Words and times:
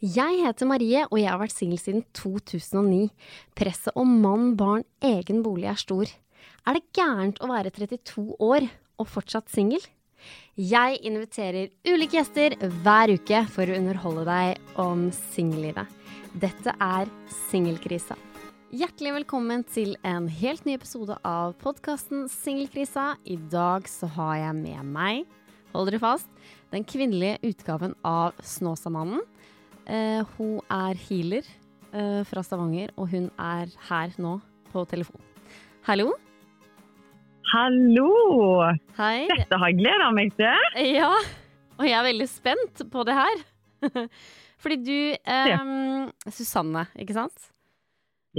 Jeg 0.00 0.38
heter 0.40 0.64
Marie, 0.64 1.02
og 1.12 1.18
jeg 1.20 1.28
har 1.28 1.36
vært 1.42 1.52
singel 1.52 1.76
siden 1.76 2.06
2009. 2.16 3.10
Presset 3.52 3.92
om 4.00 4.08
mann, 4.22 4.54
barn, 4.56 4.80
egen 5.04 5.42
bolig 5.44 5.66
er 5.68 5.76
stor. 5.76 6.08
Er 6.64 6.78
det 6.78 6.86
gærent 6.96 7.36
å 7.44 7.48
være 7.50 7.68
32 7.76 8.22
år 8.40 8.64
og 8.96 9.10
fortsatt 9.12 9.50
singel? 9.52 9.82
Jeg 10.56 10.96
inviterer 11.04 11.68
ulike 11.84 12.16
gjester 12.16 12.56
hver 12.80 13.12
uke 13.12 13.42
for 13.52 13.68
å 13.68 13.76
underholde 13.76 14.24
deg 14.24 14.80
om 14.80 15.02
singellivet. 15.34 15.84
Dette 16.32 16.72
er 16.80 17.10
Singelkrisa. 17.50 18.16
Hjertelig 18.72 19.12
velkommen 19.18 19.66
til 19.68 19.98
en 20.00 20.30
helt 20.32 20.64
ny 20.64 20.78
episode 20.78 21.18
av 21.28 21.52
podkasten 21.60 22.24
Singelkrisa. 22.32 23.18
I 23.28 23.36
dag 23.52 23.84
så 23.90 24.08
har 24.16 24.38
jeg 24.46 24.56
med 24.62 24.80
meg, 24.96 25.28
hold 25.74 25.92
dere 25.92 26.00
fast, 26.00 26.32
den 26.72 26.88
kvinnelige 26.88 27.36
utgaven 27.52 27.92
av 28.00 28.40
Snåsamannen. 28.40 29.20
Eh, 29.90 30.22
hun 30.36 30.60
er 30.70 30.98
healer 31.08 31.46
eh, 31.90 32.20
fra 32.28 32.44
Stavanger, 32.46 32.92
og 32.94 33.10
hun 33.10 33.26
er 33.42 33.70
her 33.88 34.12
nå 34.22 34.36
på 34.70 34.84
telefon. 34.86 35.18
Hallo? 35.88 36.12
Hallo! 37.50 38.10
Hei. 39.00 39.26
Dette 39.32 39.58
har 39.58 39.72
jeg 39.72 39.80
gleda 39.80 40.10
meg 40.14 40.30
til. 40.38 40.68
Ja, 40.94 41.10
og 41.80 41.88
jeg 41.88 41.96
er 41.98 42.06
veldig 42.06 42.28
spent 42.30 42.84
på 42.92 43.02
det 43.08 43.18
her. 43.18 43.42
Fordi 44.62 44.78
du 44.84 44.98
eh, 45.18 45.66
Susanne, 46.30 46.86
ikke 46.94 47.16
sant? 47.16 47.50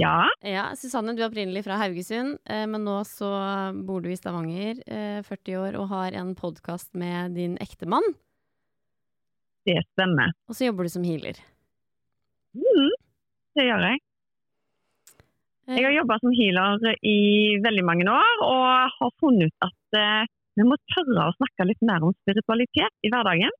Ja. 0.00 0.30
Ja, 0.40 0.70
Susanne, 0.78 1.12
du 1.12 1.20
er 1.20 1.28
opprinnelig 1.28 1.66
fra 1.66 1.76
Haugesund, 1.82 2.38
eh, 2.48 2.64
men 2.64 2.86
nå 2.88 3.02
så 3.04 3.28
bor 3.84 4.00
du 4.00 4.08
i 4.08 4.16
Stavanger, 4.16 4.80
eh, 4.88 5.20
40 5.28 5.60
år, 5.66 5.80
og 5.82 5.90
har 5.92 6.16
en 6.16 6.32
podkast 6.38 6.94
med 6.96 7.36
din 7.36 7.60
ektemann. 7.60 8.14
Det 9.68 9.78
stemmer. 9.92 10.32
Og 10.50 10.56
så 10.58 10.66
jobber 10.68 10.88
du 10.88 10.92
som 10.92 11.04
healer. 11.06 11.38
Mm, 12.58 12.92
det 13.56 13.66
gjør 13.68 13.84
jeg. 13.86 14.00
Eh, 15.68 15.76
Jeg 15.78 15.84
har 15.86 15.94
jobba 16.00 16.18
som 16.20 16.34
healer 16.34 16.96
i 17.06 17.18
veldig 17.62 17.84
mange 17.86 18.06
år, 18.10 18.42
og 18.46 18.64
har 18.98 19.12
funnet 19.22 19.52
ut 19.52 19.68
at 19.68 19.98
eh, 19.98 20.30
vi 20.58 20.66
må 20.68 20.76
tørre 20.92 21.28
å 21.30 21.36
snakke 21.38 21.68
litt 21.68 21.84
mer 21.86 22.02
om 22.04 22.14
spiritualitet 22.24 23.06
i 23.06 23.12
hverdagen. 23.12 23.54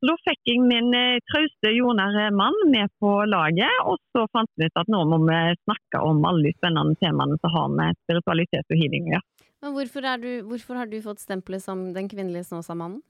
Så 0.00 0.08
Da 0.10 0.16
fikk 0.24 0.40
jeg 0.50 0.64
min 0.64 0.90
eh, 0.96 1.20
trauste, 1.30 1.70
jordnære 1.76 2.30
mann 2.36 2.56
med 2.72 2.90
på 3.00 3.12
laget, 3.28 3.76
og 3.84 4.00
så 4.16 4.26
fant 4.32 4.50
vi 4.56 4.66
ut 4.68 4.80
at 4.80 4.90
nå 4.92 5.04
må 5.12 5.20
vi 5.28 5.38
snakke 5.62 6.02
om 6.04 6.24
alle 6.28 6.48
de 6.48 6.56
spennende 6.56 6.96
temaene 7.00 7.38
som 7.40 7.54
har 7.54 7.70
med 7.72 8.00
spiritualitet 8.04 8.64
og 8.68 8.80
healing 8.80 9.08
å 9.08 9.14
gjøre. 9.14 9.28
Men 9.64 9.72
hvorfor, 9.72 10.06
hvorfor 10.44 10.76
har 10.76 10.88
du 10.90 10.98
fått 11.00 11.22
stempelet 11.24 11.62
som 11.64 11.86
den 11.96 12.08
kvinnelige 12.10 12.44
Snåsamannen? 12.50 13.00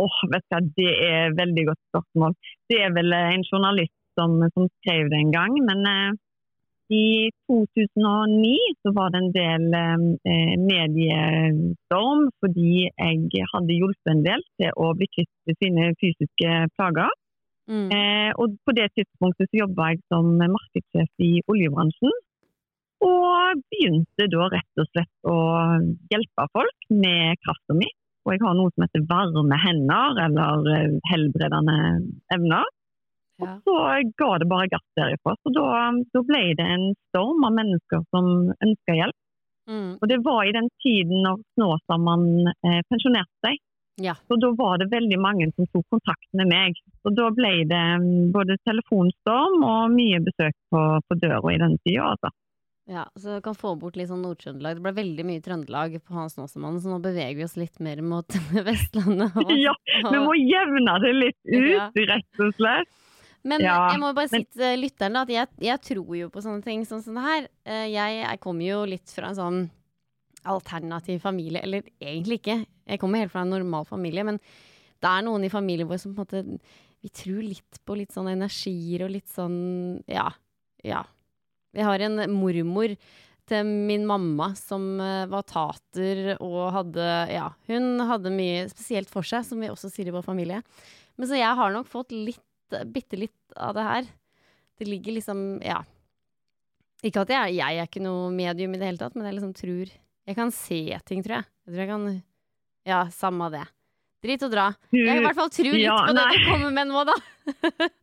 Åh, 0.00 0.18
vet 0.32 0.44
du 0.48 0.68
Det 0.76 0.92
er 1.04 1.18
et 1.28 1.38
veldig 1.38 1.64
godt 1.68 1.82
spørsmål. 1.90 2.36
Det 2.70 2.78
er 2.80 2.92
vel 2.96 3.12
eh, 3.12 3.32
en 3.36 3.44
journalist 3.50 3.96
som, 4.18 4.38
som 4.54 4.68
skrev 4.80 5.10
det 5.12 5.18
en 5.20 5.32
gang. 5.34 5.56
Men 5.68 5.88
eh, 5.88 6.12
i 6.92 7.30
2009 7.48 8.52
så 8.82 8.92
var 8.96 9.12
det 9.12 9.20
en 9.22 9.32
del 9.36 9.66
eh, 9.78 10.54
mediestorm 10.60 12.26
fordi 12.42 12.88
jeg 12.88 13.46
hadde 13.52 13.78
hjulpet 13.78 14.12
en 14.12 14.24
del 14.26 14.44
til 14.60 14.74
å 14.76 14.92
bli 14.98 15.08
kvitt 15.14 15.56
sine 15.62 15.92
fysiske 16.00 16.50
plager. 16.76 17.12
Mm. 17.70 17.88
Eh, 17.94 18.30
og 18.42 18.58
på 18.66 18.74
det 18.76 18.90
tidspunktet 18.96 19.48
så 19.48 19.62
jobba 19.62 19.92
jeg 19.92 20.02
som 20.12 20.34
markedssjef 20.40 21.26
i 21.28 21.32
oljebransjen. 21.52 22.20
Og 23.02 23.62
begynte 23.72 24.28
da 24.30 24.46
rett 24.52 24.82
og 24.82 24.86
slett 24.92 25.30
å 25.30 25.38
hjelpe 26.12 26.46
folk 26.54 26.92
med 26.94 27.40
krafta 27.42 27.74
mi. 27.78 27.88
Og 28.22 28.34
jeg 28.34 28.42
har 28.44 28.54
noe 28.54 28.70
som 28.74 28.84
heter 28.86 29.06
varme 29.10 29.58
hender, 29.58 30.20
eller 30.26 30.70
eh, 30.76 30.94
helbredende 31.10 31.76
evner. 32.34 32.68
Ja. 33.42 33.56
Så 33.64 33.74
ga 34.20 34.30
det 34.38 34.48
bare 34.50 34.70
gass 34.70 34.86
derifra. 34.98 35.34
Så 35.42 35.52
da, 35.56 35.66
da 36.14 36.22
ble 36.28 36.44
det 36.58 36.68
en 36.76 36.86
storm 37.08 37.42
av 37.48 37.56
mennesker 37.58 38.04
som 38.14 38.28
ønska 38.52 38.98
hjelp. 38.98 39.18
Mm. 39.70 39.90
Og 39.98 40.08
det 40.10 40.18
var 40.26 40.44
i 40.46 40.54
den 40.54 40.68
tiden 40.82 41.22
når 41.26 41.42
Snåsamannen 41.56 42.50
eh, 42.50 42.80
pensjonerte 42.90 43.46
seg. 43.46 43.60
Ja. 44.02 44.14
Så 44.28 44.38
da 44.40 44.50
var 44.56 44.78
det 44.80 44.90
veldig 44.92 45.18
mange 45.20 45.50
som 45.52 45.68
tok 45.68 45.84
kontakt 45.92 46.28
med 46.38 46.48
meg. 46.50 46.78
Og 47.06 47.16
da 47.18 47.28
ble 47.34 47.52
det 47.70 47.82
mm, 48.02 48.30
både 48.34 48.56
telefonstorm 48.66 49.66
og 49.68 49.92
mye 49.92 50.22
besøk 50.24 50.56
på, 50.72 50.84
på 51.08 51.18
døra 51.20 51.52
i 51.52 51.60
den 51.60 51.76
tida, 51.84 52.14
altså. 52.14 52.32
Ja, 52.90 53.04
så 53.14 53.36
du 53.36 53.40
kan 53.44 53.54
få 53.54 53.76
bort 53.78 53.94
litt 53.96 54.08
sånn 54.10 54.24
Nord-Trøndelag. 54.26 54.74
Det 54.80 54.82
ble 54.82 54.92
veldig 54.96 55.24
mye 55.28 55.42
Trøndelag 55.44 55.92
på 56.02 56.16
Hans 56.16 56.34
Nåsemannen, 56.36 56.80
så 56.82 56.90
nå 56.90 56.96
beveger 57.04 57.36
vi 57.38 57.44
oss 57.46 57.54
litt 57.56 57.78
mer 57.80 58.00
mot 58.02 58.26
Vestlandet. 58.66 59.36
Og, 59.38 59.52
Ja, 59.54 59.74
vi 60.10 60.18
må 60.18 60.34
jevne 60.34 60.96
det 61.04 61.12
litt 61.14 61.38
ut, 61.46 61.70
Ja. 61.70 61.86
rett 62.10 62.42
og 62.42 62.50
slett. 62.58 62.90
Men 63.46 63.62
Ja, 63.62 63.76
jeg 63.90 63.98
må 64.02 64.12
bare 64.14 64.30
si 64.30 64.42
til 64.54 64.82
lytteren 64.82 65.14
da, 65.14 65.22
at 65.26 65.30
jeg, 65.34 65.48
jeg 65.66 65.80
tror 65.82 66.10
jo 66.18 66.28
på 66.30 66.42
sånne 66.42 66.62
ting 66.62 66.82
sånn 66.86 67.02
som 67.02 67.14
det 67.18 67.22
her. 67.26 67.46
Eh, 67.66 67.86
Jeg, 67.94 68.18
jeg 68.26 68.40
kommer 68.42 68.66
jo 68.66 68.82
litt 68.86 69.10
fra 69.14 69.30
en 69.30 69.38
sånn 69.38 69.62
alternativ 70.46 71.20
familie, 71.22 71.62
eller 71.62 71.82
egentlig 72.02 72.40
ikke. 72.42 72.58
Jeg 72.90 72.98
kommer 73.02 73.22
helt 73.22 73.32
fra 73.34 73.42
en 73.46 73.50
normal 73.54 73.86
familie, 73.86 74.24
men 74.26 74.38
det 75.02 75.10
er 75.10 75.22
noen 75.26 75.44
i 75.46 75.50
familien 75.50 75.86
vår 75.90 75.98
som 76.02 76.14
på 76.14 76.22
en 76.22 76.26
måte 76.26 76.60
Vi 77.02 77.08
tror 77.10 77.42
litt 77.42 77.78
på 77.86 77.96
litt 77.98 78.12
sånn 78.14 78.28
energier 78.30 79.02
og 79.06 79.10
litt 79.14 79.30
sånn 79.30 80.02
Ja. 80.10 80.28
Ja. 80.86 81.02
Vi 81.72 81.84
har 81.84 82.02
en 82.04 82.20
mormor 82.32 82.94
til 83.48 83.66
min 83.66 84.04
mamma 84.06 84.52
som 84.58 84.84
eh, 85.02 85.24
var 85.30 85.42
tater 85.48 86.34
og 86.38 86.58
hadde 86.76 87.06
Ja, 87.32 87.48
hun 87.68 87.98
hadde 88.06 88.32
mye 88.34 88.66
spesielt 88.70 89.10
for 89.10 89.26
seg, 89.26 89.44
som 89.48 89.60
vi 89.62 89.70
også 89.72 89.90
sier 89.92 90.10
i 90.10 90.14
vår 90.14 90.24
familie. 90.26 90.60
Men 91.18 91.28
så 91.28 91.38
jeg 91.40 91.58
har 91.58 91.72
nok 91.74 91.88
fått 91.90 92.12
litt, 92.14 92.42
bitte 92.92 93.18
litt 93.20 93.56
av 93.56 93.74
det 93.76 93.86
her. 93.88 94.06
Det 94.78 94.88
ligger 94.88 95.18
liksom 95.18 95.60
Ja. 95.64 95.82
Ikke 97.02 97.24
at 97.24 97.32
jeg, 97.34 97.56
jeg 97.58 97.78
er 97.82 97.88
ikke 97.88 98.02
noe 98.04 98.28
medium 98.30 98.76
i 98.76 98.78
det 98.78 98.86
hele 98.86 99.00
tatt, 99.00 99.16
men 99.18 99.26
jeg 99.26 99.34
liksom 99.40 99.54
tror 99.58 99.90
Jeg 99.90 100.36
kan 100.38 100.52
se 100.54 100.78
ting, 101.08 101.22
tror 101.24 101.40
jeg. 101.40 101.48
Jeg 101.66 101.72
tror 101.74 101.82
jeg 101.82 101.90
kan 101.90 102.04
Ja, 102.86 103.00
samme 103.10 103.50
det. 103.50 103.64
Drit 104.22 104.44
og 104.46 104.52
dra. 104.52 104.68
Jeg 104.94 105.18
i 105.18 105.24
hvert 105.24 105.34
fall 105.34 105.50
tror 105.50 105.72
litt 105.74 105.82
Ja, 105.82 105.96
på 106.06 106.14
det 106.14 106.28
du 106.30 106.44
kommer 106.46 106.70
med 106.78 106.92
nå, 106.92 107.02
da. 107.10 107.16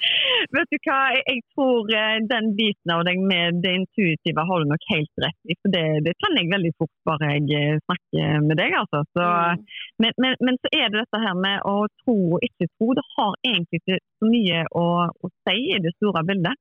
Vet 0.56 0.72
du 0.72 0.78
hva, 0.86 0.98
jeg, 1.16 1.42
tror 1.54 1.90
eh, 1.94 2.18
den 2.30 2.52
biten 2.58 2.92
av 2.94 3.04
deg 3.08 3.20
med 3.22 3.60
det 3.64 3.74
intuitive 3.80 4.44
har 4.48 4.62
du 4.62 4.70
nok 4.70 4.86
helt 4.90 5.24
rett 5.24 5.52
i. 5.52 5.56
For 5.60 5.74
det, 5.74 5.84
det 6.06 6.14
kan 6.22 6.38
jeg 6.38 6.50
veldig 6.52 6.72
fort 6.80 6.92
bare 7.08 7.32
jeg 7.34 7.58
eh, 7.58 7.82
snakker 7.84 8.46
med 8.48 8.60
deg, 8.62 8.76
altså. 8.82 9.04
Så, 9.14 9.28
Mm. 9.30 9.62
men, 10.02 10.12
men, 10.22 10.34
men 10.46 10.56
så 10.62 10.70
er 10.76 10.88
det 10.90 11.02
dette 11.02 11.20
her 11.22 11.36
med 11.38 11.62
å 11.68 11.76
tro 12.02 12.16
og 12.36 12.44
ikke 12.46 12.68
tro. 12.76 12.92
Det 12.98 13.04
har 13.16 13.36
egentlig 13.46 13.80
ikke 13.80 13.98
så 14.00 14.30
mye 14.30 14.64
å, 14.76 14.86
å 15.10 15.30
si 15.46 15.56
i 15.76 15.78
det 15.84 15.92
store 15.96 16.24
bildet. 16.28 16.58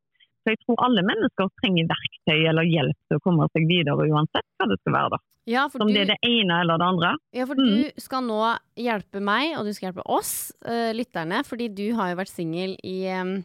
Jeg 0.50 0.60
tror 0.66 0.80
alle 0.86 1.04
mennesker 1.06 1.50
trenger 1.62 1.88
verktøy 1.92 2.48
eller 2.50 2.68
hjelp 2.70 2.98
til 3.08 3.18
å 3.20 3.24
komme 3.26 3.48
seg 3.54 3.68
videre, 3.70 4.08
uansett 4.10 4.46
hva 4.60 4.68
det 4.72 4.80
skal 4.82 4.94
være. 4.98 5.10
da. 5.16 5.20
Ja, 5.50 5.64
Om 5.74 5.88
du, 5.88 5.94
det 5.94 6.02
er 6.04 6.10
det 6.14 6.20
ene 6.30 6.60
eller 6.62 6.78
det 6.78 6.86
andre. 6.86 7.12
Ja, 7.34 7.46
for 7.50 7.56
Mm. 7.56 7.70
du 7.96 8.02
skal 8.02 8.22
nå 8.28 8.40
hjelpe 8.78 9.22
meg, 9.22 9.56
og 9.58 9.66
du 9.66 9.74
skal 9.74 9.90
hjelpe 9.92 10.06
oss, 10.06 10.52
uh, 10.68 10.92
lytterne, 10.94 11.44
fordi 11.48 11.70
du 11.74 11.88
har 11.98 12.12
jo 12.12 12.20
vært 12.22 12.34
singel 12.36 12.76
i 12.84 12.98
um 13.22 13.44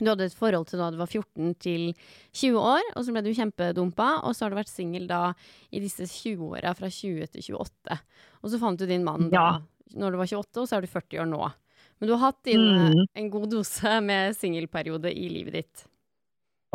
Du 0.00 0.06
hadde 0.06 0.26
et 0.28 0.34
forhold 0.38 0.68
til 0.70 0.78
da 0.78 0.92
du 0.92 0.96
var 0.96 1.08
14 1.10 1.56
til 1.58 1.92
20 2.32 2.54
år, 2.54 2.82
og 2.94 3.02
så 3.02 3.10
ble 3.10 3.22
du 3.24 3.32
kjempedumpa, 3.34 4.22
og 4.22 4.30
så 4.36 4.44
har 4.44 4.50
du 4.50 4.56
vært 4.60 4.70
singel 4.70 5.08
da 5.08 5.32
i 5.74 5.80
disse 5.82 6.06
20-åra 6.06 6.70
fra 6.78 6.86
20 6.86 7.26
til 7.32 7.42
28. 7.58 7.98
Og 8.44 8.50
så 8.52 8.60
fant 8.60 8.78
du 8.78 8.86
din 8.86 9.02
mann 9.02 9.28
Ja. 9.32 9.58
da 9.58 9.98
når 9.98 10.12
du 10.12 10.16
var 10.18 10.26
28, 10.30 10.60
og 10.62 10.68
så 10.68 10.76
er 10.76 10.80
du 10.82 10.86
40 10.86 11.18
år 11.18 11.26
nå. 11.26 11.52
Men 11.98 12.06
du 12.06 12.14
har 12.14 12.30
hatt 12.30 12.42
din, 12.44 12.60
eh, 12.60 12.90
Mm. 12.94 13.06
en 13.16 13.30
god 13.30 13.50
dose 13.50 14.00
med 14.00 14.36
singelperiode 14.36 15.10
i 15.10 15.28
livet 15.28 15.52
ditt. 15.52 15.84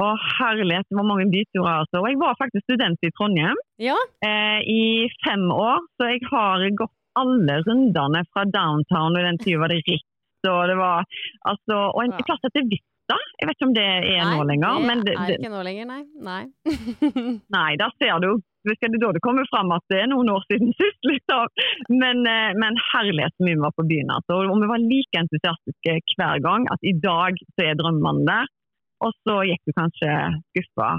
Å, 0.01 0.05
herlighet, 0.39 0.87
det 0.89 0.97
var 0.97 1.05
mange 1.05 1.27
byturer. 1.29 1.83
Altså. 1.83 1.99
Og 2.01 2.07
jeg 2.09 2.17
var 2.21 2.37
faktisk 2.39 2.65
student 2.65 2.97
i 3.05 3.11
Trondheim 3.13 3.59
Ja. 3.77 3.97
eh, 4.25 4.59
i 4.65 5.09
fem 5.25 5.43
år, 5.53 5.83
så 5.99 6.09
jeg 6.09 6.23
har 6.31 6.63
gått 6.79 6.93
alle 7.15 7.59
rundene 7.67 8.23
fra 8.33 8.43
downtown, 8.49 9.13
og 9.13 9.21
den 9.27 9.37
tida 9.37 9.59
var 9.61 9.69
det 9.69 9.83
Ritz, 9.85 10.07
og 10.49 10.63
det 10.71 10.77
var 10.79 11.05
altså, 11.45 11.77
og 11.93 12.01
en 12.03 12.15
Ja. 12.17 12.25
plass 12.25 12.41
etter 12.49 12.65
Vista. 12.65 13.17
Jeg 13.37 13.47
vet 13.47 13.55
ikke 13.59 13.67
om 13.67 13.73
det 13.75 13.85
er 13.85 14.25
nå 14.33 14.41
lenger. 14.49 14.81
det 14.81 15.05
det, 15.05 15.13
er 15.13 15.37
ikke 15.37 15.53
nå 15.53 15.61
lenger, 15.61 15.85
nei. 15.85 16.03
nei. 16.17 16.43
nei, 17.57 17.75
der 17.77 17.91
ser 18.01 18.19
du 18.19 18.41
hvis 18.63 18.79
det 18.79 18.95
da 19.01 19.11
det 19.11 19.21
kommer 19.21 19.43
fram 19.51 19.71
at 19.75 19.83
det 19.91 19.99
er 20.01 20.07
noen 20.07 20.29
år 20.31 20.43
siden 20.47 20.71
sist. 20.79 20.99
Liksom. 21.03 21.47
Men, 21.91 22.23
eh, 22.25 22.53
men 22.55 22.77
herlighet 22.93 23.35
så 23.35 23.43
mye 23.45 23.57
vi 23.59 23.65
var 23.65 23.75
på 23.75 23.85
byen. 23.89 24.09
Altså. 24.09 24.39
Og 24.47 24.61
vi 24.63 24.69
var 24.71 24.79
like 24.79 25.19
entusiastiske 25.19 25.97
hver 26.17 26.39
gang 26.45 26.65
at 26.71 26.79
i 26.81 26.95
dag 27.03 27.35
så 27.53 27.65
er 27.67 27.75
drømmene 27.75 28.23
der. 28.29 28.47
Og 29.03 29.11
så 29.25 29.35
gikk 29.49 29.61
du 29.67 29.73
kanskje 29.75 30.13
skuffa 30.51 30.89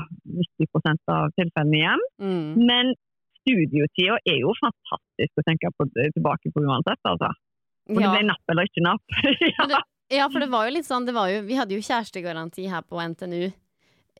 90% 0.61 1.13
av 1.15 1.33
tilfellene 1.39 1.81
hjem. 1.81 2.05
Mm. 2.21 2.47
Men 2.69 2.93
studiotida 3.41 4.19
er 4.29 4.39
jo 4.43 4.53
fantastisk 4.61 5.41
å 5.41 5.47
tenke 5.49 5.73
på, 5.77 5.89
tilbake 5.97 6.53
på 6.53 6.65
uansett. 6.65 7.01
altså. 7.03 7.33
Om 7.89 8.01
det 8.01 8.13
ble 8.15 8.23
napp 8.31 8.53
eller 8.53 8.71
ikke 8.71 8.85
napp. 8.85 9.19
Ja. 9.55 9.67
det, 9.69 9.83
ja, 10.19 10.29
for 10.29 10.41
det 10.43 10.51
var 10.53 10.67
jo 10.69 10.75
litt 10.77 10.89
sånn 10.89 11.07
det 11.09 11.15
var 11.17 11.31
jo, 11.33 11.43
Vi 11.49 11.57
hadde 11.57 11.77
jo 11.77 11.85
kjærestegaranti 11.85 12.67
her 12.69 12.85
på 12.85 13.01
NTNU 13.01 13.45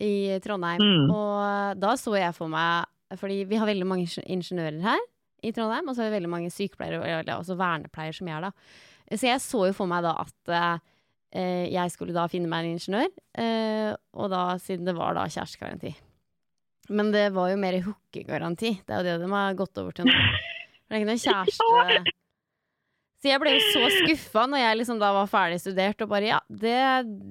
i 0.05 0.15
Trondheim. 0.45 0.81
Mm. 0.83 1.13
Og 1.13 1.81
da 1.81 1.95
så 2.01 2.17
jeg 2.19 2.35
for 2.37 2.51
meg 2.51 2.89
Fordi 3.21 3.45
vi 3.49 3.59
har 3.61 3.69
veldig 3.69 3.87
mange 3.89 4.09
ingeniører 4.25 4.81
her 4.85 5.05
i 5.45 5.53
Trondheim, 5.53 5.85
og 5.87 5.93
så 5.93 6.01
har 6.01 6.09
vi 6.09 6.17
veldig 6.17 6.31
mange 6.33 6.49
sykepleiere 6.51 7.03
og 7.05 7.31
også 7.35 7.57
vernepleiere 7.61 8.17
som 8.17 8.29
jeg 8.31 8.37
er 8.39 8.47
da. 8.47 8.51
Så 9.13 9.27
jeg 9.29 9.43
så 9.45 9.67
jo 9.69 9.75
for 9.77 9.91
meg 9.91 10.01
da 10.07 10.15
at 10.23 10.53
eh, 10.57 10.79
jeg 11.35 11.91
skulle 11.91 12.15
da 12.15 12.29
finne 12.31 12.51
meg 12.51 12.65
en 12.65 12.77
ingeniør, 12.77 13.13
eh, 13.43 13.93
og 14.15 14.31
da 14.31 14.43
siden 14.63 14.87
det 14.87 14.95
var 14.97 15.17
da 15.19 15.27
kjærestegaranti. 15.27 15.95
Men 16.95 17.13
det 17.15 17.31
var 17.35 17.49
jo 17.51 17.61
mer 17.61 17.79
hookegaranti. 17.85 18.75
Det 18.85 18.93
er 18.93 19.01
jo 19.01 19.07
det 19.09 19.25
de 19.25 19.31
har 19.33 19.57
gått 19.59 19.81
over 19.81 19.97
til 19.97 20.07
nå. 20.09 20.13
Det 20.15 20.93
er 20.93 21.01
ikke 21.01 21.11
noe 21.11 21.23
kjæreste 21.25 22.13
Så 23.25 23.31
jeg 23.31 23.41
ble 23.41 23.55
jo 23.55 23.61
så 23.73 23.87
skuffa 23.89 24.43
når 24.53 24.61
jeg 24.61 24.79
liksom 24.83 24.99
da 25.01 25.09
var 25.17 25.29
ferdig 25.33 25.57
studert 25.63 26.03
og 26.05 26.11
bare 26.11 26.27
ja, 26.29 26.39
det, 26.53 26.75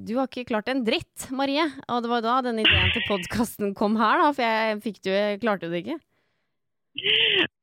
du 0.08 0.16
har 0.18 0.26
ikke 0.26 0.48
klart 0.50 0.72
en 0.74 0.82
dritt, 0.82 1.28
Marie. 1.30 1.68
Og 1.86 2.00
det 2.02 2.10
var 2.10 2.24
da 2.26 2.40
den 2.48 2.64
ideen 2.64 2.90
til 2.96 3.06
podkasten 3.06 3.76
kom 3.78 4.00
her, 4.02 4.24
da, 4.24 4.32
for 4.34 4.42
jeg 4.42 4.80
fikk 4.82 4.98
det 5.04 5.12
jo, 5.12 5.20
jeg 5.20 5.42
klarte 5.44 5.70
det 5.70 5.84
ikke. 5.84 6.00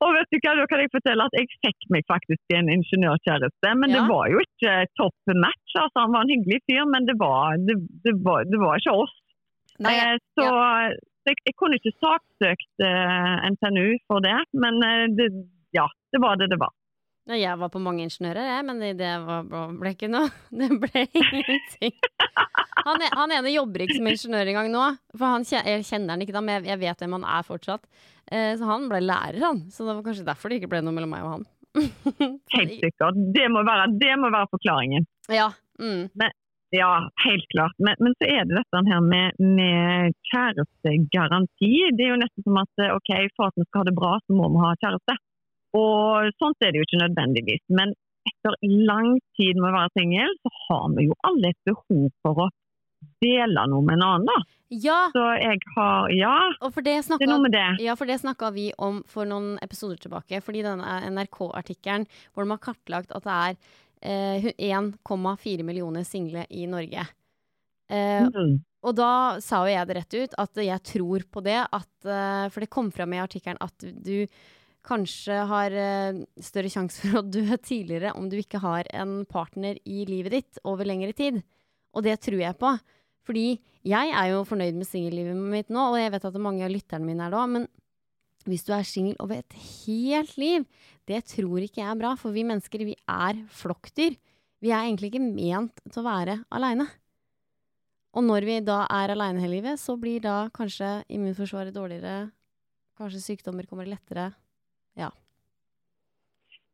Og 0.02 0.14
vet 0.16 0.30
du 0.32 0.38
hva, 0.42 0.54
da 0.58 0.64
kan 0.70 0.80
jeg 0.82 0.90
fortelle 0.94 1.26
at 1.28 1.36
jeg 1.38 1.48
fikk 1.64 1.86
meg 1.94 2.06
faktisk 2.10 2.54
en 2.56 2.70
ingeniørkjæreste. 2.72 3.74
Men 3.78 3.92
Ja. 3.94 4.00
det 4.00 4.04
var 4.10 4.26
jo 4.32 4.40
ikke 4.42 4.72
topp 4.98 5.34
match. 5.34 5.76
altså 5.78 6.02
Han 6.04 6.12
var 6.16 6.26
en 6.26 6.34
hyggelig 6.34 6.60
fyr, 6.66 6.84
men 6.90 7.06
det 7.06 7.16
var, 7.20 7.56
det, 7.68 7.76
det 8.04 8.14
var, 8.24 8.44
det 8.50 8.58
var 8.58 8.80
ikke 8.80 8.96
oss. 9.04 9.14
Nei, 9.80 9.94
ja. 9.96 10.12
Eh, 10.14 10.18
så 10.36 10.48
så 11.20 11.28
jeg, 11.30 11.36
jeg 11.46 11.54
kunne 11.60 11.76
ikke 11.78 11.92
saksøkt 12.00 12.84
eh, 12.84 13.48
NTNU 13.52 13.88
for 14.08 14.24
det, 14.24 14.38
men 14.56 14.80
eh, 14.82 15.06
det, 15.14 15.28
ja, 15.76 15.86
det 16.12 16.20
var 16.24 16.40
det 16.40 16.50
det 16.50 16.58
var. 16.60 16.72
Nei, 17.30 17.40
jeg 17.42 17.58
var 17.60 17.70
på 17.72 17.82
mange 17.82 18.04
ingeniører, 18.06 18.48
jeg, 18.50 18.66
men 18.68 18.82
det, 18.98 19.10
var, 19.26 19.46
ble 19.78 19.94
ikke 19.94 20.10
noe. 20.10 20.30
Det 20.60 20.68
ble 20.82 21.04
ingenting. 21.06 21.94
Han, 22.80 23.02
er, 23.04 23.12
han 23.16 23.34
ene 23.36 23.52
jobber 23.52 23.84
ikke 23.84 23.98
som 23.98 24.08
ingeniør 24.10 24.52
engang 24.52 24.70
nå, 24.72 24.84
for 25.14 25.26
han 25.28 25.46
jeg 25.46 25.84
kjenner 25.88 26.14
han 26.14 26.24
ikke 26.24 26.36
da, 26.36 26.42
men 26.44 26.58
jeg, 26.58 26.70
jeg 26.72 26.82
vet 26.82 27.04
hvem 27.04 27.16
han 27.18 27.30
er 27.38 27.46
fortsatt. 27.46 27.88
Eh, 28.30 28.52
så 28.58 28.68
han 28.68 28.86
ble 28.90 29.02
lærer, 29.04 29.40
han. 29.44 29.64
Så 29.72 29.86
det 29.86 29.94
var 29.96 30.04
kanskje 30.06 30.28
derfor 30.28 30.50
det 30.50 30.60
ikke 30.60 30.72
ble 30.74 30.84
noe 30.84 30.96
mellom 30.96 31.12
meg 31.12 31.26
og 31.26 31.34
han. 31.38 31.48
Helt 32.56 32.76
sikkert. 32.82 33.18
Det 33.36 33.48
må 33.52 33.64
være, 33.66 33.90
det 34.00 34.14
må 34.20 34.32
være 34.32 34.50
forklaringen. 34.54 35.06
Ja. 35.30 35.50
Mm. 35.80 36.10
Ja, 36.70 36.90
helt 37.24 37.46
klart. 37.50 37.74
Men, 37.82 37.98
men 37.98 38.12
så 38.18 38.28
er 38.30 38.44
det 38.46 38.60
dette 38.60 38.80
her 38.86 39.00
med, 39.02 39.38
med 39.42 40.14
kjærestegaranti. 40.30 41.70
Det 41.98 42.04
er 42.04 42.12
jo 42.12 42.20
nesten 42.20 42.46
som 42.46 42.60
at 42.62 42.82
eh, 42.84 42.92
ok, 42.94 43.10
for 43.34 43.50
at 43.50 43.58
vi 43.58 43.66
skal 43.66 43.82
ha 43.82 43.88
det 43.88 43.96
bra, 43.96 44.12
så 44.22 44.36
må 44.38 44.46
vi 44.54 44.62
ha 44.62 44.70
kjæreste. 44.78 45.16
Og 45.76 46.30
sånt 46.40 46.56
er 46.64 46.72
det 46.72 46.80
jo 46.80 46.86
ikke 46.88 47.02
nødvendigvis. 47.04 47.62
Men 47.70 47.92
etter 48.28 48.56
lang 48.86 49.14
tid 49.38 49.56
med 49.56 49.70
å 49.70 49.76
være 49.78 49.92
singel, 49.98 50.32
så 50.42 50.50
har 50.66 50.88
vi 50.96 51.06
jo 51.08 51.14
alle 51.24 51.52
et 51.54 51.60
behov 51.68 52.08
for 52.24 52.42
å 52.46 52.48
dele 53.22 53.62
noe 53.70 53.82
med 53.86 53.96
en 53.96 54.02
annen. 54.04 54.26
da. 54.28 54.38
Ja, 54.70 54.98
Så 55.10 55.22
jeg 55.40 55.58
har 55.74 56.10
Ja, 56.14 56.34
det 56.60 56.82
det 56.84 56.96
er 57.26 57.26
noe 57.26 57.42
med 57.42 57.52
det. 57.52 57.80
Ja, 57.82 57.94
for 57.96 58.06
det 58.06 58.20
snakka 58.20 58.52
vi 58.54 58.72
om 58.78 59.02
for 59.06 59.24
noen 59.24 59.58
episoder 59.62 59.96
tilbake. 59.96 60.42
Fordi 60.42 60.62
denne 60.62 61.00
NRK-artikkelen 61.10 62.06
hvor 62.34 62.44
de 62.44 62.50
har 62.50 62.58
kartlagt 62.58 63.10
at 63.16 63.24
det 63.24 63.38
er 63.38 63.56
eh, 64.02 64.52
1,4 64.58 65.62
millioner 65.64 66.04
single 66.04 66.46
i 66.50 66.66
Norge. 66.66 67.06
Eh, 67.90 68.28
Mm. 68.30 68.60
og 68.84 68.94
da 68.96 69.40
sa 69.40 69.64
jo 69.66 69.74
jeg 69.74 69.86
det 69.88 69.96
rett 69.96 70.14
ut, 70.14 70.34
at 70.38 70.54
jeg 70.54 70.82
tror 70.82 71.24
på 71.32 71.42
det. 71.42 71.66
At, 71.72 71.90
eh, 72.04 72.48
for 72.48 72.60
det 72.60 72.70
kom 72.70 72.90
fram 72.92 73.12
i 73.12 73.18
artikkelen 73.20 73.58
at 73.60 73.76
du 73.78 74.26
kanskje 74.86 75.36
har 75.50 75.74
eh, 75.76 76.22
større 76.42 76.70
sjanse 76.72 77.02
for 77.02 77.20
å 77.20 77.26
dø 77.26 77.44
tidligere 77.56 78.14
om 78.18 78.28
du 78.30 78.38
ikke 78.40 78.62
har 78.62 78.88
en 78.96 79.20
partner 79.28 79.80
i 79.84 80.04
livet 80.08 80.36
ditt 80.36 80.62
over 80.64 80.88
lengre 80.88 81.12
tid. 81.16 81.42
Og 81.96 82.06
det 82.06 82.16
tror 82.24 82.40
jeg 82.40 82.58
på. 82.60 82.72
Fordi 83.26 83.46
jeg 83.86 84.14
er 84.16 84.30
jo 84.32 84.46
fornøyd 84.48 84.78
med 84.78 84.88
singellivet 84.88 85.36
mitt 85.36 85.70
nå, 85.72 85.90
og 85.92 86.00
jeg 86.00 86.12
vet 86.14 86.26
at 86.26 86.40
mange 86.42 86.64
av 86.66 86.72
lytterne 86.72 87.06
mine 87.06 87.26
er 87.26 87.32
det 87.32 87.40
òg, 87.40 87.52
men 87.52 87.68
hvis 88.48 88.64
du 88.64 88.72
er 88.72 88.86
singel 88.88 89.18
over 89.20 89.42
et 89.42 89.56
helt 89.84 90.32
liv, 90.40 90.64
det 91.08 91.20
tror 91.28 91.60
ikke 91.60 91.82
jeg 91.82 91.90
er 91.92 92.00
bra, 92.00 92.14
for 92.18 92.32
vi 92.32 92.46
mennesker, 92.48 92.86
vi 92.88 92.96
er 93.04 93.40
flokkdyr. 93.52 94.16
Vi 94.60 94.72
er 94.72 94.86
egentlig 94.86 95.12
ikke 95.12 95.24
ment 95.24 95.80
til 95.86 96.02
å 96.02 96.06
være 96.08 96.40
aleine. 96.52 96.88
Og 98.16 98.24
når 98.26 98.46
vi 98.48 98.58
da 98.66 98.82
er 98.90 99.12
aleine 99.14 99.42
hele 99.42 99.60
livet, 99.60 99.80
så 99.80 99.94
blir 100.00 100.22
da 100.24 100.48
kanskje 100.54 101.00
immunforsvaret 101.12 101.76
dårligere, 101.76 102.30
kanskje 102.98 103.22
sykdommer 103.22 103.68
kommer 103.70 103.88
lettere. 103.88 104.30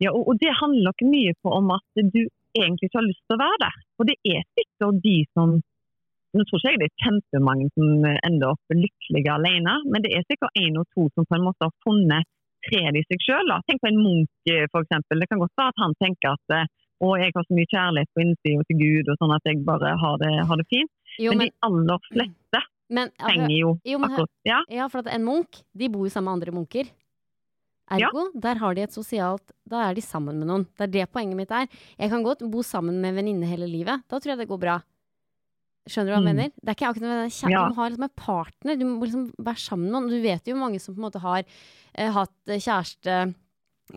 Ja, 0.02 0.12
og, 0.12 0.26
og 0.28 0.40
det 0.40 0.52
handler 0.60 0.90
nok 0.90 1.06
mye 1.08 1.32
på 1.42 1.52
om 1.56 1.72
at 1.76 2.04
du 2.14 2.20
egentlig 2.56 2.88
ikke 2.88 3.00
har 3.00 3.08
lyst 3.08 3.22
til 3.24 3.36
å 3.36 3.42
være 3.42 3.58
der. 3.64 3.80
Og 3.96 4.08
det 4.10 4.16
er 4.28 4.44
sikkert 4.58 5.02
de 5.04 5.18
som 5.32 5.58
Nå 6.36 6.44
tror 6.44 6.60
ikke 6.60 6.70
jeg 6.74 6.80
det 6.82 6.86
er 6.90 7.00
kjempemange 7.00 7.66
som 7.72 8.02
ender 8.04 8.50
opp 8.50 8.74
lykkelige 8.74 9.30
alene, 9.32 9.78
men 9.88 10.02
det 10.04 10.10
er 10.12 10.24
sikkert 10.26 10.58
én 10.60 10.74
og 10.76 10.84
to 10.92 11.06
som 11.14 11.24
på 11.24 11.36
en 11.38 11.46
måte 11.46 11.64
har 11.64 11.72
funnet 11.86 12.28
fred 12.66 12.98
i 12.98 13.02
seg 13.06 13.22
sjøl. 13.24 13.52
Tenk 13.64 13.80
på 13.80 13.88
en 13.88 14.02
munk, 14.02 14.28
f.eks. 14.44 15.06
Det 15.08 15.28
kan 15.30 15.40
godt 15.40 15.54
være 15.56 15.72
at 15.72 15.80
han 15.80 15.94
tenker 16.02 16.34
at 16.34 16.54
eh, 16.58 16.68
å, 17.00 17.14
jeg 17.16 17.32
har 17.32 17.46
så 17.46 17.56
mye 17.56 17.70
kjærlighet 17.72 18.12
på 18.12 18.24
innsida 18.26 18.66
til 18.68 18.80
Gud, 18.82 19.10
og 19.14 19.18
sånn 19.22 19.32
at 19.38 19.48
jeg 19.48 19.62
bare 19.64 19.94
har 20.02 20.20
det, 20.20 20.32
har 20.50 20.60
det 20.60 20.68
fint. 20.72 20.92
Jo, 21.16 21.32
men, 21.32 21.46
men, 21.46 21.54
de 21.54 21.68
aller 21.70 22.04
fleste 22.10 22.62
men, 22.86 23.10
altså, 23.16 23.30
trenger 23.30 23.56
jo 23.56 23.70
jo, 23.88 23.98
men 24.02 24.12
akkurat 24.12 24.32
Ja, 24.46 24.60
Ja, 24.82 24.90
for 24.92 25.00
at 25.06 25.10
en 25.14 25.24
munk, 25.24 25.62
de 25.72 25.88
bor 25.92 26.04
jo 26.04 26.12
sammen 26.12 26.34
med 26.34 26.40
andre 26.40 26.56
munker. 26.58 26.92
Ergo, 27.90 28.30
der 28.34 28.58
har 28.58 28.74
de 28.74 28.82
et 28.82 28.90
sosialt 28.90 29.52
Da 29.68 29.88
er 29.90 29.94
de 29.94 30.00
sammen 30.02 30.38
med 30.40 30.48
noen. 30.48 30.64
Det 30.76 30.88
er 30.88 30.92
det 30.94 31.12
poenget 31.12 31.36
mitt 31.36 31.50
er. 31.54 31.68
Jeg 31.98 32.10
kan 32.10 32.22
godt 32.24 32.42
bo 32.50 32.62
sammen 32.62 33.00
med 33.00 33.10
en 33.12 33.18
venninne 33.24 33.46
hele 33.46 33.68
livet. 33.70 34.02
Da 34.08 34.18
tror 34.18 34.34
jeg 34.34 34.38
det 34.38 34.48
går 34.48 34.58
bra. 34.60 34.82
Skjønner 35.86 36.10
du 36.10 36.12
hva 36.16 36.18
jeg 36.18 36.26
Mm. 36.26 36.36
mener? 36.36 36.50
Det 36.58 36.68
er 36.68 36.74
ikke 36.74 36.88
akkurat 36.90 37.06
noe 37.06 37.30
kjære, 37.30 37.50
Ja. 37.50 37.68
Du 37.68 37.70
må 37.70 37.76
ha 37.76 37.88
liksom 37.88 38.02
en 38.02 38.16
partner. 38.16 38.76
Du 38.76 38.84
må 38.84 39.00
liksom 39.06 39.32
være 39.38 39.60
sammen 39.62 39.84
med 39.86 39.92
noen. 39.94 40.10
Du 40.10 40.20
vet 40.22 40.44
jo 40.50 40.54
mange 40.56 40.80
som 40.80 40.94
på 40.94 40.98
en 40.98 41.10
måte 41.10 41.20
har 41.22 41.44
eh, 41.94 42.10
hatt 42.10 42.32
eh, 42.48 42.58
kjæreste, 42.58 43.34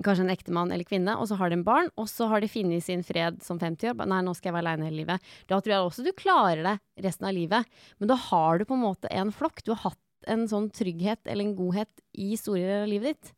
kanskje 0.06 0.20
en 0.22 0.30
ektemann 0.30 0.72
eller 0.72 0.84
kvinne, 0.86 1.18
og 1.18 1.26
så 1.28 1.36
har 1.36 1.50
de 1.50 1.54
en 1.58 1.64
barn, 1.64 1.90
og 1.98 2.06
så 2.06 2.28
har 2.30 2.42
de 2.42 2.48
funnet 2.48 2.84
sin 2.84 3.02
fred 3.02 3.42
som 3.42 3.58
50 3.58 3.90
år. 3.90 4.06
Nei, 4.06 4.22
nå 4.22 4.36
skal 4.36 4.54
jeg 4.54 4.62
være 4.62 4.68
aleine 4.70 4.86
hele 4.86 5.02
livet. 5.02 5.20
Da 5.48 5.58
tror 5.60 5.74
jeg 5.74 5.82
også 5.82 6.04
du 6.06 6.12
klarer 6.14 6.62
det 6.64 6.80
resten 7.04 7.26
av 7.26 7.34
livet. 7.34 7.66
Men 8.00 8.08
da 8.08 8.16
har 8.16 8.60
du 8.60 8.66
på 8.66 8.74
en 8.78 8.84
måte 8.86 9.08
en 9.10 9.32
flokk. 9.32 9.64
Du 9.66 9.74
har 9.74 9.90
hatt 9.90 9.98
en 10.28 10.46
sånn 10.48 10.70
trygghet 10.70 11.26
eller 11.26 11.44
en 11.44 11.56
godhet 11.56 11.90
i 12.14 12.36
store 12.36 12.62
deler 12.62 12.84
av 12.84 12.88
livet 12.88 13.18
ditt. 13.18 13.34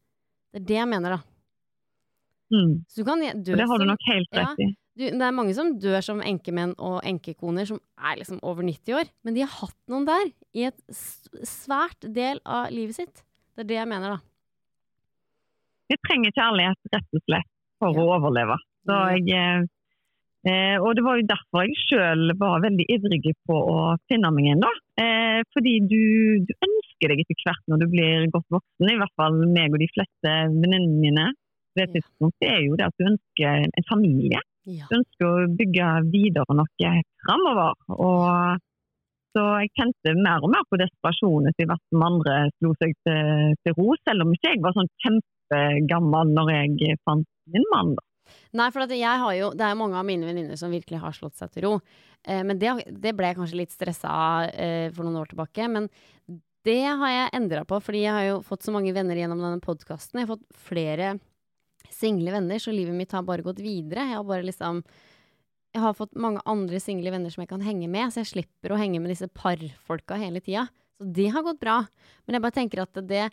Det 0.51 0.61
er 0.61 0.67
det 0.67 0.77
jeg 0.81 0.89
mener, 0.91 1.15
da. 1.15 1.19
mm. 2.51 2.71
Så 2.91 3.01
du 3.01 3.07
kan 3.07 3.21
dø 3.23 3.55
det 3.55 3.67
har 3.69 3.79
du 3.79 3.85
nok 3.87 4.05
helt 4.09 4.33
rett 4.35 4.59
i. 4.59 4.67
du, 4.99 5.05
Det 5.07 5.21
er 5.27 5.31
mange 5.37 5.53
som 5.55 5.69
dør 5.79 6.01
som 6.03 6.19
enkemenn 6.21 6.73
og 6.77 6.99
enkekoner 7.07 7.65
som 7.69 7.79
er 7.97 8.17
liksom 8.19 8.41
over 8.43 8.63
90 8.67 8.97
år, 8.99 9.11
men 9.23 9.33
de 9.37 9.45
har 9.45 9.53
hatt 9.61 9.77
noen 9.91 10.05
der 10.09 10.31
i 10.53 10.65
et 10.67 10.81
svært 11.47 12.03
del 12.13 12.41
av 12.45 12.67
livet 12.75 12.95
sitt. 12.99 13.23
Det 13.55 13.63
er 13.65 13.69
det 13.71 13.79
jeg 13.79 13.87
mener, 13.87 14.17
da. 14.17 14.19
Vi 15.91 15.97
trenger 16.07 16.31
kjærlighet, 16.35 16.79
rett 16.93 17.15
og 17.17 17.23
slett, 17.27 17.49
for 17.79 17.95
Ja. 17.95 18.01
å 18.03 18.11
overleve. 18.17 18.55
Jeg, 18.87 19.27
eh, 19.35 19.63
eh, 20.51 20.77
og 20.81 20.95
det 20.95 21.03
var 21.03 21.17
jo 21.19 21.27
derfor 21.27 21.65
jeg 21.67 21.75
sjøl 21.87 22.31
var 22.39 22.61
veldig 22.63 22.85
ivrig 22.89 23.33
på 23.47 23.53
å 23.55 23.97
finne 24.07 24.31
meg 24.31 24.45
en. 24.53 24.59
da. 24.63 24.71
Eh, 24.97 25.43
fordi 25.53 25.79
du, 25.87 26.45
du 26.47 26.53
ønsker 26.55 26.90
deg 27.09 27.23
etter 27.23 27.45
hvert 27.47 27.69
når 27.71 27.81
du 27.81 27.87
blir 27.91 28.27
godt 28.33 28.47
voksen, 28.53 28.91
i 28.91 28.97
hvert 28.99 29.15
fall 29.19 29.37
meg 29.49 29.73
og 29.73 29.81
de 29.81 29.89
fleste 29.93 30.33
venninnene 30.53 31.01
mine. 31.01 31.27
Det 31.79 31.87
tidspunktet 31.93 32.49
er 32.49 32.65
jo 32.65 32.77
det 32.77 32.89
at 32.89 32.97
du 32.99 33.07
ønsker 33.07 33.65
en 33.65 33.87
familie. 33.87 34.41
Ja. 34.69 34.85
Du 34.89 34.99
ønsker 34.99 35.27
å 35.27 35.47
bygge 35.57 35.87
videre 36.11 36.57
noe 36.57 36.91
framover. 37.23 37.73
Og 37.95 38.61
så 39.31 39.45
jeg 39.63 39.71
kjente 39.79 40.13
mer 40.19 40.43
og 40.43 40.51
mer 40.51 40.67
på 40.67 40.79
desperasjon 40.81 41.47
etter 41.49 41.69
hvert 41.69 41.83
som 41.87 42.05
andre 42.05 42.37
slo 42.57 42.73
seg 42.81 42.93
til, 43.07 43.55
til 43.63 43.77
ro, 43.77 43.95
selv 44.03 44.25
om 44.25 44.35
ikke 44.35 44.53
jeg 44.53 44.63
var 44.65 44.75
sånn 44.75 44.91
kjempegammel 45.05 46.33
når 46.35 46.55
jeg 46.57 47.01
fant 47.07 47.29
min 47.55 47.67
mann. 47.71 47.95
da. 47.95 48.05
Nei, 48.59 48.67
for 48.71 48.91
jo, 48.91 49.51
det 49.55 49.65
er 49.65 49.79
mange 49.79 49.97
av 49.99 50.07
mine 50.07 50.27
venninner 50.27 50.59
som 50.59 50.71
virkelig 50.71 50.99
har 51.01 51.15
slått 51.15 51.39
seg 51.39 51.51
til 51.53 51.67
ro. 51.67 51.73
Eh, 52.27 52.43
men 52.47 52.59
det, 52.59 52.73
det 52.91 53.15
ble 53.15 53.31
jeg 53.31 53.39
kanskje 53.39 53.59
litt 53.59 53.73
stressa 53.73 54.11
av 54.11 54.51
eh, 54.51 54.87
for 54.91 55.07
noen 55.07 55.21
år 55.23 55.31
tilbake. 55.31 55.67
Men 55.71 55.87
det 56.67 56.79
har 56.85 57.09
jeg 57.13 57.31
endra 57.39 57.63
på, 57.67 57.79
fordi 57.81 58.03
jeg 58.03 58.13
har 58.15 58.25
jo 58.27 58.41
fått 58.45 58.65
så 58.65 58.73
mange 58.75 58.93
venner 58.93 59.17
gjennom 59.17 59.39
denne 59.41 59.61
podkasten. 59.63 60.19
Jeg 60.21 60.27
har 60.27 60.35
fått 60.35 60.59
flere 60.67 61.13
single 61.91 62.31
venner, 62.35 62.59
så 62.61 62.73
livet 62.73 62.95
mitt 62.97 63.11
har 63.15 63.23
bare 63.27 63.43
gått 63.45 63.59
videre. 63.63 64.05
Jeg 64.11 64.19
har 64.19 64.27
bare 64.27 64.45
liksom 64.47 64.83
jeg 65.71 65.79
har 65.85 65.93
fått 65.95 66.17
mange 66.19 66.41
andre 66.51 66.81
single 66.83 67.13
venner 67.13 67.31
som 67.31 67.45
jeg 67.45 67.49
kan 67.53 67.61
henge 67.63 67.87
med, 67.87 68.11
så 68.11 68.19
jeg 68.25 68.27
slipper 68.33 68.73
å 68.75 68.79
henge 68.81 68.99
med 68.99 69.13
disse 69.13 69.29
parfolka 69.31 70.17
hele 70.19 70.41
tida. 70.43 70.65
Så 70.99 71.07
det 71.15 71.29
har 71.31 71.45
gått 71.47 71.61
bra. 71.63 71.77
Men 72.27 72.35
jeg 72.35 72.43
bare 72.43 72.57
tenker 72.57 72.81
at 72.83 72.99
det, 73.07 73.29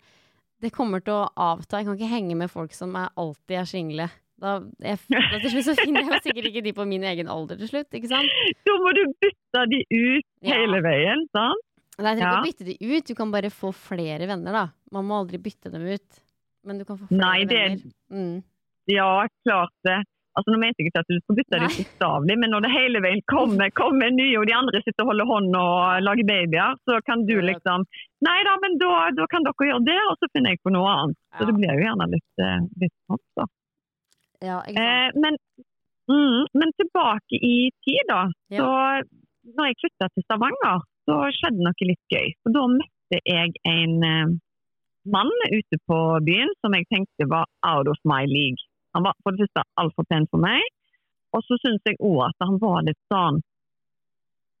det 0.63 0.71
kommer 0.71 1.03
til 1.03 1.17
å 1.17 1.25
avta. 1.35 1.81
Jeg 1.81 1.89
kan 1.89 1.97
ikke 1.99 2.13
henge 2.13 2.37
med 2.39 2.49
folk 2.53 2.71
som 2.77 2.95
er, 2.95 3.11
alltid 3.19 3.57
er 3.59 3.67
single. 3.67 4.07
Da, 4.39 4.53
jeg, 4.79 5.01
da 5.11 5.41
til 5.43 5.51
slutt 5.51 5.67
så 5.67 5.75
finner 5.81 6.07
jeg 6.07 6.21
sikkert 6.29 6.47
ikke 6.47 6.63
de 6.63 6.71
på 6.77 6.85
min 6.87 7.03
egen 7.11 7.27
alder 7.27 7.59
til 7.59 7.67
slutt, 7.73 7.91
ikke 7.99 8.07
sant? 8.07 8.31
Da 8.69 8.77
må 8.85 8.93
du 8.95 9.01
bytte 9.19 9.65
de 9.73 9.81
ut 9.91 10.27
Ja. 10.47 10.55
hele 10.61 10.79
veien, 10.85 11.25
sant? 11.35 11.65
Nei, 11.99 12.13
jeg 12.15 12.19
trenger 12.19 12.29
ikke 12.29 12.35
Ja. 12.35 12.41
å 12.41 12.47
bytte 12.47 12.65
de 12.65 12.75
ut, 12.97 13.05
du 13.09 13.15
kan 13.15 13.31
bare 13.31 13.49
få 13.51 13.73
flere 13.75 14.27
venner, 14.27 14.51
da. 14.55 14.65
Man 14.91 15.05
må 15.05 15.19
aldri 15.23 15.37
bytte 15.37 15.71
dem 15.71 15.83
ut. 15.87 16.21
Men 16.65 16.77
du 16.79 16.85
kan 16.85 16.97
få 16.97 17.07
flere 17.07 17.19
Nei, 17.19 17.43
det- 17.45 17.59
venner. 17.79 17.91
Mm. 18.11 18.43
Ja, 18.87 19.27
klart 19.45 19.75
det. 19.83 19.99
Altså, 20.37 20.53
nå 20.53 20.59
mente 20.61 20.79
jeg 20.79 20.87
ikke 20.91 20.99
at 21.01 21.09
du 21.09 21.19
skulle 21.19 21.39
bytte 21.41 21.59
dem 21.59 21.67
bokstavelig, 21.75 22.35
men 22.39 22.49
når 22.53 22.61
det 22.63 22.71
hele 22.71 22.99
veien 23.03 23.21
kommer, 23.27 23.69
kommer 23.75 24.09
nye, 24.13 24.37
og 24.39 24.45
de 24.47 24.53
andre 24.55 24.79
sitter 24.85 25.03
og 25.03 25.09
holder 25.11 25.25
hånd 25.25 25.55
og 25.57 26.03
lager 26.05 26.23
babyer, 26.29 26.75
så 26.87 26.99
kan 27.03 27.25
du 27.25 27.35
liksom 27.41 27.83
Nei 28.23 28.43
da, 28.43 28.55
men 28.61 28.77
da, 28.77 29.09
da 29.15 29.25
kan 29.27 29.43
dere 29.43 29.67
gjøre 29.67 29.83
det, 29.85 29.97
og 30.09 30.15
så 30.19 30.27
finner 30.31 30.51
jeg 30.51 30.59
på 30.63 30.71
noe 30.71 30.87
annet. 30.87 31.17
Så 31.39 31.45
det 31.47 31.55
blir 31.55 31.71
jo 31.75 31.83
gjerne 31.87 32.07
litt, 32.11 32.33
eh, 32.39 32.59
litt 32.83 32.93
sånn, 33.09 33.19
da. 33.35 33.45
Ja. 34.41 34.59
Eh, 34.67 35.11
men, 35.15 35.37
mm, 36.09 36.45
men 36.53 36.71
tilbake 36.79 37.35
i 37.39 37.71
tid, 37.83 38.03
da. 38.07 38.21
Ja. 38.51 38.59
Så 38.59 39.03
når 39.57 39.65
jeg 39.71 39.79
flytta 39.83 40.09
til 40.13 40.23
Stavanger, 40.23 40.83
så 41.09 41.17
skjedde 41.39 41.65
noe 41.65 41.87
litt 41.89 42.13
gøy. 42.13 42.27
Så 42.43 42.53
da 42.53 42.63
møtte 42.69 43.19
jeg 43.25 43.53
en 43.65 43.95
eh, 44.05 44.33
mann 45.09 45.31
ute 45.49 45.79
på 45.89 45.99
byen 46.27 46.51
som 46.61 46.75
jeg 46.77 46.85
tenkte 46.93 47.25
var 47.31 47.47
out 47.65 47.89
of 47.89 47.97
my 48.05 48.23
league. 48.29 48.61
Han 48.93 49.05
var 49.05 49.15
for 49.23 49.33
det 49.33 49.45
første 49.47 49.63
altfor 49.81 50.05
pen 50.09 50.27
for 50.29 50.41
meg, 50.41 50.61
og 51.33 51.41
så 51.45 51.57
syns 51.61 51.81
jeg 51.85 51.97
òg 52.01 52.23
at 52.27 52.45
han 52.45 52.57
var 52.61 52.81
litt 52.87 52.99
sånn 53.13 53.37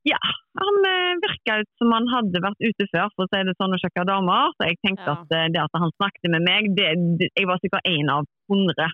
Ja, 0.07 0.19
han 0.57 0.77
eh, 0.87 1.17
virka 1.21 1.57
ut 1.61 1.69
som 1.81 1.91
han 1.93 2.05
hadde 2.09 2.41
vært 2.41 2.61
ute 2.63 2.85
før, 2.93 3.09
for 3.15 3.25
å 3.25 3.29
si 3.33 3.41
det 3.45 3.55
sånn, 3.59 3.73
og 3.75 3.81
sjekka 3.83 4.05
damer. 4.07 4.53
Så 4.55 4.69
jeg 4.69 4.77
tenkte 4.85 5.05
Ja. 5.11 5.15
at 5.17 5.33
eh, 5.37 5.49
det 5.53 5.61
at 5.65 5.75
han 5.81 5.91
snakket 5.97 6.31
med 6.33 6.45
meg, 6.47 6.69
det, 6.77 6.87
det, 7.19 7.27
jeg 7.35 7.49
var 7.49 7.59
sikkert 7.61 7.89
én 7.89 8.09
av 8.13 8.25
hundre. 8.49 8.87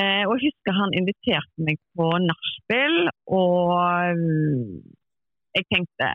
Eh, 0.00 0.22
og 0.28 0.34
jeg 0.36 0.50
husker 0.50 0.76
han 0.76 0.92
inviterte 1.00 1.64
meg 1.66 1.80
på 1.98 2.10
nachspiel, 2.26 2.98
og 3.32 4.20
jeg 5.56 5.66
tenkte 5.72 6.12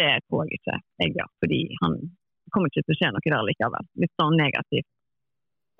det 0.00 0.12
tror 0.26 0.44
jeg 0.44 0.60
ikke 0.60 0.78
jeg 1.02 1.14
gjør, 1.16 1.30
fordi 1.42 1.60
han 1.82 1.96
kommer 2.54 2.70
ikke 2.70 2.84
til 2.84 2.94
å 2.94 2.98
skje 3.00 3.10
noe 3.14 3.24
der 3.24 3.48
likevel. 3.48 3.88
Litt 4.02 4.14
sånn 4.20 4.36
negativt. 4.38 4.88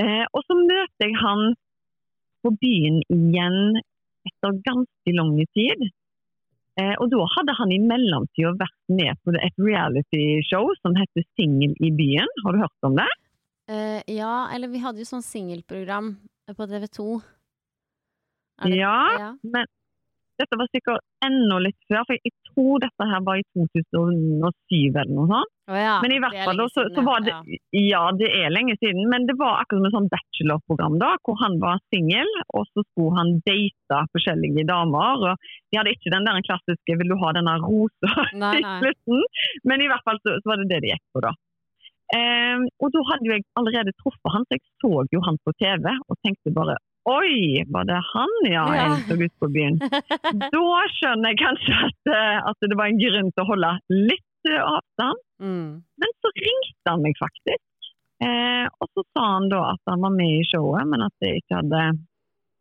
Eh, 0.03 0.25
og 0.33 0.43
så 0.45 0.57
møter 0.59 1.07
jeg 1.07 1.17
han 1.21 1.55
på 2.45 2.53
byen 2.61 2.99
igjen 3.13 3.79
etter 4.29 4.59
ganske 4.67 5.15
lang 5.15 5.37
tid. 5.57 5.87
Eh, 6.77 6.93
og 7.01 7.09
da 7.13 7.25
hadde 7.39 7.55
han 7.57 7.73
i 7.73 7.79
mellomtida 7.81 8.53
vært 8.61 8.93
med 8.93 9.17
på 9.25 9.33
et 9.41 9.63
reality-show 9.63 10.75
som 10.83 10.97
heter 10.99 11.25
Singel 11.39 11.73
i 11.81 11.93
byen. 11.97 12.29
Har 12.45 12.53
du 12.53 12.61
hørt 12.61 12.89
om 12.89 12.99
det? 12.99 13.09
Eh, 13.73 14.03
ja, 14.19 14.49
eller 14.55 14.71
vi 14.71 14.83
hadde 14.83 15.01
jo 15.01 15.09
sånn 15.09 15.25
singelprogram 15.25 16.13
på 16.53 16.69
TV 16.69 16.85
2. 16.99 17.09
Er 18.67 18.77
Ja, 18.77 18.99
ja. 19.21 19.31
men 19.43 19.67
dette 20.41 20.59
var 20.61 20.69
sikkert 20.71 21.03
enda 21.25 21.59
litt 21.65 21.79
før, 21.89 22.05
for 22.05 22.15
jeg 22.17 22.29
tror 22.57 22.81
dette 22.81 23.07
her 23.11 23.23
var 23.27 23.39
i 23.41 23.45
2007 23.53 24.97
eller 24.97 25.13
noe 25.13 25.29
sånt. 25.29 25.53
Oh 25.67 25.77
ja, 25.77 25.97
Men 26.03 26.15
i 26.15 26.19
hvert 26.23 26.37
er 26.39 26.47
fall, 26.47 26.63
så, 26.71 26.85
så 26.95 27.03
var 27.03 27.25
det 27.27 27.35
ja. 27.75 28.03
Det 28.15 28.29
er 28.31 28.53
lenge 28.55 28.77
siden, 28.79 29.09
men 29.11 29.27
det 29.29 29.35
var 29.39 29.61
akkurat 29.61 29.83
som 29.83 29.89
et 29.89 29.97
sånn 29.97 30.11
bachelorprogram 30.13 30.99
da, 31.03 31.09
hvor 31.27 31.39
han 31.43 31.59
var 31.63 31.83
singel, 31.93 32.31
og 32.55 32.69
så 32.71 32.85
skulle 32.87 33.17
han 33.19 33.33
date 33.49 34.03
forskjellige 34.15 34.67
damer. 34.71 35.27
og 35.33 35.49
De 35.69 35.81
hadde 35.81 35.97
ikke 35.97 36.15
den 36.15 36.29
der 36.29 36.45
klassiske 36.47 36.97
'vil 36.97 37.13
du 37.13 37.19
ha 37.23 37.35
denne 37.37 37.59
rosa' 37.67 38.29
Nei, 38.45 38.55
i 38.61 38.63
nei. 38.63 38.79
slutten, 38.81 39.27
men 39.67 39.83
i 39.83 39.91
hvert 39.91 40.07
fall 40.07 40.23
så, 40.23 40.39
så 40.39 40.53
var 40.53 40.63
det 40.63 40.71
det 40.71 40.81
de 40.87 40.95
gikk 40.95 41.05
på 41.13 41.27
da. 41.27 41.35
Um, 42.15 42.69
og 42.79 42.93
da 42.95 43.01
hadde 43.11 43.27
jeg 43.33 43.43
allerede 43.59 43.93
truffet 43.99 44.31
han, 44.31 44.45
så 44.47 44.55
jeg 44.55 44.63
så 44.79 44.93
jo 45.11 45.21
han 45.27 45.39
på 45.43 45.51
TV 45.59 45.91
og 45.91 46.15
tenkte 46.23 46.55
bare 46.55 46.77
Oi, 47.07 47.63
var 47.71 47.87
det 47.87 47.99
han 48.13 48.33
ja, 48.51 48.65
Ja. 48.75 48.87
jeg 48.97 49.05
så 49.07 49.17
ut 49.21 49.35
på 49.39 49.49
byen? 49.55 49.77
Da 50.55 50.63
skjønner 50.97 51.31
jeg 51.31 51.39
kanskje 51.39 51.77
at, 51.87 52.11
eh, 52.11 52.39
at 52.51 52.67
det 52.67 52.79
var 52.79 52.91
en 52.91 52.99
grunn 52.99 53.31
til 53.31 53.45
å 53.45 53.51
holde 53.53 53.71
litt 53.93 54.51
eh, 54.51 54.59
avstand. 54.59 55.23
Mm. 55.43 55.69
Men 56.03 56.15
så 56.19 56.33
ringte 56.35 56.91
han 56.91 57.05
meg 57.05 57.15
faktisk. 57.21 57.63
Eh, 58.27 58.67
og 58.81 58.91
så 58.91 59.05
sa 59.13 59.25
han 59.37 59.49
da 59.53 59.63
at 59.75 59.93
han 59.93 60.03
var 60.03 60.15
med 60.17 60.41
i 60.41 60.45
showet, 60.51 60.89
men 60.91 61.05
at 61.07 61.15
det 61.23 61.37
ikke 61.43 61.61
hadde 61.61 61.83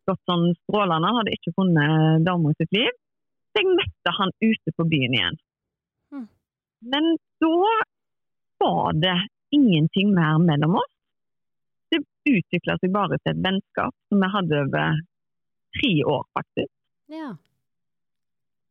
gått 0.05 0.21
sånn 0.29 0.47
strålende. 0.61 1.09
Han 1.09 1.19
hadde 1.23 1.35
ikke 1.39 1.55
funnet 1.57 2.25
dama 2.27 2.53
i 2.53 2.59
sitt 2.61 2.77
liv. 2.77 2.93
Så 3.49 3.63
jeg 3.63 3.77
møtte 3.79 4.15
han 4.19 4.33
ute 4.43 4.73
på 4.77 4.87
byen 4.91 5.15
igjen. 5.17 5.37
Mm. 6.13 6.27
Men 6.93 7.13
da 7.41 7.53
var 8.61 8.99
det 8.99 9.15
ingenting 9.55 10.13
mer 10.13 10.37
mellom 10.43 10.77
oss. 10.81 10.91
Det 11.95 12.39
utvikla 12.39 12.75
seg 12.81 12.91
bare 12.93 13.19
til 13.21 13.31
et 13.35 13.43
vennskap 13.45 13.93
som 14.09 14.23
vi 14.23 14.29
hadde 14.33 14.61
over 14.65 14.99
tre 15.77 15.93
år, 16.15 16.23
faktisk 16.37 16.71
Ja. 17.13 17.35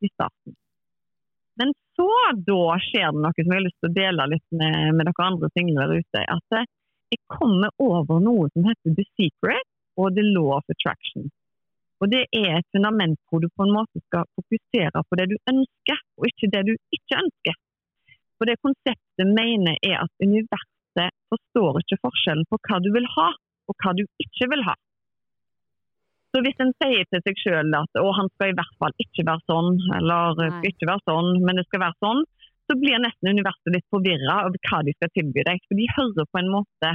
i 0.02 0.08
starten. 0.10 0.56
Men 1.56 1.70
så 1.96 2.08
da 2.48 2.76
skjer 2.82 3.12
det 3.14 3.22
noe 3.22 3.36
som 3.36 3.52
jeg 3.52 3.60
har 3.60 3.66
lyst 3.66 3.78
til 3.80 3.90
å 3.92 3.96
dele 3.98 4.26
litt 4.32 4.56
med, 4.58 4.96
med 4.98 5.06
dere 5.06 5.28
andre 5.28 5.50
single 5.54 5.86
der 5.86 6.02
ute. 6.02 6.24
At 6.36 6.58
eh, 6.58 6.66
jeg 7.14 7.20
kommer 7.30 7.70
over 7.78 8.20
noe 8.24 8.50
som 8.52 8.66
heter 8.66 8.96
The 8.98 9.06
Secret 9.14 9.70
og 10.00 10.16
The 10.16 10.24
Law 10.26 10.56
of 10.58 10.74
Attraction. 10.74 11.30
Og 12.02 12.10
Det 12.10 12.24
er 12.34 12.58
et 12.58 12.68
fundament 12.74 13.20
hvor 13.30 13.40
du 13.40 13.46
på 13.54 13.64
en 13.64 13.76
måte 13.76 14.02
skal 14.08 14.26
fokusere 14.34 15.04
på 15.08 15.18
det 15.20 15.28
du 15.30 15.36
ønsker, 15.52 16.00
og 16.18 16.26
ikke 16.28 16.50
det 16.52 16.64
du 16.68 16.74
ikke 16.96 17.20
ønsker. 17.22 17.54
For 18.34 18.50
det 18.50 18.58
konseptet 18.66 19.30
mener 19.30 19.78
er 19.78 20.02
at 20.02 20.12
universet 20.26 20.73
forstår 21.32 21.80
ikke 21.82 22.00
forskjellen 22.04 22.48
på 22.50 22.58
hva 22.68 22.80
du 22.84 22.90
vil 22.94 23.06
ha, 23.16 23.28
og 23.68 23.76
hva 23.82 23.94
du 23.96 24.04
ikke 24.22 24.50
vil 24.52 24.64
ha. 24.66 24.74
Så 26.34 26.40
hvis 26.42 26.58
en 26.62 26.72
sier 26.82 27.06
til 27.10 27.22
seg 27.22 27.38
sjøl 27.38 27.76
at 27.78 28.00
å, 28.00 28.08
han 28.16 28.28
skal 28.34 28.50
i 28.50 28.56
hvert 28.58 28.78
fall 28.82 28.94
ikke 29.02 29.26
være 29.28 29.46
sånn, 29.50 29.76
eller 30.00 30.40
Nei. 30.40 30.48
skal 30.56 30.72
ikke 30.72 30.88
være 30.90 31.06
sånn, 31.10 31.28
men 31.46 31.60
det 31.60 31.66
skal 31.68 31.84
være 31.84 32.00
sånn, 32.02 32.24
så 32.64 32.76
blir 32.80 33.02
nesten 33.02 33.30
universet 33.36 33.74
litt 33.74 33.86
forvirra 33.92 34.40
over 34.48 34.58
hva 34.66 34.80
de 34.86 34.94
skal 34.96 35.12
tilby 35.14 35.44
deg. 35.46 35.60
For 35.68 35.78
de 35.78 35.86
hører 35.94 36.26
på 36.32 36.40
en 36.40 36.50
måte 36.50 36.90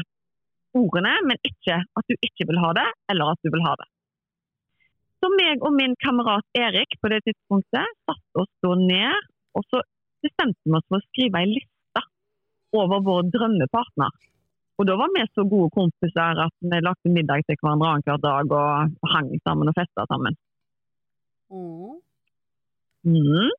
ordene, 0.76 1.14
men 1.30 1.40
ikke 1.48 1.80
at 1.80 2.12
du 2.12 2.16
ikke 2.20 2.50
vil 2.50 2.60
ha 2.64 2.74
det, 2.78 2.90
eller 3.14 3.34
at 3.34 3.42
du 3.46 3.52
vil 3.54 3.64
ha 3.64 3.78
det. 3.80 3.88
Så 5.20 5.30
meg 5.36 5.64
og 5.68 5.74
min 5.76 5.96
kamerat 6.04 6.46
Erik 6.58 6.96
på 7.00 7.12
det 7.12 7.22
tidspunktet 7.26 7.96
satt 8.08 8.40
oss 8.40 8.52
da 8.64 8.76
ned, 8.80 9.30
og 9.56 9.66
så 9.72 9.82
bestemte 10.24 10.60
vi 10.64 10.76
oss 10.76 10.88
for 10.88 11.00
å 11.00 11.08
skrive 11.10 11.42
ei 11.42 11.50
liste 11.54 11.69
over 12.76 13.06
vår 13.06 13.30
drømmepartner. 13.34 14.12
Og 14.80 14.88
da 14.88 14.96
var 14.96 15.12
vi 15.12 15.26
så 15.36 15.44
gode 15.44 15.72
kompiser 15.76 16.40
at 16.46 16.54
vi 16.64 16.78
lagde 16.80 17.12
middag 17.12 17.44
til 17.46 17.58
hverandre 17.60 17.90
annenhver 17.94 18.22
dag 18.24 18.54
og 18.60 19.10
hang 19.14 19.34
sammen 19.44 19.72
og 19.72 19.76
festa 19.76 20.06
sammen. 20.08 20.38
Mm. 21.52 21.98
Mm. 23.10 23.52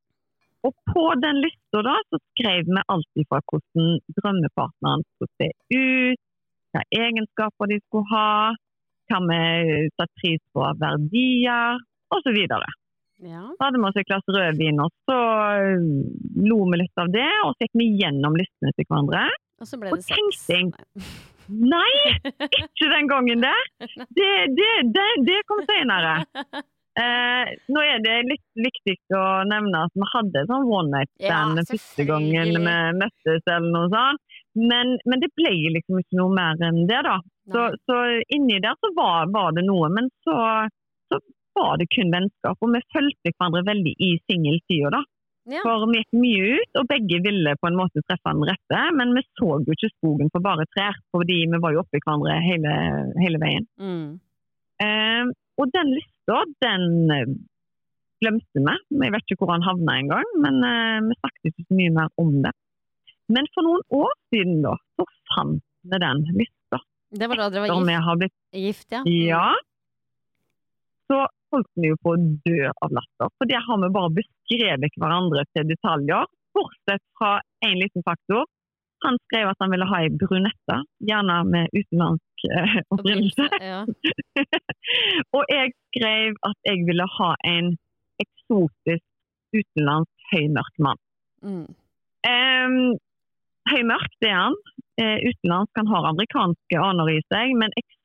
Og 0.64 0.72
på 0.92 1.04
den 1.24 1.42
lista 1.44 1.82
da, 1.84 1.98
så 2.08 2.20
skrev 2.32 2.68
vi 2.68 2.82
alltid 2.94 3.24
ifra 3.24 3.40
hvordan 3.50 4.00
drømmepartneren 4.16 5.04
skulle 5.08 5.36
se 5.40 5.48
ut, 5.76 6.20
hva 6.72 6.82
egenskaper 7.04 7.70
de 7.70 7.80
skulle 7.84 8.08
ha, 8.12 8.32
hva 9.10 9.20
vi 9.28 9.88
satte 9.96 10.20
pris 10.20 10.42
på 10.54 10.64
av 10.64 10.80
verdier, 10.80 11.80
osv. 12.14 12.38
Så 12.52 12.60
Ja. 13.20 13.42
Så 13.56 13.66
hadde 13.66 13.80
vi 13.80 13.88
oss 13.88 13.98
et 14.00 14.08
glass 14.08 14.32
rødvin, 14.32 14.80
og 14.80 14.92
så 15.08 15.18
lo 16.40 16.60
vi 16.70 16.80
litt 16.80 17.02
av 17.02 17.10
det, 17.12 17.28
og 17.44 17.52
så 17.54 17.66
gikk 17.66 17.76
vi 17.82 17.90
gjennom 18.00 18.38
listene 18.38 18.72
til 18.76 18.88
hverandre. 18.88 19.26
Og 19.60 19.68
så 19.68 19.80
ble 19.80 19.92
det 19.92 20.06
sex. 20.08 20.46
Nei, 21.74 21.94
ikke 22.30 22.88
den 22.92 23.08
gangen 23.10 23.42
der! 23.42 23.64
Det, 23.80 24.30
det, 24.56 24.70
det, 24.94 25.08
det 25.26 25.40
kom 25.50 25.64
senere. 25.68 26.20
Eh, 27.00 27.50
nå 27.70 27.82
er 27.86 28.00
det 28.02 28.16
litt 28.26 28.46
viktig 28.58 28.96
å 29.14 29.24
nevne 29.46 29.84
at 29.86 29.94
vi 29.94 30.06
hadde 30.10 30.42
sånn 30.48 30.64
one 30.66 30.90
night 30.90 31.10
stand 31.20 31.60
Ja, 31.60 31.66
første 31.68 32.06
gangen 32.08 32.50
vi 32.56 32.74
møttes, 32.98 33.44
eller 33.46 33.68
noe 33.70 33.90
sånt. 33.92 34.38
Men, 34.58 34.96
men 35.06 35.22
det 35.22 35.30
ble 35.38 35.52
liksom 35.76 36.00
ikke 36.00 36.18
noe 36.18 36.34
mer 36.34 36.58
enn 36.66 36.82
det, 36.90 37.02
da. 37.06 37.20
Så, 37.50 37.68
så 37.86 37.98
inni 38.34 38.58
der 38.62 38.74
så 38.82 38.90
var, 38.96 39.30
var 39.34 39.54
det 39.54 39.62
noe, 39.66 39.90
men 39.94 40.10
så 40.26 40.36
var 41.60 41.80
det 41.80 41.88
kun 41.94 42.12
vennskap. 42.14 42.58
Og 42.60 42.74
vi 42.74 42.82
fulgte 42.94 43.32
hverandre 43.32 43.64
veldig 43.68 43.94
i 43.96 44.12
singeltida, 44.26 44.92
da. 44.96 45.02
Ja. 45.50 45.62
For 45.64 45.86
vi 45.88 46.02
gikk 46.02 46.18
mye 46.20 46.56
ut, 46.60 46.78
og 46.78 46.88
begge 46.90 47.18
ville 47.24 47.54
på 47.58 47.68
en 47.70 47.78
måte 47.78 48.02
treffe 48.04 48.34
den 48.34 48.48
rette. 48.48 48.80
Men 48.98 49.14
vi 49.16 49.24
så 49.38 49.52
jo 49.58 49.76
ikke 49.76 49.92
skogen 49.96 50.32
for 50.34 50.44
bare 50.44 50.66
trær, 50.74 50.98
fordi 51.14 51.42
vi 51.50 51.62
var 51.62 51.74
jo 51.74 51.84
oppi 51.84 52.02
hverandre 52.02 52.36
hele, 52.44 52.74
hele 53.22 53.40
veien. 53.42 53.66
Mm. 53.80 54.10
Eh, 54.84 55.32
og 55.60 55.72
den 55.74 55.94
lista, 55.96 56.42
den 56.64 56.84
eh, 57.14 57.32
glemte 58.22 58.62
vi. 58.62 58.76
Jeg 59.00 59.14
vet 59.16 59.32
ikke 59.32 59.44
hvor 59.44 59.54
han 59.56 59.66
havna 59.66 59.96
engang, 60.02 60.36
men 60.44 60.60
eh, 60.66 61.00
vi 61.08 61.18
snakket 61.18 61.50
ikke 61.50 61.66
så 61.66 61.80
mye 61.80 61.96
mer 61.98 62.12
om 62.20 62.36
det. 62.44 62.54
Men 63.30 63.48
for 63.54 63.66
noen 63.66 63.84
år 63.94 64.14
siden 64.34 64.62
da, 64.64 64.76
så 64.98 65.06
fant 65.34 65.66
vi 65.90 66.00
den 66.02 66.24
lista. 66.36 66.80
Det 67.10 67.26
var 67.30 67.40
da 67.40 67.50
dere 67.50 67.66
var 67.66 68.22
gift, 68.22 68.36
gift 68.54 68.94
ja? 68.94 69.02
Ja. 69.06 69.44
Så 71.10 71.24
vi 71.80 71.90
jo 71.90 71.98
på 72.04 72.14
å 72.14 72.22
dø 72.46 72.70
av 72.70 72.94
latter. 72.94 73.32
For 73.38 73.50
der 73.50 73.64
har 73.66 73.82
vi 73.82 73.90
bare 73.96 74.14
beskrevet 74.20 74.96
hverandre 75.00 75.44
til 75.54 75.68
detaljer. 75.70 76.30
Bortsett 76.56 77.04
fra 77.18 77.36
én 77.66 77.76
liten 77.80 78.04
faktor. 78.06 78.46
Han 79.04 79.16
skrev 79.24 79.48
at 79.48 79.62
han 79.62 79.70
ville 79.72 79.86
ha 79.88 80.00
ei 80.04 80.10
brunette, 80.12 80.76
gjerne 81.08 81.36
med 81.48 81.70
utenlandsk 81.72 82.46
eh, 82.52 82.74
opprinnelse. 82.92 83.46
Ja. 83.64 83.84
og 85.36 85.54
jeg 85.54 85.72
skrev 85.88 86.36
at 86.50 86.58
jeg 86.68 86.84
ville 86.88 87.06
ha 87.16 87.30
en 87.48 87.70
eksotisk 88.20 89.06
utenlandsk 89.56 90.34
høymørk 90.34 90.82
mann. 90.84 91.00
Mm. 91.40 91.64
Um, 92.28 92.76
høymørk, 93.72 94.12
det 94.20 94.28
er 94.34 94.42
han. 94.42 94.58
Eh, 95.00 95.18
utenlandsk, 95.30 95.72
han 95.80 95.88
har 95.94 96.10
amerikanske 96.10 96.84
aner 96.90 97.14
i 97.14 97.20
seg, 97.32 97.56
men 97.56 97.72
eksotisk, 97.72 97.99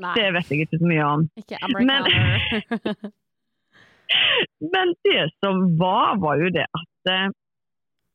Nei. 0.00 0.14
det 0.18 0.28
vet 0.36 0.50
jeg 0.52 0.66
ikke 0.66 0.80
så 0.80 0.88
mye 0.88 1.08
om. 1.08 1.26
Ikke 1.42 1.60
amerikaner. 1.68 3.12
Men 4.74 4.92
det 5.06 5.22
som 5.40 5.62
var, 5.80 6.18
var 6.22 6.40
jo 6.42 6.50
det 6.52 6.66
at 6.68 7.12
eh, 7.12 7.30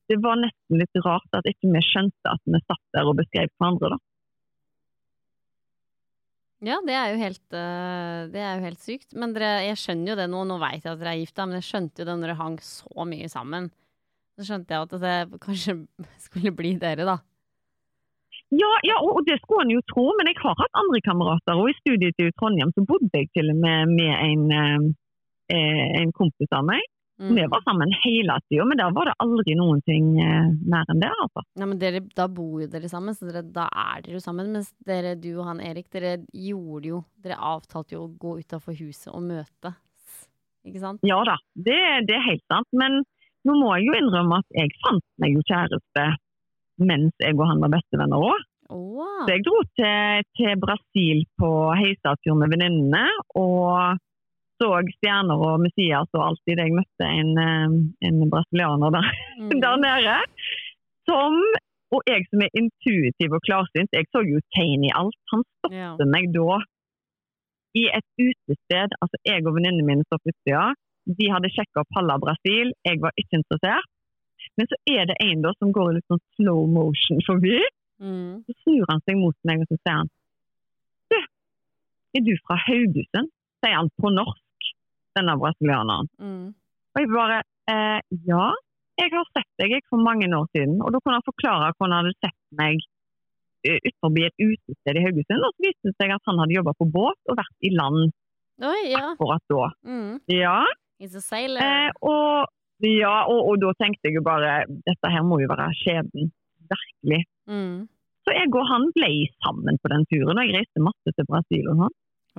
det 0.08 0.20
var 0.24 0.40
nesten 0.40 0.80
litt 0.80 1.00
rart 1.06 1.40
at 1.40 1.48
ikke 1.50 1.72
vi 1.74 1.82
skjønte 1.84 2.32
at 2.32 2.44
vi 2.48 2.62
satt 2.64 2.84
der 2.96 3.10
og 3.10 3.18
beskrev 3.20 3.50
hverandre. 3.58 3.96
da. 3.96 3.98
ja, 6.70 6.78
det 6.88 6.96
er 6.98 7.08
jo 7.12 7.18
helt, 7.22 7.48
eh, 7.54 8.22
det 8.34 8.44
er 8.44 8.54
jo 8.56 8.68
helt 8.68 8.84
sykt. 8.84 9.18
Men 9.18 9.36
dere, 9.36 9.66
jeg 9.68 9.82
skjønner 9.82 10.14
jo 10.14 10.20
det 10.22 10.30
nå. 10.32 10.44
Nå 10.48 10.60
vet 10.64 10.86
jeg 10.86 10.94
at 10.94 11.02
dere 11.02 11.16
er 11.16 11.24
gifta, 11.24 11.48
men 11.48 11.60
jeg 11.60 11.68
skjønte 11.70 12.04
jo 12.04 12.10
det 12.10 12.18
når 12.22 12.34
det 12.34 12.40
hang 12.44 12.60
så 12.64 13.08
mye 13.10 13.32
sammen. 13.32 13.72
Så 14.38 14.48
skjønte 14.52 14.74
jeg 14.74 14.88
at 14.88 14.96
det 15.02 15.42
kanskje 15.44 15.80
skulle 16.28 16.56
bli 16.56 16.76
dere, 16.82 17.08
da. 17.10 17.20
Ja, 18.56 18.70
ja 18.88 18.98
og, 19.04 19.26
det 19.28 19.40
skulle 19.42 19.66
en 19.66 19.74
jo 19.76 19.84
tro, 19.92 20.06
men 20.18 20.30
jeg 20.30 20.40
har 20.40 20.56
hatt 20.60 20.80
andre 20.80 21.02
kamerater. 21.04 21.60
Og 21.60 21.72
i 21.72 21.80
studiet 21.82 22.16
til 22.20 22.32
Trondheim 22.40 22.72
så 22.76 22.86
bodde 22.88 23.12
jeg 23.12 23.32
til 23.36 23.52
og 23.52 23.58
med 23.64 23.92
med 23.92 24.14
en, 24.14 24.46
eh, 24.56 24.86
eh, 25.56 25.88
en 26.02 26.14
kompis 26.16 26.54
av 26.56 26.64
meg. 26.68 26.84
Mm. 27.20 27.34
Vi 27.36 27.46
var 27.50 27.64
sammen 27.66 27.92
hele 28.04 28.36
tida, 28.46 28.66
men 28.70 28.78
der 28.78 28.92
var 28.94 29.10
det 29.10 29.16
aldri 29.24 29.56
noen 29.58 29.82
ting 29.90 30.12
eh, 30.22 30.52
mer 30.70 30.86
enn 30.94 31.02
det. 31.02 31.10
altså. 31.10 31.44
Ja, 31.58 31.66
men 31.66 31.80
dere, 31.82 32.04
da 32.16 32.28
bor 32.30 32.62
jo 32.62 32.68
dere 32.70 32.92
sammen, 32.92 33.18
så 33.18 33.26
dere, 33.26 33.42
da 33.42 33.66
er 33.74 34.06
dere 34.06 34.20
jo 34.20 34.24
sammen. 34.24 34.52
Mens 34.54 34.70
dere, 34.86 35.16
du 35.18 35.32
og 35.34 35.48
han 35.50 35.64
Erik, 35.66 35.90
dere 35.94 36.20
gjorde 36.32 36.94
jo 36.94 37.02
Dere 37.26 37.40
avtalte 37.42 37.98
jo 37.98 38.06
å 38.06 38.14
gå 38.22 38.38
utafor 38.46 38.78
huset 38.78 39.10
og 39.12 39.26
møte. 39.26 39.74
Ikke 40.68 40.84
sant? 40.84 41.02
Ja 41.08 41.18
da, 41.26 41.36
det, 41.56 41.80
det 42.08 42.16
er 42.16 42.28
helt 42.30 42.46
sant. 42.54 42.70
Men 42.78 43.02
nå 43.48 43.58
må 43.58 43.74
jeg 43.76 43.90
jo 43.90 43.98
innrømme 43.98 44.40
at 44.44 44.62
jeg 44.62 44.72
fant 44.86 45.06
meg 45.24 45.36
jo 45.36 45.44
kjæreste 45.50 46.06
mens 46.80 47.14
jeg 47.24 47.38
og 47.38 47.48
han 47.50 47.64
var 47.64 47.74
bestevenner 47.78 48.28
òg. 48.32 48.46
Åh, 48.68 49.24
Så 49.24 49.32
jeg 49.32 49.46
dro 49.46 49.62
til, 49.80 50.26
til 50.36 50.60
Brasil 50.60 51.24
på 51.40 51.52
heisatur 51.80 52.36
med 52.36 52.52
venninnene 52.52 53.06
og 53.40 54.02
så 54.58 54.70
stjerner 54.98 55.44
og 55.48 55.62
Messias 55.62 56.10
og 56.18 56.24
alt 56.26 56.52
idet 56.52 56.66
jeg 56.66 56.76
møtte 56.76 57.08
en, 57.08 57.32
eh, 57.44 57.76
en 58.10 58.24
brasilianer 58.32 58.94
der, 58.96 59.10
mm. 59.40 59.52
der 59.64 59.78
nede. 59.84 60.16
Som, 61.08 61.38
og 61.96 62.02
jeg 62.10 62.26
som 62.28 62.44
er 62.44 62.58
intuitiv 62.60 63.38
og 63.38 63.44
klarsynt, 63.48 63.94
jeg 63.96 64.10
så 64.12 64.24
jo 64.28 64.42
tegn 64.58 64.88
i 64.90 64.96
alt. 65.02 65.20
Han 65.32 65.46
stoppet 65.46 65.78
stoppet 65.78 66.12
meg 66.16 66.32
da 66.36 66.58
i 67.78 67.86
et 67.94 68.08
utested. 68.18 68.98
Altså 69.02 69.22
jeg 69.30 69.46
og 69.46 69.56
venninnene 69.56 69.88
mine 69.88 70.08
står 70.08 70.24
på 70.24 70.34
utsida. 70.34 70.66
De 71.18 71.30
hadde 71.32 71.54
sjekka 71.54 71.86
opp 71.86 71.96
halve 71.96 72.18
Brasil, 72.26 72.74
jeg 72.84 73.00
var 73.04 73.14
ikke 73.22 73.40
interessert. 73.40 73.88
Men 74.58 74.70
så 74.72 74.78
er 74.94 75.10
det 75.10 75.18
en 75.24 75.44
da 75.46 75.54
som 75.58 75.74
går 75.76 75.92
i 75.92 75.98
litt 75.98 76.08
sånn 76.12 76.24
slow 76.38 76.64
motion 76.72 77.24
forbi. 77.28 77.58
Mm. 78.02 78.46
Så 78.46 78.56
snur 78.64 78.86
han 78.92 79.02
seg 79.10 79.20
mot 79.20 79.38
meg 79.50 79.64
og 79.64 79.72
så 79.72 79.80
sier 79.80 79.96
han 80.04 80.10
Du, 81.10 81.18
er 82.18 82.26
du 82.28 82.34
fra 82.46 82.60
Haugesund? 82.68 83.32
Sier 83.64 83.74
han 83.74 83.90
på 83.98 84.12
norsk, 84.14 84.72
denne 85.18 85.38
brasilianeren. 85.42 86.10
Mm. 86.22 86.52
Og 86.94 87.02
jeg 87.02 87.14
bare 87.14 87.40
eh, 87.74 88.00
Ja, 88.30 88.52
jeg 88.98 89.14
har 89.14 89.26
sett 89.34 89.50
deg 89.62 89.74
jeg, 89.76 89.86
for 89.92 90.02
mange 90.02 90.30
år 90.34 90.46
siden. 90.56 90.78
Og 90.82 90.94
da 90.94 91.02
kunne 91.02 91.20
han 91.20 91.28
forklare 91.28 91.74
hvordan 91.76 91.96
han 91.96 92.08
hadde 92.08 92.18
sett 92.26 92.40
meg 92.58 92.82
uh, 93.68 93.78
utenfor 93.78 94.22
et 94.26 94.42
utested 94.42 94.98
i 94.98 95.04
Haugesund. 95.06 95.46
Og 95.46 95.54
så 95.54 95.66
viste 95.68 95.92
det 95.92 95.98
seg 96.02 96.14
at 96.16 96.30
han 96.30 96.42
hadde 96.42 96.58
jobba 96.58 96.74
på 96.78 96.90
båt 96.98 97.20
og 97.30 97.38
vært 97.38 97.68
i 97.68 97.74
land 97.76 98.08
Oi, 98.66 98.80
ja. 98.90 99.04
akkurat 99.12 99.44
da. 99.54 99.68
Mm. 99.86 100.14
Ja, 100.34 100.60
eh, 101.62 101.90
og, 102.02 102.50
ja 102.86 103.14
og, 103.26 103.40
og 103.50 103.62
da 103.64 103.74
tenkte 103.82 104.10
jeg 104.10 104.20
jo 104.20 104.26
bare 104.26 104.66
Dette 104.86 105.10
her 105.10 105.24
må 105.26 105.40
jo 105.42 105.50
være 105.50 105.70
skjebnen. 105.80 106.32
Virkelig. 106.68 107.22
Mm. 107.50 107.88
Så 108.28 108.36
jeg 108.36 108.52
og 108.52 108.66
han 108.68 108.90
ble 108.96 109.12
sammen 109.40 109.78
på 109.80 109.92
den 109.94 110.04
turen, 110.12 110.36
og 110.36 110.44
jeg 110.44 110.58
reiste 110.58 110.84
masse 110.84 111.14
til 111.16 111.28
Brasil 111.30 111.70
og 111.72 111.84
sånn. 111.84 111.94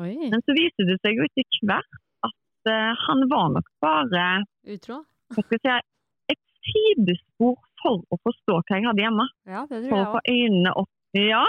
Oi. 0.05 0.12
Men 0.29 0.42
så 0.44 0.55
viste 0.55 0.85
det 0.87 0.98
seg 1.01 1.16
jo 1.16 1.24
etter 1.24 1.62
hvert 1.66 2.03
at 2.29 2.70
uh, 2.70 2.90
han 3.07 3.24
var 3.31 3.55
nok 3.55 3.70
bare 3.83 4.27
Utro? 4.68 5.01
hva 5.33 5.44
skal 5.46 5.57
jeg 5.57 5.64
si, 5.64 5.88
et 6.35 6.42
sidespor 6.68 7.57
for 7.81 8.05
å 8.12 8.18
forstå 8.27 8.59
hva 8.59 8.77
jeg 8.77 8.87
hadde 8.87 9.05
hjemme. 9.07 9.27
Ja, 9.48 9.64
det 9.64 9.81
tror 9.81 9.88
jeg 9.88 9.90
For 9.94 10.05
å 10.05 10.12
få 10.12 10.22
øynene 10.35 10.74
opp. 10.83 10.92
Ja, 11.16 11.44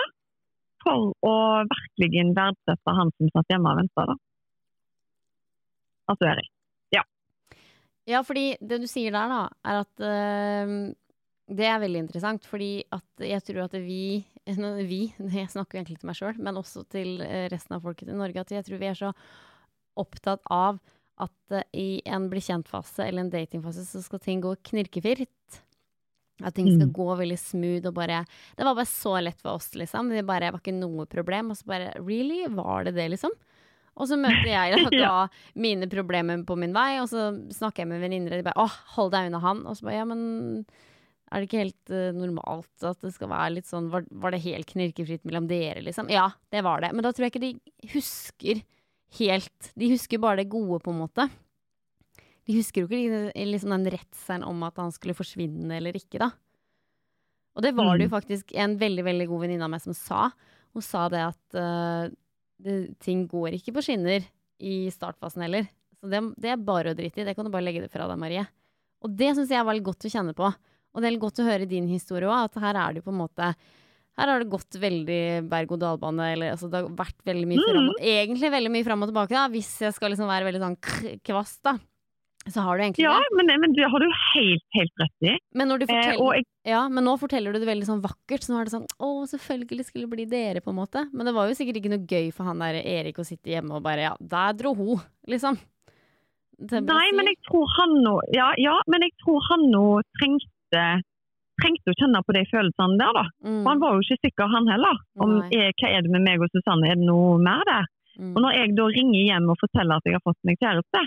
for 0.86 1.12
å 1.28 1.36
virkelig 1.68 2.24
verdsette 2.38 2.96
han 2.96 3.12
som 3.18 3.32
satt 3.36 3.52
hjemme 3.52 3.74
og 3.74 3.82
venta. 3.82 4.06
Altså 6.10 6.32
Erik. 6.32 6.50
Ja, 8.10 8.24
fordi 8.26 8.56
det 8.58 8.80
du 8.82 8.88
sier 8.90 9.14
der, 9.14 9.30
da, 9.30 9.42
er 9.70 9.82
at 9.84 10.02
øhm, 10.02 10.78
Det 11.50 11.66
er 11.66 11.80
veldig 11.82 12.04
interessant, 12.08 12.46
fordi 12.50 12.84
at 12.94 13.24
jeg 13.26 13.42
tror 13.46 13.64
at 13.68 13.76
vi 13.82 14.26
Vi, 14.90 15.02
jeg 15.40 15.50
snakker 15.54 15.78
jo 15.78 15.82
egentlig 15.84 16.00
til 16.02 16.10
meg 16.10 16.18
sjøl, 16.18 16.38
men 16.42 16.58
også 16.58 16.84
til 16.90 17.20
eh, 17.22 17.48
resten 17.54 17.76
av 17.78 17.84
folket 17.86 18.10
i 18.10 18.18
Norge, 18.18 18.42
at 18.42 18.54
jeg 18.56 18.66
tror 18.66 18.82
vi 18.82 18.90
er 18.90 18.98
så 18.98 19.12
opptatt 20.00 20.42
av 20.50 20.80
at 21.22 21.54
eh, 21.54 21.66
i 21.78 21.88
en 22.10 22.30
bli 22.32 22.42
kjent-fase 22.42 23.04
eller 23.06 23.26
en 23.26 23.34
datingfase 23.34 23.84
så 23.86 24.02
skal 24.02 24.22
ting 24.24 24.42
gå 24.42 24.56
knirkefritt. 24.72 25.60
At 26.40 26.56
ting 26.56 26.70
skal 26.72 26.88
Mm. 26.88 26.94
gå 26.96 27.08
veldig 27.20 27.38
smooth 27.38 27.88
og 27.90 27.94
bare 27.98 28.22
Det 28.56 28.64
var 28.64 28.74
bare 28.78 28.88
så 28.88 29.18
lett 29.22 29.42
for 29.42 29.58
oss, 29.60 29.74
liksom. 29.76 30.10
Det 30.10 30.26
bare 30.26 30.54
var 30.56 30.62
ikke 30.62 30.72
noe 30.80 31.04
problem. 31.06 31.52
Og 31.52 31.58
så 31.60 31.66
bare 31.68 31.90
Really? 32.00 32.46
Var 32.48 32.86
det 32.88 32.94
det, 32.96 33.10
liksom? 33.12 33.34
Og 34.00 34.08
så 34.08 34.16
møter 34.20 34.48
jeg 34.48 34.78
da, 34.86 34.90
Ja. 34.96 35.16
mine 35.60 35.88
problemer 35.92 36.40
på 36.48 36.56
min 36.58 36.72
vei, 36.74 37.00
og 37.02 37.10
så 37.12 37.30
snakker 37.52 37.84
jeg 37.84 37.90
med 37.92 38.02
venninner, 38.02 38.32
og 38.32 38.40
de 38.40 38.48
bare 38.48 38.62
'Å, 38.64 38.70
hold 38.96 39.12
deg 39.12 39.28
unna 39.28 39.42
han'. 39.44 39.66
Og 39.68 39.76
så 39.76 39.84
bare 39.90 39.98
'Ja, 40.00 40.06
men 40.08 40.66
er 41.32 41.42
det 41.44 41.50
ikke 41.50 41.62
helt 41.62 41.92
uh, 41.94 42.12
normalt 42.16 42.84
at 42.88 43.00
det 43.02 43.14
skal 43.14 43.30
være 43.30 43.54
litt 43.54 43.68
sånn 43.70 43.90
var, 43.92 44.06
var 44.10 44.32
det 44.32 44.42
helt 44.42 44.66
knirkefritt 44.66 45.24
mellom 45.26 45.48
dere, 45.48 45.84
liksom? 45.84 46.10
Ja, 46.10 46.32
det 46.52 46.64
var 46.64 46.82
det. 46.82 46.90
Men 46.94 47.04
da 47.04 47.12
tror 47.12 47.28
jeg 47.28 47.34
ikke 47.36 47.44
de 47.44 47.60
husker 47.94 48.64
helt 49.20 49.72
De 49.78 49.90
husker 49.92 50.18
bare 50.22 50.38
det 50.44 50.50
gode, 50.50 50.80
på 50.82 50.90
en 50.92 51.00
måte. 51.06 51.30
De 52.48 52.56
husker 52.58 52.82
jo 52.82 52.88
ikke 52.88 53.34
liksom 53.46 53.70
den 53.70 53.92
redselen 53.94 54.44
om 54.48 54.64
at 54.64 54.78
han 54.78 54.92
skulle 54.92 55.14
forsvinne 55.18 55.72
eller 55.78 55.94
ikke, 55.94 56.18
da. 56.20 56.32
Og 57.56 57.62
det 57.66 57.76
var 57.76 57.98
det 57.98 58.08
jo 58.10 58.16
Mm. 58.16 58.22
faktisk 58.22 58.54
en 58.56 58.78
veldig, 58.80 59.04
veldig 59.04 59.28
god 59.28 59.42
venninne 59.42 59.64
av 59.66 59.70
meg 59.70 59.82
som 59.82 59.94
sa. 59.94 60.32
Hun 60.74 60.82
sa 60.82 61.10
det 61.10 61.20
at 61.26 61.54
eh, 61.58 62.10
det, 62.64 62.78
ting 63.04 63.26
går 63.30 63.58
ikke 63.58 63.74
på 63.78 63.84
skinner 63.86 64.26
i 64.60 64.90
startfasen 64.94 65.46
heller. 65.46 65.68
Så 66.00 66.10
det, 66.12 66.22
det 66.40 66.54
er 66.54 66.64
bare 66.64 66.94
å 66.94 66.98
drite 66.98 67.22
i. 67.22 67.28
Det 67.28 67.36
kan 67.38 67.48
du 67.48 67.52
bare 67.54 67.66
legge 67.66 67.84
det 67.84 67.92
fra 67.92 68.08
deg, 68.10 68.20
Marie. 68.20 68.46
Og 69.04 69.12
det 69.16 69.34
syns 69.36 69.52
jeg 69.52 69.66
var 69.68 69.78
litt 69.78 69.88
godt 69.88 70.08
å 70.08 70.12
kjenne 70.12 70.36
på. 70.36 70.48
Og 70.50 71.04
det 71.04 71.10
er 71.10 71.22
godt 71.22 71.42
å 71.42 71.48
høre 71.48 71.70
din 71.70 71.88
historie 71.92 72.28
òg, 72.28 72.50
at 72.50 72.60
her 72.64 72.80
er 72.80 72.98
det 72.98 73.06
på 73.06 73.14
en 73.14 73.22
måte 73.22 73.54
her 74.20 74.28
har 74.28 74.42
det 74.44 74.52
gått 74.52 74.76
veldig 74.76 75.48
berg-og-dal-bane. 75.48 76.26
eller 76.34 76.52
altså, 76.52 76.68
Det 76.68 76.82
har 76.82 76.90
vært 76.92 77.22
veldig 77.24 77.48
mye 77.48 77.64
fram 77.64 77.86
og, 77.86 78.02
egentlig 78.04 78.52
veldig 78.52 78.72
mye 78.74 78.88
fram 78.88 79.06
og 79.06 79.12
tilbake. 79.14 79.36
da, 79.38 79.46
Hvis 79.54 79.70
jeg 79.86 79.96
skal 79.96 80.12
liksom 80.12 80.28
være 80.28 80.48
veldig 80.50 80.64
sånn 80.66 80.76
kvast, 81.28 81.62
da. 81.64 81.78
Så 82.50 82.64
har 82.66 82.78
du 82.78 82.84
egentlig 82.84 83.04
Ja, 83.06 83.16
det. 83.22 83.36
men, 83.38 83.52
men 83.62 83.74
det 83.78 83.88
har 83.92 84.02
du 84.02 84.08
helt, 84.10 84.64
helt 84.76 85.02
rett 85.04 85.26
i. 85.30 85.36
Men, 85.54 85.72
Eh, 85.78 86.12
jeg, 86.18 86.46
ja, 86.66 86.82
men 86.90 87.06
nå 87.06 87.14
forteller 87.22 87.54
du 87.54 87.60
det 87.62 87.70
veldig 87.70 87.88
sånn 87.88 88.02
vakkert. 88.04 88.42
Så 88.46 88.54
nå 88.54 88.60
er 88.62 88.70
det 88.70 88.74
sånn 88.74 88.88
Å, 89.00 89.10
selvfølgelig 89.30 89.86
skulle 89.88 90.08
det 90.08 90.14
bli 90.16 90.26
dere, 90.30 90.62
på 90.66 90.74
en 90.74 90.80
måte. 90.82 91.06
Men 91.14 91.30
det 91.30 91.36
var 91.38 91.50
jo 91.50 91.58
sikkert 91.58 91.78
ikke 91.82 91.92
noe 91.94 92.08
gøy 92.10 92.32
for 92.34 92.50
han 92.50 92.64
der 92.64 92.80
Erik 92.82 93.20
å 93.22 93.28
sitte 93.28 93.54
hjemme 93.54 93.78
og 93.78 93.84
bare 93.86 94.08
Ja, 94.10 94.14
der 94.20 94.58
dro 94.60 94.74
hun, 94.78 94.98
liksom. 95.30 95.60
Nei, 96.60 97.06
men 97.16 97.30
jeg 97.32 97.38
tror 97.48 97.70
han 97.78 97.94
nå 98.04 98.18
ja, 98.36 98.50
ja, 98.60 98.74
men 98.92 99.06
jeg 99.06 99.14
tror 99.24 99.40
han 99.48 99.62
nå 99.72 99.84
trengte, 100.20 100.82
trengte 101.62 101.94
å 101.94 101.96
kjenne 102.02 102.20
på 102.28 102.36
de 102.36 102.42
følelsene 102.50 102.98
der, 103.00 103.14
da. 103.16 103.24
Mm, 103.46 103.62
For 103.64 103.70
han 103.72 103.80
var 103.86 103.96
jo 103.96 104.04
ikke 104.04 104.20
sikker, 104.28 104.52
han 104.52 104.68
heller. 104.68 105.00
Om 105.24 105.38
er, 105.56 105.72
hva 105.80 105.94
er 105.94 106.04
det 106.04 106.12
med 106.12 106.26
meg 106.28 106.44
og 106.44 106.52
Susanne, 106.52 106.90
er 106.92 107.00
det 107.00 107.08
noe 107.08 107.38
mer 107.40 107.64
der? 107.70 107.88
mm, 108.20 108.34
Og 108.36 108.44
når 108.44 108.58
jeg 108.58 108.76
da 108.76 108.90
ringer 108.92 109.24
hjem 109.30 109.48
og 109.54 109.60
forteller 109.62 110.02
at 110.02 110.10
jeg 110.12 110.18
har 110.18 110.26
fått 110.28 110.42
meg 110.50 110.60
kjæreste, 110.60 111.06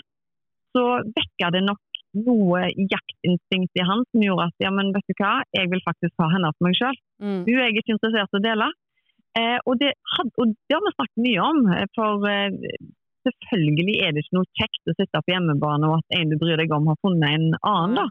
så 0.76 0.84
vekker 1.16 1.54
det 1.54 1.64
nok 1.66 1.80
noe 2.26 2.66
jaktinstinkt 2.76 3.78
i 3.80 3.84
han 3.88 4.02
som 4.10 4.24
gjorde 4.24 4.48
at 4.50 4.64
ja, 4.64 4.70
men 4.74 4.92
vet 4.92 5.06
du 5.08 5.14
hva, 5.16 5.34
jeg 5.56 5.70
vil 5.72 5.84
faktisk 5.84 6.12
ha 6.20 6.28
henne 6.32 6.50
for 6.56 6.68
meg 6.68 6.76
sjøl. 6.76 6.98
mm, 7.24 7.38
Hun 7.46 7.54
er 7.54 7.68
jeg 7.68 7.78
ikke 7.80 7.94
interessert 7.96 8.34
i 8.34 8.40
å 8.40 8.44
dele. 8.44 8.68
Eh, 9.40 9.58
og, 9.64 9.78
det 9.80 9.94
had, 10.16 10.32
og 10.36 10.52
det 10.52 10.76
har 10.76 10.84
vi 10.84 10.92
snakket 10.92 11.22
mye 11.24 11.46
om. 11.46 11.62
eh, 11.72 11.86
For 11.96 12.26
eh, 12.28 12.58
selvfølgelig 13.28 13.96
er 14.04 14.12
det 14.12 14.24
ikke 14.24 14.38
noe 14.38 14.50
kjekt 14.60 14.92
å 14.92 14.96
sitte 14.98 15.22
på 15.24 15.32
hjemmebane 15.32 15.88
og 15.88 16.02
at 16.02 16.18
en 16.18 16.34
du 16.34 16.36
bryr 16.40 16.60
deg 16.60 16.74
om 16.76 16.90
har 16.90 17.00
funnet 17.06 17.38
en 17.38 17.48
annen. 17.62 17.96
da. 18.02 18.06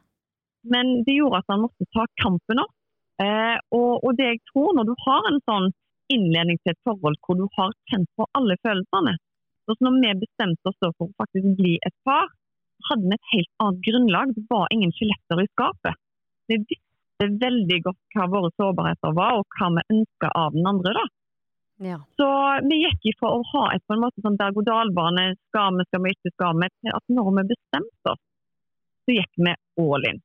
Men 0.73 0.93
det 1.05 1.17
gjorde 1.17 1.41
at 1.41 1.53
han 1.53 1.63
måtte 1.65 1.89
ta 1.93 2.07
kampen 2.21 2.61
opp. 2.63 2.73
Eh, 3.21 3.57
og, 3.77 4.01
og 4.01 4.17
det 4.17 4.31
jeg 4.31 4.43
tror, 4.49 4.73
når 4.77 4.89
du 4.89 4.95
har 5.05 5.29
en 5.29 5.41
sånn 5.45 5.69
innledning 6.11 6.57
til 6.61 6.73
et 6.73 6.85
forhold 6.87 7.19
hvor 7.21 7.37
du 7.37 7.45
har 7.57 7.73
kjent 7.91 8.09
på 8.17 8.25
alle 8.37 8.57
følelsene, 8.65 9.13
så 9.69 9.75
når 9.85 9.99
vi 10.01 10.13
bestemte 10.25 10.71
oss 10.71 10.79
for 10.81 11.05
å 11.05 11.13
faktisk 11.21 11.53
bli 11.59 11.75
et 11.85 11.93
par, 12.07 12.31
hadde 12.89 13.09
vi 13.09 13.17
et 13.17 13.33
helt 13.35 13.51
annet 13.63 13.83
grunnlag. 13.87 14.33
Det 14.35 14.45
var 14.49 14.73
ingen 14.75 14.93
skjeletter 14.95 15.41
i 15.43 15.47
skapet. 15.51 15.99
Vi 16.51 16.59
visste 16.63 17.29
veldig 17.45 17.79
godt 17.87 18.17
hva 18.17 18.27
våre 18.33 18.51
sårbarheter 18.57 19.15
var, 19.17 19.39
og 19.39 19.57
hva 19.57 19.71
vi 19.77 19.85
ønska 19.97 20.31
av 20.43 20.57
den 20.57 20.69
andre. 20.73 20.95
da. 20.97 21.05
Ja. 21.81 21.97
Så 22.17 22.27
vi 22.67 22.77
gikk 22.83 23.07
ifra 23.13 23.31
å 23.33 23.41
ha 23.53 23.63
et 23.73 23.81
på 23.89 23.95
en 23.95 24.03
måte 24.03 24.21
sånn 24.21 24.37
berg-og-dal-bane, 24.37 25.31
skal 25.49 25.79
vi, 25.79 25.87
skal 25.89 26.03
vi, 26.03 26.13
ikke 26.13 26.33
skal 26.35 26.59
vi, 26.61 26.69
til 26.83 26.93
at 26.93 27.15
når 27.15 27.31
vi 27.39 27.47
bestemte 27.55 28.13
oss, 28.13 28.21
så 29.01 29.15
gikk 29.17 29.41
vi 29.47 29.55
all 29.81 30.05
in. 30.11 30.21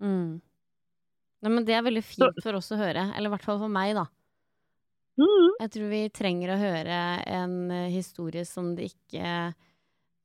Mm. 0.00 0.30
Nei, 1.40 1.50
men 1.50 1.66
det 1.66 1.74
er 1.74 1.84
veldig 1.86 2.04
fint 2.04 2.42
for 2.44 2.58
oss 2.58 2.70
å 2.70 2.78
høre. 2.78 3.08
Eller 3.16 3.30
i 3.30 3.34
hvert 3.34 3.46
fall 3.46 3.58
for 3.62 3.72
meg, 3.72 3.96
da. 3.98 4.06
Mm. 5.20 5.48
Jeg 5.64 5.72
tror 5.74 5.90
vi 5.90 6.02
trenger 6.14 6.52
å 6.54 6.60
høre 6.60 7.00
en 7.28 7.56
eh, 7.74 7.90
historie 7.92 8.46
som 8.48 8.70
det 8.76 8.92
ikke 8.92 9.50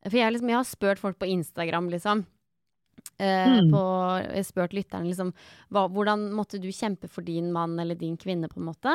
For 0.05 0.17
jeg, 0.19 0.33
liksom, 0.35 0.49
jeg 0.49 0.59
har 0.59 0.67
spurt 0.69 0.99
folk 1.01 1.17
på 1.19 1.29
Instagram, 1.33 1.89
liksom. 1.89 2.25
Uh, 3.19 3.61
Mm. 3.61 3.71
på, 3.71 3.81
jeg 4.23 4.35
har 4.35 4.43
spurt 4.47 4.73
lytterne 4.75 5.07
liksom 5.07 5.29
hva, 5.71 5.85
hvordan 5.91 6.29
måtte 6.35 6.59
du 6.59 6.67
kjempe 6.71 7.07
for 7.11 7.21
din 7.23 7.51
mann 7.53 7.77
eller 7.79 7.95
din 7.95 8.17
kvinne, 8.17 8.47
på 8.51 8.59
en 8.59 8.69
måte. 8.73 8.93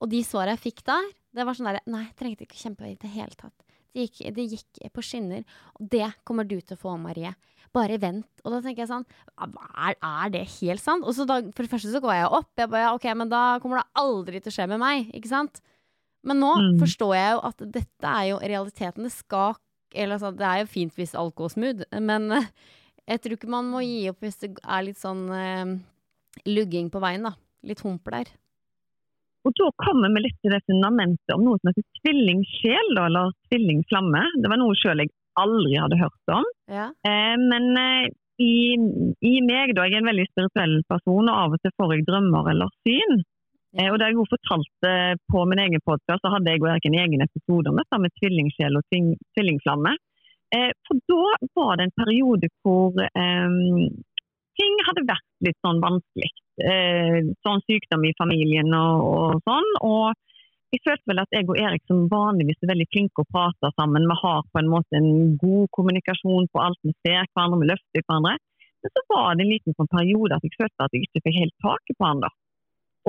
Og 0.00 0.10
de 0.10 0.20
svarene 0.24 0.56
jeg 0.56 0.72
fikk 0.74 0.82
der, 0.84 1.06
det 1.34 1.44
var 1.46 1.54
sånn 1.56 1.68
derre 1.70 1.80
Nei, 1.86 2.04
jeg 2.06 2.16
trengte 2.16 2.44
ikke 2.46 2.60
kjempe 2.60 2.88
i 2.90 2.96
det 3.00 3.10
hele 3.14 3.34
tatt. 3.36 3.54
Det 3.94 4.08
gikk, 4.08 4.34
det 4.34 4.44
gikk 4.50 4.92
på 4.92 5.02
skinner. 5.06 5.44
Og 5.78 5.88
det 5.88 6.08
kommer 6.26 6.44
du 6.48 6.56
til 6.60 6.76
å 6.76 6.80
få, 6.80 6.96
Marie. 6.98 7.30
Bare 7.72 7.96
vent. 8.02 8.26
Og 8.44 8.52
da 8.52 8.60
tenker 8.60 8.82
jeg 8.84 8.90
sånn 8.90 9.04
Er, 9.38 9.94
er 10.02 10.30
det 10.34 10.44
helt 10.60 10.82
sant? 10.82 11.04
Og 11.06 11.14
så 11.14 11.24
da, 11.26 11.40
for 11.54 11.62
det 11.62 11.70
første 11.70 11.92
så 11.94 12.00
går 12.02 12.14
jeg 12.18 12.26
opp. 12.30 12.50
Jeg 12.58 12.70
bare, 12.70 12.84
ja, 12.88 12.94
ok, 12.94 13.06
men 13.16 13.28
da 13.30 13.58
kommer 13.62 13.80
det 13.82 13.88
aldri 14.02 14.40
til 14.42 14.50
å 14.50 14.56
skje 14.58 14.68
med 14.68 14.78
meg. 14.82 15.10
Ikke 15.14 15.30
sant? 15.30 15.60
Men 16.24 16.40
nå 16.40 16.52
Mm. 16.56 16.78
forstår 16.80 17.14
jeg 17.14 17.32
jo 17.34 17.40
at 17.48 17.56
dette 17.72 18.04
er 18.08 18.28
jo 18.30 18.38
realiteten. 18.40 19.02
Det 19.04 19.12
skal 19.12 19.56
Eller 19.94 20.18
altså, 20.18 20.32
det 20.36 20.46
er 20.48 20.62
jo 20.62 20.70
fint 20.70 20.96
hvis 20.98 21.14
alt 21.18 21.36
går 21.38 21.52
smooth, 21.54 21.84
men 22.02 22.30
eh, 22.34 22.48
jeg 23.08 23.20
tror 23.22 23.36
ikke 23.36 23.52
man 23.52 23.68
må 23.72 23.82
gi 23.84 24.06
opp 24.10 24.24
hvis 24.24 24.40
det 24.42 24.54
er 24.62 24.86
litt 24.86 25.00
sånn 25.00 25.26
eh, 25.34 25.74
lugging 26.48 26.90
på 26.92 27.02
veien, 27.04 27.28
da. 27.28 27.34
Litt 27.64 27.84
hump 27.84 28.10
der. 28.12 28.32
Og 29.44 29.52
da 29.60 29.68
kommer 29.84 30.12
vi 30.14 30.24
litt 30.24 30.38
til 30.40 30.54
det 30.54 30.62
fundamentet 30.64 31.34
om 31.34 31.44
noe 31.44 31.60
som 31.60 31.70
heter 31.70 31.84
tvillingsjel, 32.00 32.94
da, 32.96 33.06
eller 33.10 33.34
tvillingflamme. 33.52 34.22
Det 34.40 34.50
var 34.52 34.60
noe 34.60 34.76
selv 34.80 35.04
jeg 35.04 35.12
aldri 35.40 35.76
hadde 35.76 36.00
hørt 36.00 36.32
om. 36.32 36.46
Ja. 36.72 36.88
Eh, 37.04 37.34
men 37.40 37.68
eh, 37.80 38.06
i, 38.40 38.54
i 39.20 39.34
meg, 39.44 39.74
da, 39.76 39.84
jeg 39.84 39.98
er 39.98 40.02
en 40.02 40.10
veldig 40.10 40.26
spirituell 40.30 40.78
person, 40.88 41.28
og 41.28 41.34
av 41.34 41.56
og 41.56 41.62
til 41.62 41.74
får 41.76 41.94
jeg 41.94 42.06
drømmer 42.08 42.50
eller 42.54 42.72
syn. 42.86 43.20
Eh, 43.74 43.90
og 43.90 43.98
da 43.98 44.08
jeg 44.10 44.26
fortalte 44.30 44.90
på 45.32 45.44
min 45.50 45.62
egen 45.64 45.82
podkast, 45.82 46.22
så 46.22 46.32
hadde 46.34 46.52
jeg 46.52 46.62
og 46.62 46.70
Erik 46.70 46.88
en 46.88 47.00
egen 47.02 47.24
episode 47.26 47.70
om 47.70 47.78
dette 47.80 48.00
med 48.02 48.14
tvillingsjel 48.20 48.78
og 48.78 48.84
tving, 48.90 49.14
tvillingflamme. 49.34 49.94
Eh, 50.54 50.70
for 50.86 51.00
da 51.10 51.24
var 51.58 51.78
det 51.78 51.88
en 51.88 51.98
periode 51.98 52.50
hvor 52.62 52.94
eh, 53.02 53.56
ting 54.60 54.76
hadde 54.88 55.08
vært 55.08 55.46
litt 55.46 55.58
sånn 55.66 55.82
vanskelig. 55.82 56.30
Eh, 56.62 57.18
sånn 57.42 57.64
sykdom 57.66 58.06
i 58.06 58.14
familien 58.20 58.70
og, 58.78 59.08
og 59.10 59.42
sånn. 59.48 59.70
Og 59.82 60.14
jeg 60.74 60.82
følte 60.86 61.10
vel 61.10 61.22
at 61.24 61.34
jeg 61.34 61.48
og 61.50 61.58
Erik 61.58 61.82
som 61.90 62.06
vanligvis 62.12 62.62
er 62.62 62.70
veldig 62.70 62.88
flinke 62.94 63.24
å 63.24 63.30
prate 63.34 63.72
sammen. 63.74 64.06
Vi 64.10 64.20
har 64.22 64.46
på 64.54 64.62
en 64.62 64.70
måte 64.70 65.00
en 65.00 65.34
god 65.40 65.66
kommunikasjon 65.74 66.46
på 66.54 66.62
alt 66.62 66.80
vi 66.86 66.94
ser 67.02 67.26
hverandre, 67.32 67.60
vi 67.64 67.72
løfter 67.72 68.06
hverandre. 68.06 68.38
Men 68.84 68.94
så 68.94 69.04
var 69.10 69.34
det 69.34 69.44
en 69.46 69.52
liten 69.54 69.74
sånn 69.78 69.90
periode 69.90 70.36
at 70.36 70.46
jeg 70.46 70.58
følte 70.60 70.86
at 70.86 70.94
jeg 70.94 71.06
ikke 71.08 71.26
fikk 71.26 71.38
helt 71.40 71.54
taket 71.64 71.98
på 71.98 72.06
han 72.06 72.22
da. 72.22 72.30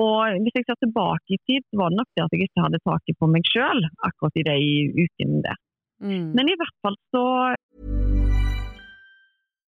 Og 0.02 0.40
hvis 0.44 0.56
jeg 0.58 0.66
ser 0.66 0.78
tilbake 0.82 1.36
i 1.36 1.40
tid, 1.48 1.64
så 1.70 1.80
var 1.80 1.92
det 1.92 2.00
nok 2.00 2.10
det 2.12 2.24
at 2.24 2.34
jeg 2.34 2.48
ikke 2.48 2.64
hadde 2.66 2.82
taket 2.84 3.16
på 3.20 3.28
meg 3.32 3.48
sjøl 3.48 3.80
akkurat 4.04 4.40
i 4.40 4.44
de 4.48 4.58
ukene 5.06 5.40
der. 5.46 5.60
Mm. 6.04 6.34
Men 6.36 6.50
i 6.52 6.56
hvert 6.60 6.76
fall 6.84 6.98
så 7.14 7.24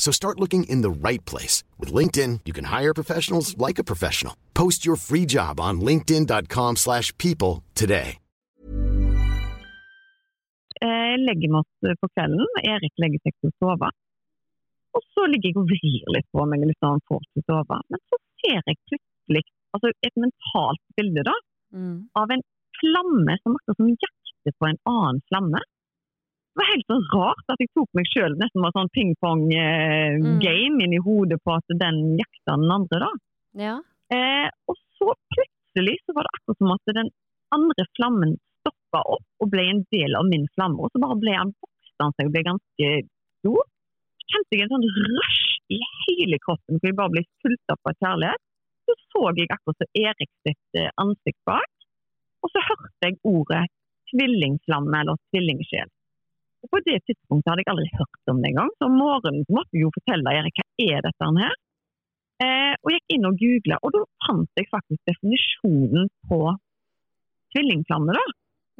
So 0.00 0.10
start 0.12 0.40
looking 0.40 0.64
in 0.64 0.80
the 0.82 0.90
right 1.08 1.22
place. 1.30 1.62
With 1.78 1.92
LinkedIn, 1.98 2.40
you 2.46 2.52
can 2.54 2.64
hire 2.64 2.94
professionals 2.94 3.54
like 3.66 3.78
a 3.78 3.84
professional. 3.84 4.34
Post 4.54 4.84
your 4.86 4.96
free 4.96 5.26
job 5.26 5.60
on 5.60 5.80
linkedin.com 5.88 6.76
slash 6.76 7.16
people 7.18 7.62
today. 7.74 8.16
eh, 10.82 11.16
legger 11.28 11.48
vi 11.52 11.56
oss 11.60 11.98
på 12.00 12.08
kvelden. 12.14 12.46
Erik 12.64 12.94
legger 13.02 13.20
seg 13.26 13.34
til 13.36 13.50
å 13.50 13.56
sove. 13.60 13.88
Og 14.96 15.02
så 15.14 15.26
ligger 15.28 15.50
jeg 15.50 15.58
og 15.60 15.66
vrir 15.68 16.06
litt 16.16 16.28
på 16.32 16.46
meg 16.48 16.64
litt 16.64 16.80
sånn 16.80 17.02
får 17.10 17.20
til 17.26 17.42
å 17.42 17.46
sove. 17.50 17.76
Men 17.92 18.00
så 18.08 18.18
ser 18.40 18.62
jeg 18.70 18.78
plutselig 18.88 19.42
altså 19.76 19.90
et 20.08 20.16
mentalt 20.24 20.82
bilde 20.96 21.26
da, 21.28 21.36
Mm. 21.70 22.08
av 22.18 22.32
en 22.34 22.40
flamme 22.80 23.34
som 23.42 23.54
akkurat 23.58 23.76
som 23.78 23.90
jakter 23.92 24.52
på 24.58 24.66
en 24.70 24.80
annen 24.90 25.20
flamme. 25.28 25.60
Det 26.50 26.60
var 26.60 26.70
helt 26.72 26.90
så 26.90 26.98
rart 27.14 27.52
at 27.54 27.60
jeg 27.62 27.70
tok 27.78 27.90
meg 27.94 28.08
sjøl 28.10 28.34
nesten 28.40 28.62
med 28.64 28.74
sånn 28.74 28.90
ping-pong-game 28.96 30.82
inn 30.84 30.94
i 30.96 31.02
hodet 31.04 31.38
på 31.46 31.54
at 31.54 31.74
den 31.82 32.00
jakta 32.18 32.56
den 32.58 32.72
andre. 32.74 32.98
da. 33.06 33.10
Ja. 33.64 33.74
Eh, 34.10 34.48
og 34.66 34.78
så 34.98 35.14
plutselig 35.34 35.96
så 36.02 36.16
var 36.16 36.26
det 36.26 36.34
akkurat 36.36 36.58
som 36.58 36.72
at 36.74 36.94
den 36.98 37.10
andre 37.54 37.86
flammen 37.98 38.34
stoppa 38.60 39.02
opp 39.14 39.44
og 39.44 39.52
ble 39.52 39.66
en 39.70 39.84
del 39.94 40.16
av 40.18 40.26
min 40.26 40.48
flamme. 40.56 40.82
Og 40.82 40.90
så 40.92 41.02
bare 41.02 41.18
ble 41.22 41.36
han 41.38 41.54
vokste 41.54 42.06
han 42.06 42.16
seg 42.18 42.30
og 42.30 42.34
ble 42.34 42.42
ganske 42.48 42.90
stor. 43.38 43.62
Så 44.18 44.28
kjente 44.34 44.58
jeg 44.58 44.66
en 44.66 44.74
sånn 44.74 44.88
rush 45.14 45.46
i 45.70 45.78
hele 46.08 46.40
kroppen, 46.42 46.80
for 46.80 46.90
jeg 46.90 46.98
bare 46.98 47.14
ble 47.14 47.24
fulgt 47.44 47.74
opp 47.74 47.92
av 47.92 47.98
kjærlighet. 48.02 48.42
Så 48.90 48.96
så 49.14 49.22
jeg 49.38 49.52
akkurat 49.54 49.78
så 49.78 49.88
Erik 50.02 50.30
sitt 50.42 50.80
eh, 50.82 50.90
ansikt 50.98 51.38
bak, 51.46 51.70
og 52.42 52.50
så 52.50 52.62
hørte 52.66 53.06
jeg 53.06 53.20
ordet 53.28 53.64
tvillingflamme 54.10 55.02
eller 55.04 55.18
tvillingsjel. 55.30 55.90
Og 56.60 56.68
På 56.74 56.80
det 56.84 56.98
tidspunktet 57.08 57.48
hadde 57.50 57.62
jeg 57.64 57.70
aldri 57.72 57.88
hørt 57.96 58.30
om 58.32 58.40
det 58.42 58.50
engang, 58.52 58.70
så 58.78 58.88
om 58.90 58.96
morgenen 59.00 59.44
måtte 59.48 59.72
jeg 59.76 59.86
jo 59.86 59.92
fortelle 59.96 60.34
Erik 60.40 60.58
hva 60.60 60.66
er 60.96 61.06
dette 61.06 61.28
her. 61.40 61.54
Eh, 62.40 62.74
og 62.84 62.92
gikk 62.94 63.14
inn 63.16 63.28
og 63.28 63.38
googla, 63.40 63.78
og 63.84 63.92
da 63.96 64.02
fant 64.26 64.60
jeg 64.60 64.68
faktisk 64.72 65.00
definisjonen 65.08 66.06
på 66.28 66.38
tvillingflamme. 67.54 68.12
da. 68.16 68.26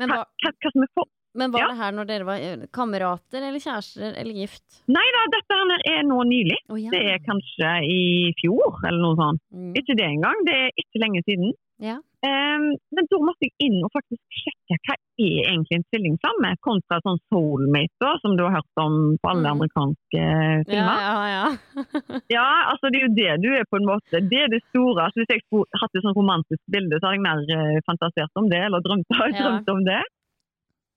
Men, 0.01 0.13
Hva, 0.15 0.21
hva, 0.45 0.53
hva 0.65 0.73
som 0.73 0.85
er 0.87 0.93
for... 0.97 1.09
men 1.37 1.53
var 1.55 1.61
Ja. 1.61 1.67
det 1.73 1.79
her 1.81 1.93
når 1.97 2.07
dere 2.09 2.25
var 2.29 2.39
eh, 2.41 2.63
kamerater 2.73 3.45
eller 3.49 3.61
kjærester 3.61 4.17
eller 4.17 4.39
gift? 4.45 4.81
Nei 4.89 5.05
da, 5.17 5.25
dette 5.37 5.59
her 5.61 5.85
er 5.93 6.03
nå 6.09 6.21
nylig. 6.31 6.57
Oh, 6.73 6.79
ja. 6.81 6.91
Det 6.95 7.03
er 7.15 7.21
kanskje 7.27 7.73
i 7.85 8.01
fjor, 8.41 8.81
eller 8.89 9.01
noe 9.05 9.19
sånt. 9.21 9.43
Mm. 9.53 9.73
Ikke 9.77 9.97
det 9.99 10.07
engang, 10.09 10.41
det 10.49 10.57
er 10.57 10.71
ikke 10.85 11.03
lenge 11.05 11.23
siden. 11.29 11.53
Ja. 11.81 11.97
Um, 12.21 12.65
men 12.93 13.07
da 13.09 13.19
måtte 13.25 13.47
jeg 13.49 13.55
inn 13.65 13.79
og 13.87 13.89
faktisk 13.95 14.21
sjekke 14.43 14.77
hva 14.85 14.95
er 15.25 15.47
egentlig 15.49 15.79
en 15.79 15.85
tvillingflamme, 15.89 16.51
kontra 16.67 16.99
sånn 17.05 17.17
soulmate, 17.33 17.95
da, 18.05 18.11
som 18.21 18.35
du 18.37 18.43
har 18.45 18.59
hørt 18.59 18.83
om 18.83 18.97
på 19.23 19.31
alle 19.31 19.49
Mm. 19.49 19.55
amerikanske 19.57 20.25
filmer. 20.69 21.01
ja, 21.07 21.15
ja. 21.33 21.47
Ja, 22.37 22.45
altså 22.75 22.91
det 22.93 23.01
er 23.01 23.07
jo 23.07 23.15
det 23.17 23.33
du 23.45 23.49
er 23.57 23.65
på 23.73 23.81
en 23.81 23.89
måte. 23.89 24.21
Det 24.29 24.43
er 24.45 24.53
det 24.53 24.61
store. 24.69 25.07
Altså, 25.09 25.23
hvis 25.23 25.33
jeg 25.33 25.43
skulle 25.47 25.81
hatt 25.81 25.97
et 25.97 26.05
sånn 26.05 26.17
romantisk 26.21 26.63
bilde, 26.77 27.01
så 27.01 27.09
hadde 27.09 27.19
jeg 27.21 27.27
mer 27.29 27.41
eh, 27.57 27.81
fantasert 27.89 28.37
om 28.43 28.51
det, 28.53 28.61
eller 28.69 28.85
drømt, 28.85 29.09
Ja. 29.17 29.41
drømt 29.41 29.73
om 29.73 29.85
det. 29.89 30.03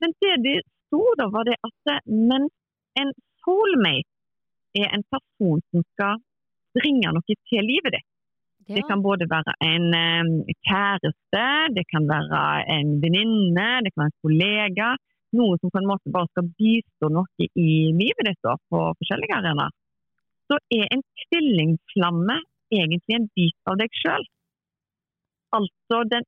Men 0.03 0.15
det 0.19 0.35
de 0.43 0.55
sto 0.67 1.03
da, 1.19 1.29
var 1.31 1.47
det 1.47 1.55
at 1.63 1.93
eh, 1.95 2.03
men 2.11 2.49
en 2.99 3.15
soulmate 3.47 4.11
er 4.75 4.91
en 4.99 5.03
person 5.13 5.63
som 5.71 5.83
skal 5.95 6.19
bringe 6.75 7.11
noe 7.15 7.23
til 7.47 7.63
livet 7.71 7.95
ditt. 7.95 8.07
Det 8.67 8.83
kan 8.87 9.01
både 9.03 9.27
være 9.29 9.55
en 9.65 9.87
kjæreste, 10.67 11.45
det 11.75 11.83
kan 11.91 12.07
være 12.07 12.43
en 12.77 12.93
venninne, 13.03 13.67
det 13.83 13.91
kan 13.93 14.05
være 14.05 14.11
en 14.13 14.21
kollega. 14.27 14.93
Noe 15.33 15.57
som 15.59 15.73
på 15.73 15.81
en 15.81 15.89
måte 15.89 16.13
bare 16.13 16.29
skal 16.29 16.49
bistå 16.59 17.09
noe 17.11 17.47
i 17.57 17.69
livet 17.97 18.29
ditt 18.29 18.41
da, 18.45 18.55
på 18.69 18.83
forskjellige 18.99 19.39
arenaer. 19.39 19.73
Så 20.47 20.59
er 20.77 20.87
en 20.93 21.03
tvillingflamme 21.25 22.37
egentlig 22.73 23.17
en 23.17 23.29
bit 23.35 23.71
av 23.71 23.79
deg 23.81 24.01
sjøl. 24.01 24.25
altså 25.53 25.97
den 26.09 26.25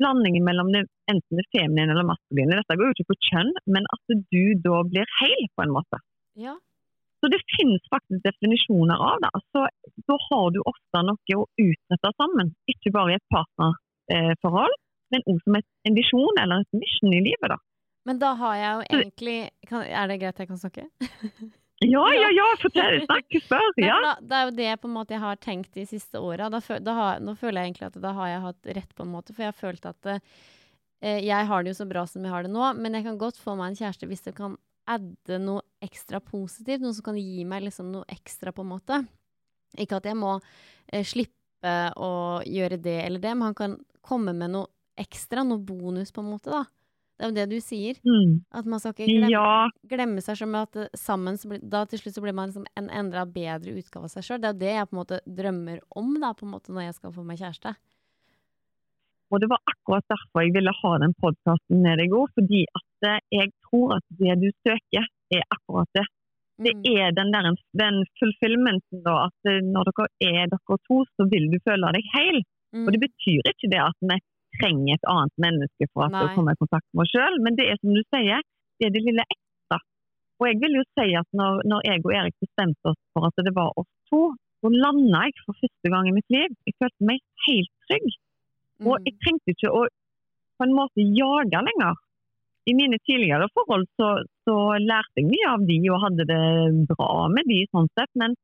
blandingen 0.00 0.44
mellom 0.44 0.72
det, 0.74 0.86
enten 1.12 1.38
det 1.38 1.46
feminine 1.52 1.92
eller 1.92 2.08
maskuline. 2.08 2.58
Dette 2.58 2.76
går 2.78 2.88
jo 2.88 2.96
ikke 2.96 3.10
på 3.12 3.18
kjønn, 3.28 3.52
men 3.74 3.88
at 3.94 4.14
du 4.34 4.44
da 4.64 4.82
blir 4.88 5.16
hel, 5.20 5.48
på 5.56 5.66
en 5.66 5.74
måte. 5.76 6.00
Ja. 6.40 6.56
Så 7.22 7.30
det 7.30 7.38
finnes 7.54 7.82
faktisk 7.86 8.24
definisjoner 8.26 8.98
av 8.98 9.20
det. 9.22 9.30
Så 9.54 9.66
da 10.10 10.16
har 10.28 10.46
du 10.50 10.58
ofte 10.66 11.02
noe 11.06 11.36
å 11.38 11.46
utrette 11.62 12.10
sammen. 12.18 12.50
Ikke 12.66 12.90
bare 12.94 13.14
i 13.14 13.18
et 13.20 13.28
partnerforhold, 13.30 14.74
men 15.14 15.22
også 15.30 15.44
som 15.46 15.58
en 15.60 15.98
visjon 15.98 16.40
eller 16.42 16.64
et 16.64 16.80
mission 16.82 17.14
i 17.14 17.22
livet. 17.22 17.54
da. 17.54 17.60
Men 18.10 18.18
da 18.18 18.32
har 18.40 18.56
jeg 18.58 18.72
jo 18.72 18.86
egentlig 18.98 19.36
kan, 19.70 19.84
Er 19.86 20.08
det 20.10 20.18
greit 20.18 20.40
jeg 20.42 20.50
kan 20.50 20.62
snakke? 20.62 20.88
Ja, 21.82 22.02
ja, 22.14 22.28
ja! 22.30 22.44
Fortell! 22.62 23.00
Snakk, 23.08 23.32
spør! 23.42 23.64
Ja. 23.82 23.96
Da, 24.04 24.10
det 24.22 24.36
er 24.36 24.44
jo 24.46 24.52
det 24.54 24.72
på 24.82 24.86
en 24.86 24.94
måte 24.94 25.16
jeg 25.16 25.22
har 25.22 25.38
tenkt 25.42 25.72
de 25.74 25.82
siste 25.88 26.20
åra. 26.22 26.46
Nå 26.46 26.60
føler 26.62 27.58
jeg 27.58 27.72
egentlig 27.72 27.88
at 27.88 27.96
da 28.04 28.12
har 28.14 28.28
jeg 28.30 28.42
hatt 28.44 28.68
rett, 28.78 28.92
på 28.94 29.02
en 29.02 29.10
måte. 29.10 29.34
For 29.34 29.42
jeg 29.42 29.50
har 29.50 29.58
følt 29.58 29.88
at 29.90 30.10
eh, 30.12 31.18
jeg 31.26 31.48
har 31.48 31.64
det 31.64 31.72
jo 31.72 31.80
så 31.80 31.88
bra 31.90 32.04
som 32.06 32.22
jeg 32.22 32.30
har 32.30 32.46
det 32.46 32.52
nå, 32.54 32.68
men 32.78 32.94
jeg 32.94 33.08
kan 33.08 33.18
godt 33.18 33.40
få 33.42 33.56
meg 33.58 33.72
en 33.72 33.80
kjæreste 33.80 34.06
hvis 34.10 34.22
det 34.28 34.36
kan 34.38 34.54
adde 34.90 35.38
noe 35.42 35.62
ekstra 35.82 36.20
positivt. 36.24 36.82
Noe 36.82 36.94
som 36.96 37.06
kan 37.06 37.18
gi 37.18 37.44
meg 37.48 37.66
liksom 37.66 37.92
noe 37.92 38.06
ekstra, 38.12 38.52
på 38.54 38.64
en 38.64 38.72
måte. 38.74 39.00
Ikke 39.80 40.00
at 40.00 40.08
jeg 40.08 40.18
må 40.18 40.36
eh, 40.92 41.04
slippe 41.06 41.74
å 41.96 42.42
gjøre 42.42 42.80
det 42.82 42.98
eller 43.04 43.22
det, 43.22 43.34
men 43.36 43.50
han 43.52 43.58
kan 43.58 43.76
komme 44.02 44.34
med 44.36 44.54
noe 44.56 44.70
ekstra, 44.98 45.44
noe 45.46 45.62
bonus, 45.62 46.12
på 46.12 46.24
en 46.24 46.32
måte, 46.34 46.50
da. 46.52 46.64
Det 47.16 47.26
er 47.26 47.30
jo 47.30 47.36
det 47.36 47.44
du 47.52 47.62
sier. 47.62 47.98
Mm. 48.02 48.40
At 48.50 48.66
man 48.66 48.80
skal 48.82 48.96
ikke 48.96 49.06
glemme, 49.06 49.30
Ja, 49.30 49.68
glemme 49.86 50.22
seg 50.24 50.40
selv 50.40 50.58
at 50.58 50.78
eh, 50.80 50.90
sammen 50.98 51.38
så 51.38 51.52
blir, 51.52 51.62
da 51.62 51.84
til 51.86 52.00
slutt 52.02 52.16
så 52.16 52.24
blir 52.24 52.34
man 52.34 52.50
liksom 52.50 52.66
en 52.80 52.88
enda 52.90 53.22
bedre 53.30 53.76
utgave 53.78 54.08
av 54.08 54.14
seg 54.16 54.26
sjøl. 54.26 54.40
Det 54.42 54.48
er 54.48 54.56
jo 54.56 54.62
det 54.64 54.72
jeg 54.74 54.88
på 54.88 54.96
en 54.96 55.00
måte 55.02 55.20
drømmer 55.40 55.82
om 56.02 56.12
da, 56.18 56.32
på 56.34 56.48
en 56.48 56.54
måte 56.56 56.74
når 56.74 56.88
jeg 56.88 56.96
skal 56.98 57.14
få 57.14 57.24
meg 57.28 57.38
kjæreste. 57.38 57.76
Og 59.32 59.40
det 59.40 59.48
var 59.48 59.60
akkurat 59.72 60.04
derfor 60.12 60.44
jeg 60.44 60.52
ville 60.56 60.72
ha 60.82 60.90
den 61.02 61.14
podkasten 61.22 61.80
med 61.84 61.98
deg 62.02 62.12
òg. 62.18 62.28
Fordi 62.36 62.62
at 62.78 63.06
eh, 63.10 63.20
jeg 63.38 63.52
tror 63.66 63.94
at 63.98 64.04
det 64.20 64.34
du 64.42 64.48
søker, 64.66 65.06
er 65.32 65.46
akkurat 65.56 65.88
det. 65.96 66.04
Det 66.62 66.74
Mm. 66.76 66.82
er 67.00 67.14
den, 67.16 67.30
der, 67.34 67.46
den 67.80 67.96
fulfillmenten 68.20 69.00
da, 69.06 69.14
at 69.28 69.48
eh, 69.50 69.62
når 69.64 69.88
dere 69.88 70.06
er 70.28 70.50
dere 70.52 70.76
to, 70.88 70.98
så 71.16 71.24
vil 71.32 71.48
du 71.52 71.56
føle 71.64 71.90
deg 71.96 72.04
hel. 72.14 72.42
Mm. 72.76 72.84
Og 72.86 72.92
det 72.94 73.00
betyr 73.06 73.48
ikke 73.52 73.70
det 73.72 73.80
at 73.82 73.98
vi 74.10 74.18
trenger 74.60 74.94
et 74.98 75.08
annet 75.08 75.36
menneske 75.40 75.88
for 75.92 76.04
å 76.12 76.28
komme 76.36 76.52
i 76.52 76.60
kontakt 76.60 76.86
med 76.92 77.06
oss 77.06 77.12
sjøl, 77.16 77.38
men 77.44 77.56
det 77.56 77.66
er 77.72 77.80
som 77.80 77.96
du 77.96 78.02
sier, 78.12 78.44
det 78.78 78.86
er 78.90 78.92
det 78.94 79.02
lille 79.08 79.24
ekstra. 79.32 79.78
Og 80.40 80.48
jeg 80.50 80.58
vil 80.60 80.76
jo 80.76 80.84
si 80.92 81.08
at 81.22 81.28
når, 81.40 81.62
når 81.72 81.80
jeg 81.88 82.04
og 82.04 82.12
Erik 82.20 82.36
bestemte 82.44 82.92
oss 82.92 83.00
for 83.16 83.28
at 83.30 83.44
det 83.48 83.54
var 83.56 83.72
oss 83.80 83.88
to, 84.12 84.22
så 84.60 84.70
landa 84.70 85.24
jeg 85.26 85.34
for 85.46 85.56
første 85.64 85.88
gang 85.90 86.06
i 86.10 86.14
mitt 86.20 86.28
liv. 86.36 86.52
Jeg 86.68 86.76
følte 86.78 87.08
meg 87.08 87.18
helt 87.48 87.72
trygg. 87.88 88.12
Og 88.84 88.96
Mm. 88.98 89.04
jeg 89.06 89.14
trengte 89.22 89.54
ikke 89.54 89.70
å 89.70 89.82
på 90.58 90.66
en 90.66 90.74
måte 90.76 91.04
jage 91.18 91.60
lenger. 91.68 91.94
I 92.70 92.74
mine 92.78 92.98
tidligere 93.02 93.48
forhold 93.56 93.88
så, 93.98 94.22
så 94.46 94.56
lærte 94.78 95.18
jeg 95.18 95.26
mye 95.26 95.48
av 95.50 95.64
de 95.66 95.78
og 95.90 96.02
hadde 96.04 96.26
det 96.30 96.42
bra 96.90 97.28
med 97.32 97.48
de 97.50 97.64
sånn 97.72 97.88
sett, 97.98 98.10
men 98.14 98.36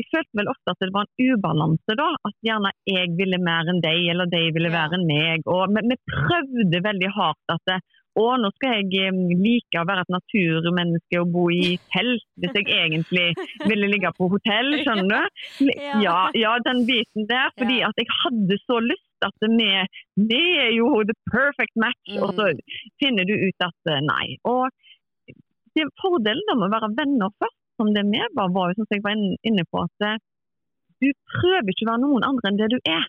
jeg 0.00 0.08
følte 0.12 0.38
vel 0.40 0.48
ofte 0.52 0.72
at 0.72 0.80
det 0.84 0.92
var 0.92 1.04
en 1.04 1.28
ubalanse 1.32 1.96
da, 1.96 2.08
at 2.28 2.34
gjerne 2.44 2.72
jeg 2.88 3.12
ville 3.16 3.38
mer 3.40 3.68
enn 3.68 3.80
deg, 3.84 4.00
eller 4.12 4.28
de 4.32 4.42
ville 4.56 4.72
være 4.72 4.98
enn 4.98 5.06
meg. 5.08 5.44
Og 5.48 5.72
vi, 5.72 5.84
vi 5.92 5.96
prøvde 6.12 6.82
veldig 6.88 7.12
hardt 7.16 7.54
at 7.54 7.62
det, 7.68 7.78
å, 8.16 8.26
nå 8.40 8.48
skal 8.56 8.78
jeg 8.80 9.12
like 9.36 9.80
å 9.80 9.86
være 9.88 10.04
et 10.06 10.12
naturmenneske 10.14 11.20
og 11.20 11.32
bo 11.34 11.46
i 11.52 11.74
telt, 11.92 12.24
hvis 12.40 12.54
jeg 12.56 12.68
egentlig 12.72 13.26
ville 13.68 13.88
ligge 13.92 14.12
på 14.16 14.28
hotell, 14.32 14.72
skjønner 14.82 15.26
du? 15.26 15.42
Ja. 16.04 16.16
Ja, 16.36 16.54
den 16.64 16.84
biten 16.88 17.26
der, 17.30 17.50
fordi 17.58 17.80
at 17.86 17.96
jeg 18.00 18.08
hadde 18.22 18.58
så 18.64 18.78
lyst 18.84 19.26
at 19.26 19.46
vi, 19.48 19.68
vi 20.28 20.40
er 20.60 20.72
jo 20.76 20.90
the 21.08 21.16
perfect 21.32 21.72
match, 21.80 22.00
Mm. 22.06 22.22
og 22.22 22.34
så 22.38 22.44
finner 23.02 23.24
du 23.28 23.32
ut 23.34 23.64
at 23.64 23.90
eh, 23.90 24.02
nei. 24.04 24.36
Og 24.46 24.68
det, 25.76 25.84
fordelen 26.00 26.44
med 26.56 26.68
å 26.68 26.72
være 26.72 26.92
venner 26.96 27.32
først, 27.40 27.58
som 27.80 27.90
det 27.92 28.04
vi 28.08 28.20
var, 28.36 28.48
var 28.54 28.70
jo 28.72 28.78
som 28.78 28.86
jeg 28.94 29.02
var 29.04 29.16
inne 29.18 29.64
på, 29.68 29.82
at 29.84 30.06
eh, 30.08 30.20
du 31.04 31.10
prøver 31.34 31.68
ikke 31.72 31.84
å 31.84 31.90
være 31.90 32.04
noen 32.06 32.24
andre 32.28 32.48
enn 32.52 32.60
det 32.60 32.70
du 32.72 32.78
er. 32.88 33.04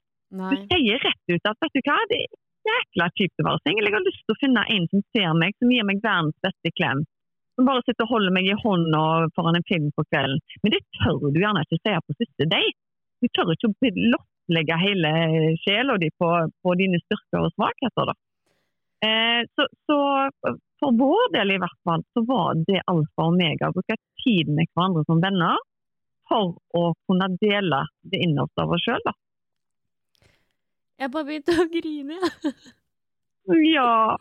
Du 0.52 0.58
sier 0.74 1.00
rett 1.06 1.32
ut 1.32 1.46
at 1.48 1.62
vet 1.64 1.78
du 1.78 1.82
hva, 1.88 2.00
det 2.12 2.26
jækla 2.70 3.08
kjipt 3.18 3.44
å 3.44 3.48
være 3.48 3.64
singel. 3.64 3.88
Jeg 3.88 3.96
har 3.98 4.06
lyst 4.06 4.24
til 4.26 4.36
å 4.36 4.42
finne 4.42 4.66
en 4.76 4.90
som 4.92 5.04
ser 5.16 5.38
meg, 5.42 5.56
som 5.58 5.72
gir 5.74 5.88
meg 5.88 6.04
verdens 6.04 6.38
beste 6.46 6.74
klem. 6.78 7.04
Som 7.58 7.70
bare 7.70 7.84
sitter 7.86 8.06
og 8.06 8.14
holder 8.14 8.36
meg 8.36 8.50
i 8.50 8.58
hånda 8.62 9.04
foran 9.38 9.58
en 9.58 9.68
film 9.70 9.90
på 9.98 10.06
kvelden. 10.12 10.42
Men 10.64 10.76
det 10.76 10.84
tør 11.00 11.24
du 11.26 11.40
gjerne 11.42 11.64
ikke 11.66 11.82
si 11.82 11.96
på 12.06 12.18
siste 12.22 12.50
date. 12.52 12.78
Du 13.18 13.30
tør 13.34 13.54
ikke 13.54 13.72
å 13.72 13.78
blottlegge 13.82 14.78
hele 14.84 15.12
sjela 15.64 15.98
di 15.98 16.12
på, 16.22 16.30
på 16.62 16.78
dine 16.78 17.02
styrker 17.02 17.48
og 17.48 17.54
svakheter. 17.56 18.12
da. 18.12 18.18
Eh, 19.08 19.42
så, 19.58 19.66
så 19.90 19.98
for 20.82 20.94
vår 20.98 21.32
del 21.34 21.56
i 21.56 21.60
hvert 21.62 21.80
fall, 21.86 22.04
så 22.14 22.24
var 22.30 22.58
det 22.70 22.84
alfa 22.86 23.26
og 23.26 23.34
omega. 23.34 23.70
Å 23.70 23.76
bruke 23.78 23.98
tid 24.24 24.52
med 24.54 24.70
hverandre 24.74 25.06
som 25.10 25.22
venner 25.24 25.58
for 26.30 26.58
å 26.78 26.92
kunne 27.08 27.32
dele 27.42 27.86
det 28.12 28.22
innerste 28.26 28.64
av 28.64 28.76
oss 28.76 28.86
sjøl. 28.86 29.14
Jeg 30.98 31.12
bare 31.14 31.28
begynte 31.28 31.54
å 31.54 31.68
grine, 31.72 32.18
jeg. 32.18 32.54
Ja, 33.72 34.18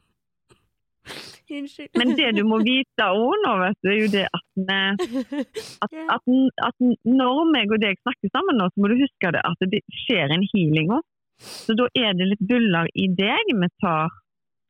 Unnskyld. 1.50 1.90
men 1.98 2.12
det 2.18 2.28
du 2.36 2.42
må 2.46 2.58
vite 2.66 3.06
òg 3.14 3.34
nå, 3.44 3.52
vet 3.62 3.78
du, 3.82 3.88
er 3.90 3.98
jo 4.00 4.10
det 4.10 4.24
at, 4.34 4.44
vi, 4.58 5.42
at, 5.86 5.96
at, 6.16 6.30
at 6.68 6.86
når 7.06 7.42
meg 7.52 7.74
og 7.74 7.82
deg 7.82 7.98
snakker 8.02 8.32
sammen 8.34 8.58
nå, 8.58 8.68
så 8.70 8.82
må 8.82 8.90
du 8.90 8.96
huske 9.00 9.32
det 9.34 9.42
at 9.46 9.66
det 9.72 9.82
skjer 10.04 10.34
en 10.34 10.46
healing 10.52 10.94
òg. 10.98 11.04
Så 11.42 11.76
da 11.78 11.86
er 11.98 12.16
det 12.16 12.30
litt 12.32 12.46
buller 12.48 12.88
i 12.96 13.06
deg 13.12 13.52
vi 13.52 13.68
tar 13.82 14.14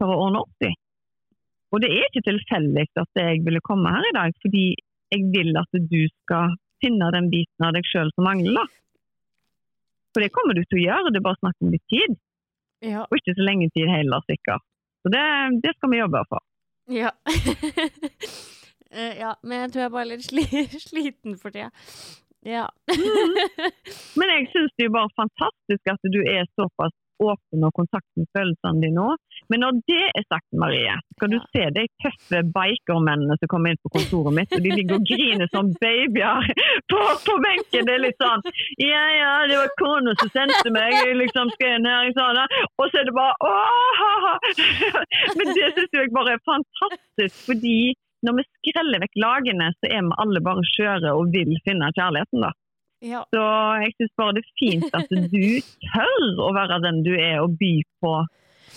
for 0.01 0.12
å 0.12 0.19
ordne 0.27 0.42
opp 0.45 0.66
i. 0.66 0.73
Og 1.75 1.83
det 1.83 1.90
er 1.92 2.09
ikke 2.09 2.27
tilfeldig 2.29 2.87
at 3.03 3.21
jeg 3.21 3.42
ville 3.47 3.64
komme 3.64 3.92
her 3.92 4.09
i 4.09 4.16
dag, 4.16 4.35
fordi 4.45 4.66
jeg 5.14 5.29
vil 5.33 5.57
at 5.61 5.81
du 5.92 6.03
skal 6.23 6.57
finne 6.83 7.09
den 7.14 7.31
biten 7.33 7.66
av 7.66 7.77
deg 7.77 7.87
sjøl 7.88 8.11
som 8.14 8.27
mangler. 8.29 8.69
For 10.17 10.25
det 10.25 10.33
kommer 10.33 10.57
du 10.57 10.63
til 10.65 10.79
å 10.79 10.85
gjøre, 10.87 11.11
det 11.13 11.19
er 11.21 11.25
bare 11.27 11.37
snakk 11.43 11.59
om 11.61 11.73
litt 11.75 11.83
tid. 11.93 12.15
Ja. 12.81 13.03
Og 13.05 13.19
ikke 13.19 13.35
så 13.37 13.45
lenge 13.45 13.67
tid 13.75 13.91
heller, 13.93 14.23
sikkert. 14.25 14.65
Så 15.05 15.13
det, 15.13 15.25
det 15.61 15.73
skal 15.77 15.93
vi 15.93 15.99
jobbe 16.01 16.23
for. 16.33 16.47
Ja. 16.89 17.13
Eh, 18.97 19.17
ja, 19.19 19.33
men 19.43 19.65
jeg 19.65 19.73
tror 19.75 19.83
jeg 19.83 19.93
bare 19.93 20.05
er 20.05 20.09
litt 20.13 20.25
sli 20.25 20.43
sliten 20.89 21.35
for 21.41 21.53
tida. 21.53 21.73
Ja. 22.47 22.69
Men 24.19 24.31
jeg 24.31 24.47
syns 24.53 24.75
det 24.79 24.87
er 24.87 24.93
bare 24.95 25.11
fantastisk 25.19 25.91
at 25.91 26.07
du 26.15 26.21
er 26.23 26.47
såpass 26.55 26.95
åpen 27.23 27.67
og 27.67 27.75
kontakt 27.77 28.09
med 28.19 28.29
følelsene 28.37 28.83
dine 28.83 28.97
nå. 28.97 29.09
Men 29.53 29.63
når 29.63 29.81
det 29.89 30.05
er 30.19 30.25
sagt, 30.27 30.47
Marie, 30.57 30.95
skal 31.17 31.33
du 31.33 31.39
se 31.53 31.65
de 31.77 31.85
tøffe 32.03 32.43
bikermennene 32.57 33.37
som 33.41 33.51
kommer 33.53 33.73
inn 33.73 33.83
på 33.85 33.93
kontoret 33.97 34.37
mitt, 34.39 34.55
og 34.57 34.65
de 34.65 34.73
ligger 34.75 34.99
og 34.99 35.07
griner 35.11 35.51
som 35.53 35.71
babyer 35.83 36.51
på, 36.93 37.03
på 37.27 37.37
benken. 37.45 37.87
Det 37.89 37.95
er 37.97 38.05
litt 38.07 38.23
sånn 38.23 38.45
Ja, 38.83 39.05
ja, 39.17 39.35
det 39.51 39.61
var 39.61 39.75
kona 39.81 40.17
som 40.21 40.33
sendte 40.35 40.73
meg, 40.75 40.97
liksom 41.21 41.53
skal 41.55 41.79
inn 41.79 41.91
her, 41.91 42.11
sånn, 42.17 42.43
og 42.77 42.89
så 42.91 43.03
er 43.03 43.09
det 43.09 43.17
bare 43.17 43.37
åh. 43.47 44.27
Men 45.39 45.55
det 45.55 45.71
syns 45.77 45.97
jeg 46.01 46.13
bare 46.17 46.37
er 46.37 46.45
fantastisk, 46.49 47.39
fordi 47.49 47.79
når 48.27 48.39
vi 48.39 48.45
skreller 48.49 49.03
vekk 49.03 49.19
lagene, 49.23 49.73
så 49.79 49.91
er 49.93 50.07
vi 50.07 50.21
alle 50.23 50.43
bare 50.45 50.65
skjøre 50.73 51.13
og 51.19 51.35
vil 51.35 51.53
finne 51.67 51.93
kjærligheten, 51.97 52.43
da. 52.43 52.53
Ja. 53.07 53.23
Så 53.35 53.45
jeg 53.83 53.95
syns 53.97 54.14
bare 54.21 54.37
det 54.37 54.42
er 54.45 54.53
fint 54.61 54.99
at 54.99 55.14
du 55.33 55.47
tør 55.87 56.42
å 56.47 56.51
være 56.57 56.81
den 56.85 57.03
du 57.07 57.12
er, 57.14 57.40
og 57.45 57.57
by 57.61 57.73
på 58.03 58.14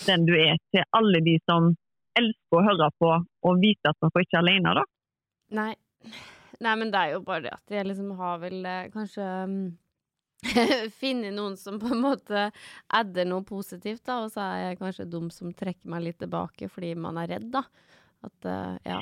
den 0.06 0.26
du 0.28 0.34
er 0.38 0.56
til 0.72 0.86
alle 0.96 1.20
de 1.24 1.36
som 1.48 1.72
elsker 2.18 2.58
å 2.58 2.64
høre 2.66 2.90
på 3.00 3.12
og 3.12 3.62
vite 3.62 3.92
at 3.92 3.98
dere 4.02 4.24
ikke 4.24 4.38
er 4.38 4.42
alene. 4.44 4.74
Da. 4.80 4.86
Nei. 5.60 5.72
Nei, 6.60 6.74
men 6.76 6.90
det 6.92 7.00
er 7.00 7.14
jo 7.14 7.22
bare 7.24 7.46
det 7.46 7.54
at 7.56 7.72
jeg 7.72 7.86
liksom 7.88 8.10
har 8.18 8.40
vel 8.42 8.58
eh, 8.68 8.88
kanskje 8.92 9.28
um, 9.48 9.54
funnet 11.00 11.32
noen 11.36 11.56
som 11.60 11.78
på 11.80 11.92
en 11.94 12.02
måte 12.04 12.48
adder 12.96 13.28
noe 13.28 13.44
positivt, 13.48 14.02
da, 14.08 14.20
og 14.24 14.32
så 14.34 14.44
er 14.44 14.64
jeg 14.64 14.80
kanskje 14.80 15.08
dum 15.08 15.30
som 15.32 15.54
trekker 15.56 15.88
meg 15.92 16.04
litt 16.08 16.20
tilbake 16.20 16.68
fordi 16.72 16.92
man 17.00 17.20
er 17.20 17.32
redd, 17.36 17.48
da. 17.54 17.64
At 18.26 18.48
eh, 18.48 18.76
ja. 18.92 19.00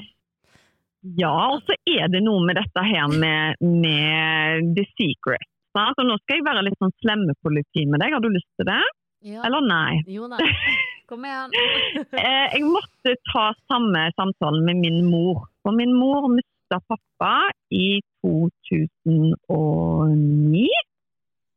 Ja, 1.18 1.34
og 1.54 1.62
så 1.66 1.76
er 1.86 2.10
det 2.10 2.24
noe 2.26 2.42
med 2.46 2.58
dette 2.58 2.82
her 2.82 3.06
med, 3.12 3.60
med 3.62 4.72
the 4.76 4.84
secret. 4.98 5.46
Og 5.78 6.00
nå 6.02 6.16
skal 6.24 6.40
jeg 6.40 6.46
være 6.46 6.64
litt 6.66 6.78
sånn 6.80 6.94
slemmepoliti 7.04 7.84
med 7.86 8.02
deg. 8.02 8.16
Har 8.16 8.24
du 8.24 8.32
lyst 8.34 8.48
til 8.58 8.66
det? 8.66 8.82
ja. 9.26 9.42
Eller 9.46 9.64
nei? 9.66 10.02
Jo 10.10 10.28
nei. 10.30 10.38
Kom 11.08 11.24
igjen. 11.24 11.54
Eh, 12.18 12.46
jeg 12.52 12.64
måtte 12.66 13.14
ta 13.30 13.46
samme 13.70 14.08
samtalen 14.18 14.64
med 14.66 14.76
min 14.82 14.98
mor. 15.08 15.46
For 15.64 15.72
min 15.76 15.94
mor 15.96 16.28
mista 16.32 16.80
pappa 16.90 17.48
i 17.72 18.00
2009. 18.26 20.66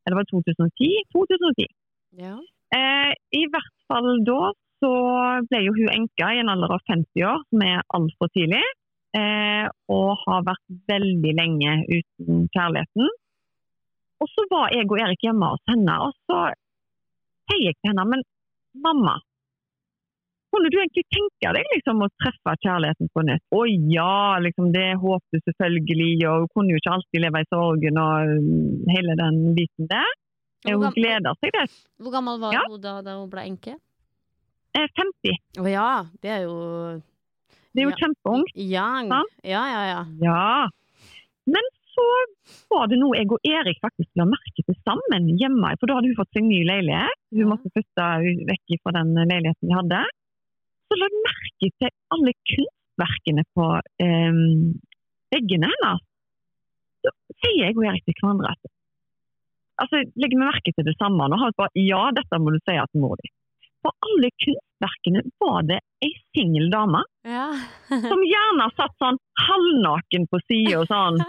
Eller 0.05 0.17
var 0.17 0.25
det 0.25 0.33
2010? 0.33 0.89
2010. 1.13 1.67
ja. 2.23 2.35
Eh, 2.71 3.11
I 3.35 3.43
hvert 3.51 3.73
fall 3.91 4.21
da 4.23 4.53
så 4.81 4.91
ble 5.49 5.59
jo 5.65 5.73
hun 5.75 5.89
enka 5.91 6.29
i 6.33 6.39
en 6.41 6.49
alder 6.49 6.71
av 6.77 6.85
50 6.87 7.25
år, 7.27 7.41
som 7.51 7.63
er 7.65 7.83
altfor 7.97 8.31
tidlig. 8.33 8.61
Eh, 9.11 9.65
og 9.91 10.21
har 10.25 10.45
vært 10.47 10.77
veldig 10.87 11.31
lenge 11.35 11.71
uten 11.89 12.45
kjærligheten. 12.55 13.09
Og 14.21 14.29
så 14.31 14.45
var 14.51 14.71
jeg 14.71 14.87
og 14.87 15.01
Erik 15.03 15.25
hjemme 15.25 15.49
hos 15.51 15.63
henne, 15.67 15.97
og 16.05 16.13
så 16.29 16.37
sier 17.49 17.65
jeg 17.71 17.75
til 17.81 17.91
henne 17.91 18.05
men 18.07 18.23
mamma, 18.85 19.17
kunne 20.51 20.69
du 20.71 20.77
egentlig 20.81 21.03
tenke 21.11 21.51
deg 21.55 21.67
liksom, 21.73 22.01
å 22.03 22.09
treffe 22.21 22.53
kjærligheten 22.63 23.09
på 23.15 23.23
nytt? 23.27 23.43
Å 23.55 23.61
ja, 23.67 24.37
liksom, 24.43 24.71
det 24.75 24.87
håpet 24.99 25.37
du 25.37 25.43
selvfølgelig, 25.47 26.09
og 26.27 26.43
hun 26.43 26.49
kunne 26.55 26.73
jo 26.75 26.81
ikke 26.81 26.95
alltid 26.95 27.23
leve 27.25 27.43
i 27.43 27.47
sorgen 27.51 27.99
og 28.01 28.33
mm, 28.47 28.81
hele 28.95 29.15
den 29.19 29.39
biten 29.59 29.87
der. 29.91 30.11
Eh, 30.67 30.75
Hun 30.75 30.91
gleder 30.95 31.39
seg 31.39 31.55
det. 31.55 31.67
Hvor 32.03 32.13
gammel 32.13 32.39
var 32.43 32.53
Ja. 32.55 32.65
hun 32.69 32.83
da, 32.83 32.97
da 33.03 33.15
hun 33.19 33.31
ble 33.31 33.45
enke? 33.47 33.77
Eh, 34.75 34.87
50. 34.99 35.39
Å 35.63 35.71
ja, 35.71 35.87
det 36.23 36.35
er 36.35 36.43
jo 36.45 36.57
Det 37.73 37.81
er 37.83 37.87
jo 37.87 37.93
Ja. 37.93 37.99
kjempeung. 38.03 38.43
Young. 38.55 39.07
Sant? 39.11 39.33
Ja, 39.47 39.63
ja, 39.73 39.81
ja. 39.91 40.01
Ja. 40.21 40.69
Men 41.47 41.63
så 41.91 42.05
var 42.71 42.87
det 42.87 42.99
noe 42.99 43.15
jeg 43.17 43.27
og 43.31 43.39
Erik 43.47 43.79
faktisk 43.83 44.09
la 44.15 44.25
merke 44.27 44.63
til 44.65 44.75
sammen 44.87 45.29
hjemme. 45.39 45.71
For 45.79 45.87
da 45.87 45.95
hadde 45.97 46.11
hun 46.11 46.19
fått 46.19 46.33
seg 46.35 46.43
ny 46.47 46.61
leilighet. 46.67 47.17
Hun 47.31 47.41
Ja. 47.45 47.49
måtte 47.53 47.71
flytte 47.71 48.05
vekk 48.51 48.79
fra 48.83 48.91
den 48.99 49.13
leiligheten 49.15 49.67
vi 49.67 49.75
hadde. 49.75 50.01
Så 50.91 50.99
la 50.99 51.07
hun 51.07 51.23
merke 51.27 51.67
til 51.79 51.89
alle 52.11 52.33
kunstverkene 52.51 53.43
på 53.55 53.65
eh, 54.03 54.31
veggene 55.31 55.71
hennes. 55.71 56.01
Så 57.03 57.09
sier 57.41 57.65
jeg 57.67 57.77
og 57.77 57.85
Erik 57.87 58.03
til 58.05 58.13
hverandre 58.21 58.51
at 58.51 58.71
altså, 59.81 59.97
legger 60.15 60.37
vi 60.37 60.43
merke 60.45 60.71
til 60.75 60.85
det 60.85 60.95
samme 60.99 61.23
Og 61.25 61.39
Har 61.39 61.51
bare, 61.57 61.73
ja, 61.75 62.11
dette 62.11 62.37
må 62.37 62.51
du 62.53 62.59
si 62.61 62.75
til 62.77 63.01
mor 63.01 63.15
di. 63.17 63.31
For 63.81 63.91
alle 64.05 64.29
kunstverkene 64.37 64.69
var 65.41 65.63
det 65.69 65.79
ei 66.01 66.11
singel 66.33 66.69
dame 66.71 67.01
ja. 67.27 67.47
som 68.09 68.23
gjerne 68.25 68.67
satt 68.77 68.93
sånn 69.01 69.19
halvnaken 69.41 70.27
på 70.31 70.39
sida 70.47 70.81
sånn. 70.89 71.19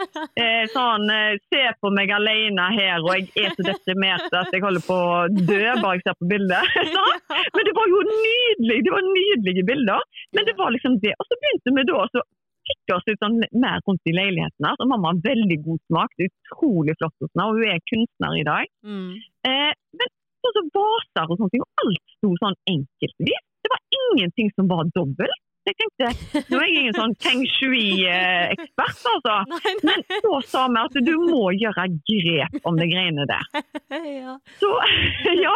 Eh, 0.40 0.64
sånn 0.72 1.08
eh, 1.12 1.38
Se 1.52 1.62
på 1.80 1.92
meg 1.92 2.12
alene 2.16 2.68
her, 2.76 3.00
og 3.04 3.12
jeg 3.12 3.28
er 3.44 3.56
så 3.56 3.66
deprimert 3.66 4.32
at 4.32 4.52
jeg 4.52 4.64
holder 4.64 4.84
på 4.86 4.96
å 4.96 5.24
dø 5.32 5.62
bare 5.82 5.96
jeg 5.98 6.06
ser 6.06 6.18
på 6.20 6.30
bildet. 6.32 6.76
Men 7.56 7.68
det 7.68 7.74
var 7.76 7.90
jo 7.92 8.04
nydelig, 8.08 8.78
det 8.86 8.94
var 8.94 9.08
nydelige 9.08 9.66
bilder. 9.68 10.06
Men 10.36 10.48
det 10.48 10.56
var 10.60 10.72
liksom 10.72 10.96
det. 11.04 11.12
Og 11.18 11.28
så 11.28 11.40
begynte 11.42 11.76
vi 11.76 11.88
da 11.88 11.98
å 12.04 12.24
kikke 12.72 12.96
oss 12.96 13.06
litt 13.10 13.22
sånn 13.22 13.38
mer 13.58 13.82
rundt 13.86 14.08
i 14.08 14.16
leilighetene. 14.16 14.74
Så 14.78 14.88
mamma 14.88 15.12
har 15.12 15.22
veldig 15.26 15.58
god 15.66 15.84
smak, 15.90 16.16
det 16.16 16.28
er 16.28 16.32
utrolig 16.32 16.96
flott 17.00 17.16
hos 17.20 17.32
henne, 17.32 17.48
og 17.48 17.60
hun 17.60 17.72
er 17.74 17.86
kunstner 17.90 18.38
i 18.38 18.44
dag. 18.48 18.72
Mm. 18.86 19.08
Eh, 19.50 19.72
men 20.00 20.12
sånn 20.42 20.56
som 20.58 20.68
vaser 20.76 21.32
og 21.32 21.50
ting, 21.52 21.64
og 21.64 21.84
alt 21.84 22.04
sto 22.16 22.34
sånn 22.42 22.58
enkeltvis. 22.74 23.46
Det 23.62 23.70
var 23.72 23.82
ingenting 24.00 24.50
som 24.56 24.68
var 24.70 24.88
dobbelt. 24.96 25.40
Jeg 25.62 25.76
tenkte, 25.78 26.08
Nå 26.50 26.58
er 26.58 26.64
jeg 26.66 26.78
ingen 26.80 26.96
sånn 26.96 27.12
feng 27.22 27.42
shui-ekspert, 27.46 29.02
altså. 29.12 29.34
Nei, 29.52 29.74
Men 29.86 30.00
så 30.24 30.38
sa 30.50 30.62
vi 30.72 30.80
at 30.80 30.96
du 31.06 31.12
må 31.22 31.52
gjøre 31.54 31.84
grep 32.08 32.66
om 32.66 32.80
de 32.80 32.88
greiene 32.90 33.26
der. 33.30 33.44
ja. 34.24 34.34
Så, 34.58 34.70
ja, 35.44 35.52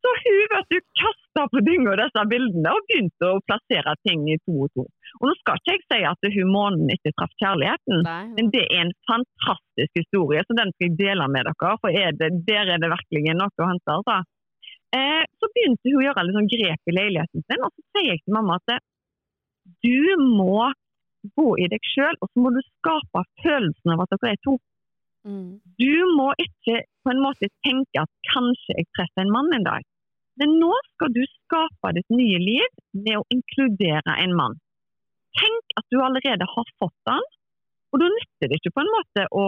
så 0.00 0.14
hun 0.22 0.40
vet 0.54 0.72
du, 0.72 0.78
kasta 1.02 1.44
på 1.52 1.62
dynga 1.66 1.98
disse 2.00 2.24
bildene 2.32 2.72
og 2.72 2.88
begynte 2.88 3.34
å 3.34 3.42
plassere 3.44 3.96
ting 4.08 4.24
i 4.32 4.38
to 4.46 4.56
og 4.64 4.72
to. 4.78 4.86
Og 5.20 5.28
Nå 5.28 5.36
skal 5.42 5.60
ikke 5.60 5.76
jeg 5.76 5.84
si 5.84 6.00
at 6.08 6.32
hun 6.38 6.52
måneden 6.54 6.94
ikke 6.96 7.12
traff 7.18 7.36
kjærligheten, 7.42 8.04
Nei. 8.06 8.20
men 8.38 8.52
det 8.54 8.64
er 8.64 8.86
en 8.86 8.94
fantastisk 9.10 10.00
historie, 10.00 10.44
så 10.46 10.56
den 10.56 10.72
skal 10.72 10.88
jeg 10.88 11.00
dele 11.02 11.26
med 11.28 11.50
dere. 11.50 11.74
For 11.84 11.92
er 11.92 12.16
det, 12.16 12.32
der 12.48 12.76
er 12.76 12.80
det 12.80 12.92
virkelig 12.94 13.36
noe 13.36 13.52
å 13.60 13.68
hente. 13.74 13.98
Altså. 13.98 14.22
Eh, 14.96 15.26
så 15.36 15.50
begynte 15.52 15.92
hun 15.92 16.00
å 16.00 16.06
gjøre 16.08 16.24
litt 16.24 16.38
sånn 16.38 16.48
grep 16.54 16.90
i 16.90 16.96
leiligheten 16.96 17.44
sin, 17.44 17.66
og 17.66 17.74
så 17.74 17.84
sier 17.98 18.14
jeg 18.14 18.24
til 18.24 18.34
mamma 18.38 18.56
at 18.56 18.80
du 19.84 20.26
må 20.38 20.70
gå 21.36 21.48
i 21.60 21.68
deg 21.68 21.84
sjøl, 21.92 22.16
og 22.20 22.30
så 22.30 22.42
må 22.42 22.52
du 22.54 22.60
skape 22.64 23.24
følelsen 23.44 23.94
av 23.94 24.04
at 24.04 24.12
dere 24.16 24.34
er 24.34 24.42
to. 24.46 24.56
Mm. 25.28 25.60
Du 25.80 25.94
må 26.16 26.30
ikke 26.40 26.80
på 27.04 27.12
en 27.12 27.22
måte 27.22 27.50
tenke 27.66 28.02
at 28.02 28.12
kanskje 28.32 28.78
jeg 28.78 28.88
treffer 28.96 29.24
en 29.24 29.34
mann 29.34 29.52
en 29.56 29.66
dag. 29.66 29.84
Men 30.40 30.56
nå 30.62 30.70
skal 30.94 31.12
du 31.12 31.20
skape 31.28 31.92
ditt 31.98 32.14
nye 32.14 32.38
liv 32.40 32.68
med 32.96 33.18
å 33.18 33.26
inkludere 33.34 34.16
en 34.22 34.36
mann. 34.38 34.56
Tenk 35.36 35.76
at 35.78 35.86
du 35.92 36.00
allerede 36.02 36.46
har 36.48 36.72
fått 36.80 37.10
han, 37.10 37.26
og 37.90 37.98
da 37.98 38.08
nytter 38.10 38.50
det 38.50 38.58
ikke 38.60 38.72
på 38.76 38.82
en 38.84 38.90
måte 38.92 39.24
å, 39.34 39.44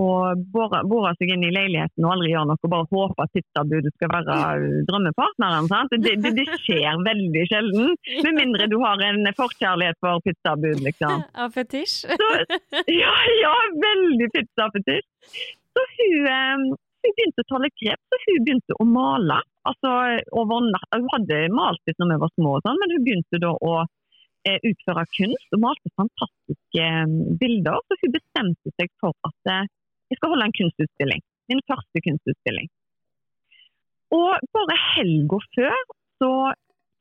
å 0.00 0.06
bore, 0.54 0.80
bore 0.88 1.12
seg 1.18 1.32
inn 1.34 1.44
i 1.44 1.52
leiligheten 1.52 2.06
og 2.06 2.14
aldri 2.14 2.30
gjøre 2.32 2.48
noe, 2.48 2.60
og 2.64 2.72
bare 2.72 2.88
håpe 2.88 3.26
at 3.26 3.32
pizzabudet 3.36 3.92
skal 3.96 4.12
være 4.14 4.36
drømmepartneren. 4.88 5.68
Sant? 5.72 5.92
Det, 5.92 6.14
det, 6.24 6.32
det 6.38 6.46
skjer 6.64 7.02
veldig 7.04 7.44
sjelden, 7.50 7.92
med 8.24 8.38
mindre 8.38 8.68
du 8.72 8.78
har 8.80 9.02
en 9.04 9.28
forkjærlighet 9.36 10.00
for 10.00 10.24
pizzabud, 10.24 10.80
liksom. 10.86 11.26
Av 11.44 11.52
fetisj. 11.52 12.08
Ja, 12.88 13.12
ja, 13.42 13.54
veldig 13.84 14.30
pizzafetisj. 14.38 15.44
Så 15.72 15.84
hun, 15.92 16.26
eh, 16.32 16.66
hun 17.04 17.16
begynte 17.16 17.44
å 17.44 17.50
ta 17.50 17.60
litt 17.60 17.76
grep, 17.80 18.00
så 18.08 18.20
hun 18.24 18.44
begynte 18.46 18.80
å 18.80 18.88
male. 18.88 19.42
Altså, 19.68 19.90
over 20.32 20.64
natt. 20.68 20.88
Hun 20.96 21.10
hadde 21.12 21.44
malt 21.54 21.82
litt 21.88 22.00
når 22.00 22.14
vi 22.14 22.22
var 22.24 22.32
små, 22.38 22.56
og 22.56 22.64
sånn, 22.64 22.80
men 22.80 22.96
hun 22.96 23.04
begynte 23.04 23.42
da 23.42 23.52
å 23.52 23.82
utføre 24.44 25.04
kunst 25.16 25.56
og 25.56 25.62
malte 25.62 25.92
fantastiske 25.98 26.86
eh, 26.86 27.16
bilder. 27.40 27.78
Så 27.86 27.98
hun 28.02 28.14
bestemte 28.16 28.74
seg 28.78 28.90
for 29.02 29.14
at 29.28 29.52
eh, 29.54 29.68
jeg 30.12 30.20
skal 30.20 30.34
holde 30.34 30.48
en 30.48 30.56
kunstutstilling. 30.58 31.22
Min 31.50 31.62
første 31.70 32.02
kunstutstilling. 32.06 32.70
Og 34.12 34.50
bare 34.56 34.80
helga 34.92 35.38
før 35.56 35.78
så 36.20 36.32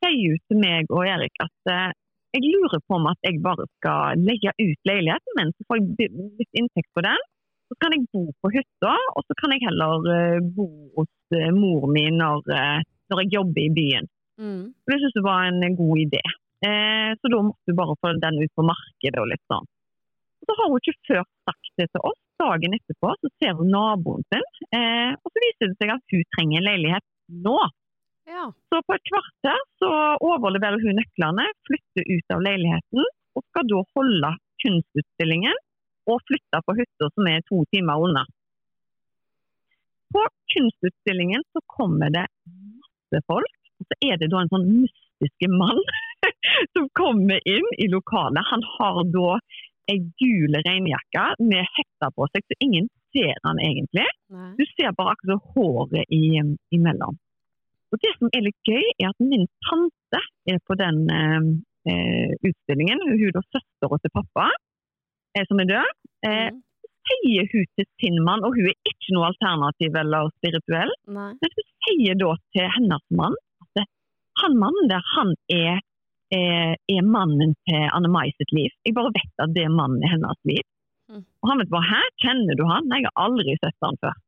sier 0.01 0.35
hun 0.35 0.45
til 0.49 0.61
meg 0.61 0.93
og 0.93 1.03
Erik 1.05 1.43
at 1.43 1.73
eh, 1.73 1.89
jeg 2.31 2.47
lurer 2.47 2.79
på 2.87 2.95
om 2.95 3.09
at 3.11 3.19
jeg 3.27 3.41
bare 3.43 3.65
skal 3.77 4.21
legge 4.23 4.53
ut 4.55 4.87
leiligheten 4.87 5.37
min, 5.37 5.51
så 5.51 5.67
får 5.67 5.81
jeg 5.81 6.11
litt 6.39 6.59
inntekt 6.61 6.87
på 6.95 7.03
den. 7.03 7.25
Så 7.67 7.75
kan 7.79 7.95
jeg 7.95 8.07
bo 8.11 8.23
på 8.43 8.51
hytta, 8.51 8.93
og 9.15 9.25
så 9.27 9.35
kan 9.39 9.51
jeg 9.55 9.65
heller 9.65 10.07
eh, 10.15 10.39
bo 10.55 10.67
hos 10.95 11.35
eh, 11.35 11.51
mor 11.55 11.87
mi 11.91 12.05
når, 12.15 12.47
eh, 12.55 12.79
når 13.11 13.23
jeg 13.23 13.33
jobber 13.35 13.63
i 13.63 13.73
byen. 13.75 14.07
Mm. 14.39 14.63
Det 14.87 14.97
synes 15.01 15.17
jeg 15.17 15.27
var 15.27 15.49
en 15.49 15.75
god 15.79 16.01
idé. 16.05 16.23
Eh, 16.65 17.11
så 17.17 17.31
da 17.33 17.39
måtte 17.41 17.71
hun 17.71 17.79
bare 17.79 17.97
få 18.01 18.11
den 18.21 18.41
ut 18.43 18.53
på 18.57 18.65
markedet 18.67 19.21
og 19.21 19.29
litt 19.31 19.43
sånn. 19.49 19.69
Og 20.41 20.49
så 20.49 20.57
har 20.57 20.69
hun 20.69 20.81
ikke 20.81 21.07
før 21.09 21.23
sagt 21.49 21.71
det 21.81 21.87
til 21.89 22.05
oss. 22.09 22.19
Dagen 22.41 22.73
etterpå 22.73 23.13
så 23.21 23.29
ser 23.37 23.57
hun 23.59 23.69
naboen 23.69 24.23
sin, 24.33 24.45
eh, 24.73 25.11
og 25.13 25.29
så 25.29 25.43
viser 25.43 25.69
det 25.69 25.77
seg 25.77 25.93
at 25.93 26.13
hun 26.13 26.23
trenger 26.35 26.57
en 26.57 26.67
leilighet 26.69 27.05
nå. 27.45 27.57
Ja. 28.29 28.47
Så 28.69 28.79
på 28.85 28.95
et 28.95 29.09
kvarter 29.09 29.59
så 29.81 29.91
overleverer 30.25 30.81
hun 30.81 30.97
nøklene, 30.97 31.45
flytter 31.69 32.07
ut 32.09 32.33
av 32.33 32.41
leiligheten 32.45 33.03
og 33.37 33.45
skal 33.45 33.67
da 33.69 33.81
holde 33.97 34.31
kunstutstillingen 34.63 35.61
og 36.09 36.23
flytte 36.29 36.61
på 36.65 36.77
hytta 36.79 37.09
som 37.13 37.29
er 37.29 37.45
to 37.49 37.61
timer 37.73 38.05
unna. 38.07 38.25
På 40.11 40.25
kunstutstillingen 40.53 41.45
så 41.53 41.61
kommer 41.71 42.11
det 42.13 42.25
masse 42.49 43.21
folk, 43.29 43.59
og 43.79 43.87
så 43.89 43.99
er 44.09 44.17
det 44.21 44.31
da 44.33 44.41
en 44.41 44.51
sånn 44.51 44.67
mystiske 44.81 45.51
mann 45.53 45.79
som 46.75 46.87
kommer 46.97 47.39
inn 47.49 47.67
i 47.77 47.87
lokalet. 47.91 48.43
Han 48.51 48.63
har 48.77 49.01
da 49.15 49.35
ei 49.91 49.97
gul 50.21 50.55
regnjakke 50.65 51.23
med 51.41 51.65
hetta 51.75 52.11
på 52.15 52.27
seg, 52.31 52.45
så 52.47 52.57
ingen 52.63 52.87
ser 53.11 53.35
han 53.43 53.59
egentlig. 53.59 54.05
Nei. 54.31 54.51
Du 54.59 54.63
ser 54.71 54.93
bare 54.95 55.15
akkurat 55.17 55.43
håret 55.55 56.05
i, 56.15 56.39
imellom. 56.77 57.17
Og 57.91 57.99
Det 57.99 58.13
som 58.15 58.29
er 58.31 58.45
litt 58.45 58.61
gøy, 58.69 58.85
er 59.03 59.09
at 59.09 59.19
min 59.19 59.47
tante 59.67 60.21
er 60.47 60.61
på 60.69 60.77
den 60.79 61.01
eh, 61.11 61.49
eh, 61.91 62.31
utstillingen. 62.47 63.01
Hun 63.03 63.25
er 63.41 63.47
søstera 63.51 63.97
til 63.99 64.13
pappa, 64.15 64.45
eh, 65.35 65.43
som 65.49 65.59
er 65.65 65.71
død. 65.75 65.95
Eh, 66.29 66.51
Mm. 66.51 66.61
sier 67.11 67.47
hun 67.51 67.65
til 67.75 67.85
sin 67.99 68.17
mann, 68.23 68.43
og 68.45 68.53
hun 68.55 68.67
er 68.69 68.75
ikke 68.87 69.11
noe 69.15 69.25
alternativ 69.31 69.95
eller 69.99 70.29
spirituell, 70.37 70.91
Nei. 71.09 71.31
men 71.41 71.49
hun 71.57 71.65
sier 71.83 72.15
da 72.21 72.29
til 72.55 72.67
hennes 72.75 73.03
mann 73.19 73.33
at 73.65 73.81
han 74.43 74.55
mannen 74.61 74.87
der, 74.87 75.01
han 75.17 75.33
er, 75.49 75.81
eh, 76.35 76.73
er 76.95 77.07
mannen 77.07 77.55
til 77.67 77.87
Anne 77.95 78.11
Mai 78.11 78.31
sitt 78.35 78.51
liv. 78.55 78.73
Jeg 78.85 78.95
bare 78.97 79.13
vet 79.15 79.43
at 79.45 79.53
det 79.55 79.65
er 79.67 79.73
mannen 79.73 80.03
i 80.03 80.11
hennes 80.11 80.39
liv. 80.47 80.63
Mm. 81.11 81.23
Og 81.43 81.49
han 81.51 81.61
vet 81.61 81.71
bare, 81.73 81.89
hæ, 81.91 82.01
kjenner 82.23 82.57
du 82.59 82.65
han? 82.69 82.87
Nei, 82.89 83.01
jeg 83.03 83.11
har 83.11 83.25
aldri 83.25 83.55
sett 83.59 83.87
han 83.87 83.99
før. 84.03 84.19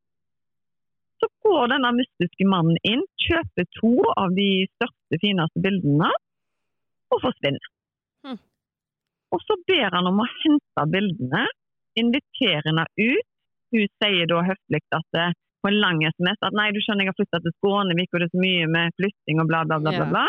Så 1.23 1.29
går 1.45 1.69
denne 1.71 1.93
mystiske 1.95 2.47
mannen 2.49 2.79
inn, 2.83 3.03
kjøper 3.23 3.67
to 3.79 3.93
av 4.19 4.33
de 4.35 4.65
største, 4.73 5.19
fineste 5.21 5.63
bildene, 5.63 6.09
og 7.13 7.21
forsvinner. 7.23 7.69
Mm. 8.27 8.39
Og 9.31 9.45
så 9.45 9.57
ber 9.69 9.95
han 9.95 10.09
om 10.09 10.19
å 10.19 10.31
hente 10.41 10.87
bildene, 10.91 11.45
inviterer 11.99 12.67
henne 12.67 12.87
ut. 12.99 13.29
Hun 13.73 13.89
sier 14.01 14.27
da 14.29 14.43
høflig 14.45 14.81
at 14.93 15.17
eh, 15.17 15.33
på 15.63 15.71
en 15.71 15.79
lang 15.79 16.01
SMS 16.03 16.41
at 16.43 16.55
nei, 16.57 16.67
du 16.75 16.81
skjønner 16.83 17.07
jeg 17.07 17.13
har 17.13 17.17
flytta 17.21 17.39
til 17.41 17.53
Skånevik, 17.55 18.11
og 18.11 18.19
det 18.19 18.27
er 18.27 18.33
så 18.33 18.41
mye 18.43 18.65
med 18.75 18.95
flytting 18.99 19.39
og 19.39 19.47
bla, 19.49 19.63
bla, 19.69 19.79
bla. 19.79 19.93
bla, 19.95 20.07
bla. 20.11 20.25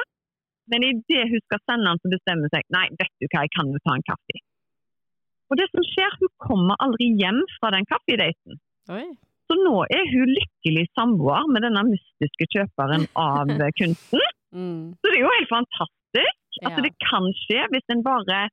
Men 0.73 0.85
idet 0.89 1.27
hun 1.33 1.43
skal 1.45 1.61
sende 1.69 1.91
han, 1.93 2.01
så 2.01 2.11
bestemmer 2.13 2.47
hun 2.49 2.55
seg 2.55 2.65
nei, 2.73 2.87
vet 3.01 3.13
du 3.21 3.27
hva, 3.29 3.43
jeg 3.45 3.53
kan 3.57 3.69
jo 3.75 3.81
ta 3.85 3.95
en 3.99 4.07
kaffe. 4.09 4.39
Og 5.53 5.59
det 5.61 5.67
som 5.71 5.85
skjer, 5.91 6.15
hun 6.23 6.33
kommer 6.41 6.79
aldri 6.81 7.11
hjem 7.21 7.43
fra 7.59 7.71
den 7.75 7.85
kaffedaten. 7.91 8.57
Så 9.45 9.59
nå 9.61 9.75
er 9.93 10.07
hun 10.09 10.31
lykkelig 10.33 10.87
samboer 10.97 11.45
med 11.53 11.67
denne 11.67 11.83
mystiske 11.91 12.47
kjøperen 12.55 13.05
av 13.21 13.53
kunsten. 13.81 14.25
Mm. 14.57 14.95
Så 14.97 15.11
det 15.13 15.19
er 15.19 15.25
jo 15.27 15.35
helt 15.37 15.53
fantastisk 15.53 16.41
at 16.65 16.77
Ja. 16.79 16.83
det 16.87 16.93
kan 17.03 17.25
skje 17.45 17.65
hvis 17.75 17.89
en 17.93 18.03
bare 18.07 18.45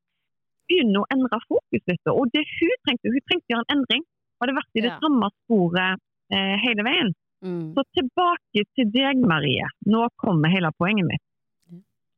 begynner 0.67 1.03
å 1.03 1.09
endre 1.15 1.39
fokus 1.47 1.83
litt. 1.87 2.11
Og 2.11 2.27
det 2.35 2.43
hun 2.57 2.75
trengte, 2.87 3.11
hun 3.13 3.23
trengte 3.29 3.45
å 3.47 3.53
gjøre 3.55 3.65
en 3.69 3.75
endring. 3.77 4.03
Hadde 4.41 4.55
vært 4.57 4.75
i 4.79 4.83
det 4.83 4.91
Ja. 4.91 4.99
samme 5.03 5.29
sporet 5.45 6.01
eh, 6.33 6.55
hele 6.65 6.83
veien. 6.87 7.11
Mm. 7.45 7.73
Så 7.77 7.83
tilbake 7.97 8.65
til 8.75 8.89
deg, 8.93 9.21
Marie. 9.25 9.67
Nå 9.87 10.07
kommer 10.21 10.49
hele 10.53 10.71
poenget 10.77 11.07
mitt. 11.07 11.23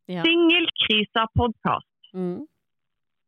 Ja. 0.05 0.23
Singelkrisa 0.23 1.27
podkast. 1.37 1.87
Mm. 2.13 2.43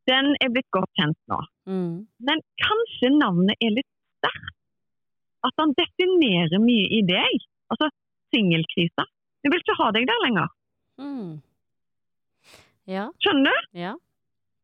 Den 0.05 0.35
er 0.43 0.51
blitt 0.53 0.69
godt 0.75 0.91
kjent 0.99 1.17
nå. 1.31 1.39
Mm. 1.69 2.05
Men 2.27 2.43
kanskje 2.61 3.11
navnet 3.15 3.57
er 3.63 3.73
litt 3.77 3.89
sterkt? 4.19 4.55
At 5.45 5.61
han 5.61 5.73
definerer 5.77 6.61
mye 6.61 6.87
i 6.99 7.01
deg? 7.05 7.45
Altså 7.71 7.89
singelkrisa. 8.33 9.05
Jeg 9.45 9.53
vil 9.53 9.61
ikke 9.61 9.77
ha 9.79 9.91
deg 9.95 10.07
der 10.09 10.23
lenger. 10.25 10.51
Mm. 11.01 11.31
Ja. 12.89 13.07
Skjønner 13.23 13.55
du? 13.55 13.69
Ja. 13.79 13.93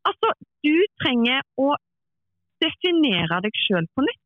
Altså, 0.06 0.32
du 0.66 0.74
trenger 1.02 1.42
å 1.62 1.72
definere 2.62 3.40
deg 3.46 3.56
sjøl 3.64 3.86
på 3.94 4.04
nytt. 4.06 4.20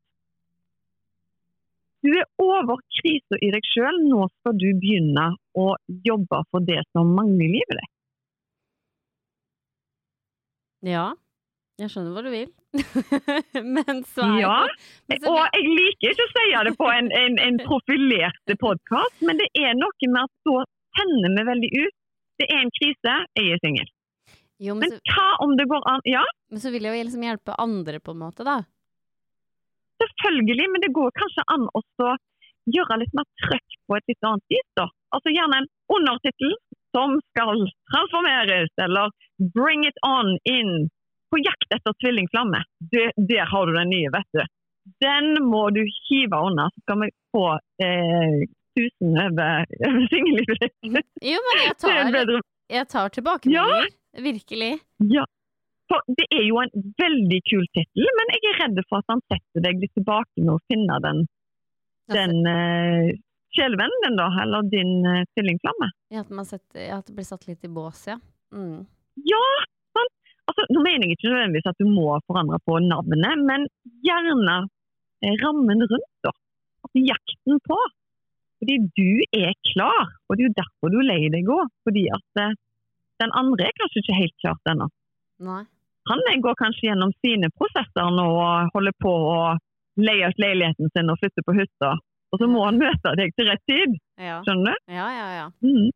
Du 2.05 2.13
er 2.13 2.27
over 2.43 2.81
krisa 2.99 3.39
i 3.43 3.51
deg 3.55 3.65
sjøl. 3.67 4.03
Nå 4.09 4.29
skal 4.33 4.57
du 4.61 4.69
begynne 4.81 5.31
å 5.57 5.69
jobbe 6.07 6.43
for 6.53 6.65
det 6.69 6.83
som 6.93 7.15
mangler 7.17 7.47
i 7.49 7.53
livet 7.57 7.81
ditt. 7.81 7.93
Ja. 10.93 11.07
Jeg 11.77 11.93
skjønner 11.93 12.15
hva 12.17 12.23
du 12.25 12.31
vil. 12.33 12.47
Men 13.77 14.01
så 14.09 14.25
er 14.25 14.39
Ja, 14.41 14.61
Og 15.29 15.41
jeg 15.59 15.75
liker 15.77 16.15
ikke 16.15 16.25
å 16.25 16.31
si 16.33 16.45
det 16.69 16.73
på 16.79 16.87
en, 16.89 17.11
en, 17.19 17.37
en 17.43 17.59
profilert 17.67 18.55
podkast, 18.63 19.19
men 19.25 19.41
det 19.41 19.49
er 19.61 19.77
noe 19.77 20.09
med 20.09 20.23
at 20.23 20.33
da 20.49 20.63
tenner 20.97 21.35
vi 21.37 21.45
veldig 21.51 21.71
ut. 21.83 21.97
Det 22.41 22.49
er 22.49 22.63
en 22.63 22.73
krise, 22.79 23.17
jeg 23.37 23.53
er 23.53 23.61
singel. 23.65 23.91
Men 24.61 24.81
Men 24.81 24.95
så, 24.95 25.01
hva 25.13 25.27
om 25.45 25.53
det 25.59 25.67
går 25.69 25.85
an 25.93 26.01
Ja, 26.09 26.25
men 26.49 26.63
så 26.65 26.73
vil 26.73 26.89
jeg 26.89 26.97
jo 26.97 27.05
liksom 27.11 27.27
hjelpe 27.29 27.57
andre, 27.61 28.01
på 28.01 28.15
en 28.17 28.23
måte, 28.25 28.45
da. 28.49 28.63
selvfølgelig, 30.01 30.71
men 30.73 30.85
det 30.85 30.93
går 30.97 31.13
kanskje 31.21 31.45
an 31.53 31.69
å 31.77 31.83
gjøre 32.73 33.01
litt 33.03 33.13
mer 33.17 33.29
trøkk 33.45 33.77
på 33.85 33.99
et 33.99 34.09
litt 34.13 34.29
annet 34.31 34.55
vis. 34.55 34.69
da. 34.81 34.89
Altså 35.17 35.33
Gjerne 35.35 35.63
en 35.63 35.71
undertittel 35.97 36.53
som 36.97 37.17
skal 37.31 37.65
transformeres, 37.93 38.73
eller 38.85 39.11
'Bring 39.57 39.87
it 39.89 39.99
on 40.17 40.39
in'. 40.49 40.89
På 41.31 41.39
jakt 41.43 41.71
etter 41.75 41.93
tvillingflamme. 42.03 42.61
Det, 42.93 43.11
der 43.29 43.45
har 43.53 43.67
du 43.67 43.73
den 43.75 43.91
nye, 43.91 44.11
vet 44.15 44.29
du. 44.37 44.43
Den 45.03 45.43
må 45.53 45.71
du 45.75 45.83
hive 46.09 46.39
under, 46.49 46.71
så 46.71 46.85
skal 46.85 47.01
vi 47.01 47.09
få 47.35 47.47
eh, 47.87 48.37
tusen 48.79 49.19
over, 49.25 49.67
over 49.89 50.05
singellivet 50.13 50.61
ditt. 50.63 51.09
Jo, 51.33 51.41
men 51.49 51.63
jeg 51.65 51.75
tar, 51.83 52.31
jeg 52.77 52.89
tar 52.95 53.11
tilbakemeldinger. 53.17 53.91
Virkelig. 54.29 54.73
Ja. 55.17 55.27
For 55.91 56.03
det 56.19 56.27
er 56.39 56.45
jo 56.47 56.63
en 56.63 56.73
veldig 57.03 57.41
kul 57.51 57.67
tittel, 57.79 58.09
men 58.19 58.33
jeg 58.35 58.43
er 58.51 58.61
redd 58.63 58.81
for 58.89 59.03
at 59.03 59.13
han 59.13 59.23
setter 59.31 59.67
deg 59.67 59.83
litt 59.83 59.95
tilbake 59.99 60.43
med 60.43 60.55
å 60.57 60.63
finne 60.71 61.03
den, 61.09 61.27
Altså, 62.07 62.23
den 62.23 62.47
eh, 62.47 63.09
kjælevennen 63.57 64.05
din, 64.05 64.19
da. 64.21 64.29
Eller 64.43 64.69
din 64.73 64.93
uh, 65.07 65.25
tvillingflamme. 65.35 65.91
ja, 66.15 66.23
ja, 66.87 67.01
at 67.01 67.09
det 67.09 67.17
blir 67.17 67.27
satt 67.29 67.47
litt 67.49 67.65
i 67.67 67.73
bås, 67.73 68.07
ja. 68.11 68.19
Mm. 68.55 68.85
Ja! 69.27 69.45
Sant? 69.97 70.15
Altså, 70.47 70.67
nå 70.71 70.83
mener 70.85 71.07
jeg 71.07 71.17
ikke 71.17 71.33
nødvendigvis 71.33 71.71
at 71.71 71.81
du 71.83 71.89
må 71.91 72.17
forandre 72.31 72.59
på 72.69 72.79
navnet, 72.85 73.45
men 73.49 73.67
gjerne 74.07 74.59
eh, 75.25 75.35
rammen 75.43 75.83
rundt. 75.83 76.13
da. 76.27 76.33
Altså 76.87 77.03
jakten 77.03 77.63
på. 77.67 77.79
Fordi 78.61 78.77
du 78.97 79.11
er 79.37 79.53
klar, 79.73 80.13
og 80.29 80.37
det 80.37 80.45
er 80.45 80.49
jo 80.49 80.59
derfor 80.61 80.93
du 80.93 81.01
leier 81.05 81.33
deg 81.35 81.51
òg. 81.53 81.73
Fordi 81.85 82.07
at 82.17 82.43
eh, 82.45 82.55
den 83.23 83.35
andre 83.41 83.69
er 83.69 83.81
kanskje 83.81 84.05
ikke 84.05 84.21
helt 84.21 84.37
klart 84.45 84.73
ennå. 84.73 84.89
Han 86.11 86.23
eh, 86.31 86.41
går 86.45 86.59
kanskje 86.63 86.91
gjennom 86.91 87.13
sine 87.25 87.51
prosesser 87.59 88.13
nå 88.15 88.27
og 88.37 88.77
holder 88.77 88.97
på 89.03 89.13
å 89.13 89.41
leie 89.97 90.29
ut 90.29 90.41
leiligheten 90.41 90.93
sin 90.93 91.13
og 91.13 91.19
flytte 91.21 91.45
på 91.45 91.57
hytta. 91.57 91.97
Og 92.33 92.41
så 92.43 92.49
må 92.51 92.65
han 92.67 92.79
møte 92.81 93.13
deg 93.17 93.33
til 93.37 93.47
rett 93.49 93.63
tid. 93.71 93.97
Ja. 94.19 94.41
Skjønner 94.47 94.75
du? 94.75 94.93
ja, 94.93 95.07
ja, 95.15 95.27
ja. 95.37 95.47
Mm. 95.63 95.91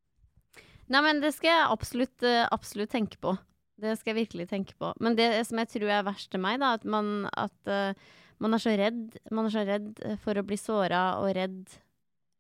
Nei, 0.91 1.01
men 1.07 1.21
det 1.23 1.33
skal 1.37 1.51
jeg 1.53 1.67
absolutt, 1.71 2.23
eh, 2.27 2.47
absolutt 2.51 2.91
tenke 2.91 3.19
på. 3.23 3.37
Det 3.81 3.97
skal 3.99 4.13
jeg 4.15 4.27
virkelig 4.27 4.49
tenke 4.51 4.75
på. 4.79 4.93
Men 5.01 5.15
det 5.17 5.47
som 5.47 5.59
jeg 5.63 5.69
tror 5.73 5.89
er 5.91 6.03
verst 6.07 6.31
til 6.33 6.41
meg, 6.43 6.59
da, 6.61 6.75
at 6.77 6.85
man, 6.85 7.29
at, 7.33 7.55
uh, 7.71 7.95
man 8.43 8.55
er 8.57 8.61
så 8.63 8.75
redd. 8.77 9.17
Man 9.31 9.47
er 9.47 9.55
så 9.55 9.63
redd 9.67 10.01
eh, 10.05 10.17
for 10.21 10.35
å 10.37 10.45
bli 10.47 10.59
såra 10.61 11.03
og 11.23 11.31
redd. 11.37 11.63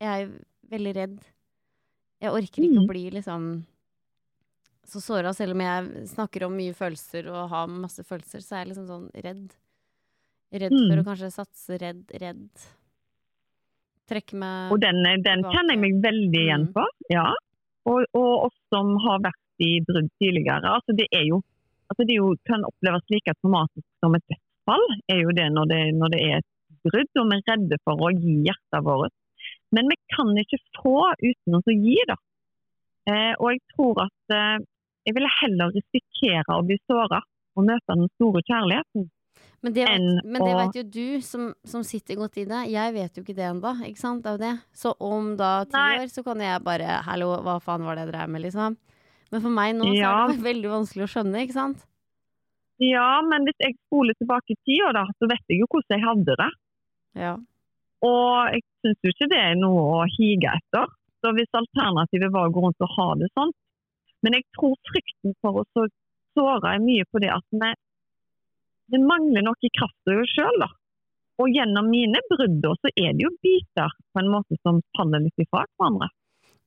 Jeg 0.02 0.26
er 0.26 0.32
veldig 0.70 0.94
redd. 0.96 1.18
Jeg 2.20 2.34
orker 2.36 2.62
ikke 2.66 2.74
Mm. 2.76 2.82
å 2.84 2.88
bli 2.90 3.04
liksom 3.14 3.46
så 4.90 5.00
såra, 5.00 5.32
selv 5.32 5.54
om 5.54 5.60
jeg 5.62 6.06
snakker 6.10 6.44
om 6.44 6.56
mye 6.58 6.74
følelser 6.74 7.28
og 7.30 7.48
har 7.52 7.66
masse 7.70 8.02
følelser, 8.04 8.42
så 8.42 8.56
er 8.56 8.64
jeg 8.64 8.72
liksom 8.72 8.88
sånn 8.90 9.08
redd. 9.22 9.54
Redd 10.52 10.74
for 10.74 10.96
Mm. 10.96 11.00
å 11.00 11.06
kanskje 11.06 11.30
satse, 11.32 11.78
redd, 11.80 12.04
redd. 12.20 12.50
Trekke 14.10 14.38
meg 14.42 14.72
Og 14.74 14.80
den, 14.82 14.98
den 15.24 15.44
kjenner 15.46 15.76
jeg 15.76 15.82
meg 15.84 16.00
veldig 16.02 16.40
igjen 16.44 16.66
Mm. 16.68 16.72
på. 16.74 16.84
Ja. 17.14 17.28
Og, 17.88 18.04
og 18.18 18.46
oss 18.48 18.58
som 18.74 18.96
har 19.06 19.22
vært 19.24 19.62
i 19.64 19.80
brudd 19.86 20.08
tidligere. 20.20 20.66
altså 20.76 20.96
Det 20.96 21.06
er 21.14 21.24
jo, 21.28 21.40
altså 21.92 22.06
det 22.08 22.16
jo, 22.18 22.32
kan 22.48 22.64
oppleves 22.68 23.04
like 23.12 23.34
traumatisk 23.40 23.86
som 24.02 24.14
et 24.18 24.24
dødsfall. 24.28 24.86
er 25.14 25.22
jo 25.22 25.30
det 25.36 25.48
når 25.54 25.70
det, 25.72 25.80
når 26.00 26.12
det 26.14 26.20
er 26.26 26.36
et 26.40 26.50
brudd, 26.84 27.10
og 27.22 27.30
vi 27.30 27.38
er 27.38 27.46
redde 27.52 27.78
for 27.84 28.04
å 28.06 28.10
gi 28.16 28.36
hjertet 28.48 28.84
vårt. 28.84 29.14
Men 29.72 29.88
vi 29.92 29.96
kan 30.16 30.32
ikke 30.42 30.58
få 30.80 30.96
uten 31.22 31.56
å 31.58 31.62
gi, 31.70 31.96
da. 32.10 32.16
Eh, 33.10 33.32
og 33.38 33.48
jeg 33.52 33.60
tror 33.74 34.02
at 34.06 34.34
eh, 34.36 34.58
jeg 35.06 35.16
ville 35.16 35.30
heller 35.40 35.72
risikere 35.76 36.56
å 36.58 36.64
bli 36.66 36.76
såra 36.90 37.20
og 37.56 37.66
møte 37.66 37.96
den 37.96 38.08
store 38.16 38.42
kjærligheten. 38.48 39.08
Men 39.60 39.74
det, 39.76 39.84
vet, 39.84 40.24
men 40.24 40.40
det 40.40 40.52
vet 40.56 40.76
jo 40.78 40.82
du 40.88 41.20
som, 41.20 41.50
som 41.68 41.82
sitter 41.84 42.16
godt 42.16 42.38
i 42.40 42.46
det. 42.48 42.60
Jeg 42.72 42.94
vet 42.94 43.18
jo 43.18 43.22
ikke 43.22 43.34
det 43.36 43.44
ennå, 43.50 43.74
ikke 43.84 44.00
sant. 44.00 44.24
Jo 44.24 44.38
det. 44.40 44.54
Så 44.72 44.94
om 45.04 45.34
da 45.36 45.50
ti 45.68 45.76
år, 46.00 46.06
så 46.08 46.24
kan 46.24 46.40
jeg 46.40 46.62
bare 46.64 47.02
Hallo, 47.04 47.34
hva 47.44 47.58
faen 47.60 47.84
var 47.84 47.98
det 47.98 48.06
jeg 48.06 48.12
drev 48.14 48.32
med, 48.32 48.44
liksom. 48.46 48.78
Men 49.30 49.42
for 49.44 49.52
meg 49.52 49.74
nå 49.76 49.90
så 49.90 49.98
Ja. 49.98 50.14
er 50.24 50.32
det 50.32 50.44
veldig 50.50 50.70
vanskelig 50.72 51.04
å 51.04 51.10
skjønne, 51.12 51.42
ikke 51.44 51.58
sant. 51.58 51.84
Ja, 52.80 53.20
men 53.20 53.44
hvis 53.44 53.60
jeg 53.60 53.76
spoler 53.84 54.16
tilbake 54.16 54.54
i 54.56 54.58
tida, 54.64 54.94
da, 54.96 55.04
så 55.20 55.28
vet 55.28 55.44
jeg 55.52 55.60
jo 55.60 55.68
hvordan 55.68 55.98
jeg 55.98 56.06
hadde 56.08 56.36
det. 56.40 56.50
Ja. 57.20 57.34
Og 58.00 58.54
jeg 58.54 58.62
syns 58.80 59.04
jo 59.04 59.12
ikke 59.12 59.28
det 59.28 59.42
er 59.44 59.58
noe 59.60 59.82
å 60.00 60.08
hige 60.16 60.48
etter. 60.56 60.88
Så 61.20 61.34
hvis 61.36 61.52
alternativet 61.52 62.32
var 62.32 62.48
å 62.48 62.52
gå 62.54 62.62
rundt 62.64 62.80
og 62.80 62.94
ha 62.96 63.06
det 63.20 63.26
sånn 63.36 63.50
Men 64.24 64.38
jeg 64.38 64.46
tror 64.56 64.72
frykten 64.88 65.34
for 65.44 65.58
å 65.60 65.64
så 65.76 65.82
såre 66.32 66.70
er 66.76 66.80
mye 66.80 67.04
på 67.12 67.20
det 67.20 67.28
at 67.34 67.44
vi, 67.52 67.68
vi 68.90 69.00
mangler 69.02 69.44
noe 69.46 69.58
i 69.66 69.72
krafta 69.76 70.20
sjøl, 70.34 70.62
da. 70.62 70.70
Og 71.40 71.48
gjennom 71.54 71.88
mine 71.88 72.20
brudd 72.28 72.66
så 72.82 72.90
er 72.92 73.14
det 73.16 73.24
jo 73.24 73.32
biter 73.40 73.92
på 74.12 74.20
en 74.20 74.32
måte 74.32 74.58
som 74.60 74.80
faller 74.96 75.22
litt 75.24 75.40
ifra 75.40 75.64
hverandre. 75.78 76.10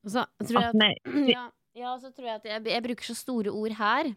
Så 0.04 0.24
tror 0.44 0.60
jeg 0.60 0.70
At 0.74 1.10
at 1.14 1.30
ja, 1.30 1.44
ja, 1.78 1.96
så 2.02 2.10
tror 2.12 2.28
jeg 2.28 2.40
at 2.42 2.48
jeg, 2.50 2.64
jeg 2.74 2.86
bruker 2.86 3.08
så 3.08 3.16
store 3.18 3.54
ord 3.54 3.76
her. 3.78 4.14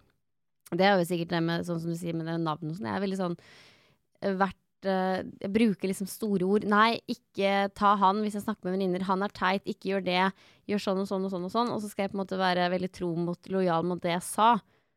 Det 0.75 0.87
er 0.87 0.97
jo 0.97 1.07
sikkert 1.07 1.35
det 1.35 1.43
med 1.47 1.67
sånn 1.67 1.83
som 1.83 1.93
du 1.93 1.99
sier 1.99 2.17
med 2.17 2.27
det 2.27 2.39
navnet 2.43 2.73
og 2.73 2.79
sånn. 2.79 2.89
Jeg 2.89 2.99
er 2.99 3.05
veldig 3.05 3.19
sånn 3.21 3.37
eh, 3.39 4.33
vært 4.41 4.89
eh, 4.91 5.21
Jeg 5.45 5.53
bruker 5.55 5.93
liksom 5.93 6.09
store 6.11 6.49
ord. 6.49 6.67
Nei, 6.69 6.99
ikke 7.13 7.69
ta 7.79 7.93
han 8.01 8.25
hvis 8.25 8.39
jeg 8.39 8.47
snakker 8.47 8.67
med 8.67 8.79
venninner. 8.79 9.07
Han 9.07 9.23
er 9.23 9.35
teit, 9.37 9.69
ikke 9.69 9.93
gjør 9.93 10.09
det. 10.09 10.25
Gjør 10.73 10.83
sånn 10.89 11.05
og 11.05 11.11
sånn 11.11 11.29
og 11.29 11.35
sånn 11.37 11.47
og 11.47 11.55
sånn. 11.55 11.75
Og 11.77 11.85
så 11.85 11.93
skal 11.93 12.07
jeg 12.07 12.15
på 12.15 12.19
en 12.19 12.25
måte 12.25 12.41
være 12.41 12.67
veldig 12.73 12.91
tro 12.97 13.13
mot, 13.29 13.53
lojal 13.53 13.87
mot 13.87 14.03
det 14.03 14.17
jeg 14.17 14.27
sa. 14.27 14.51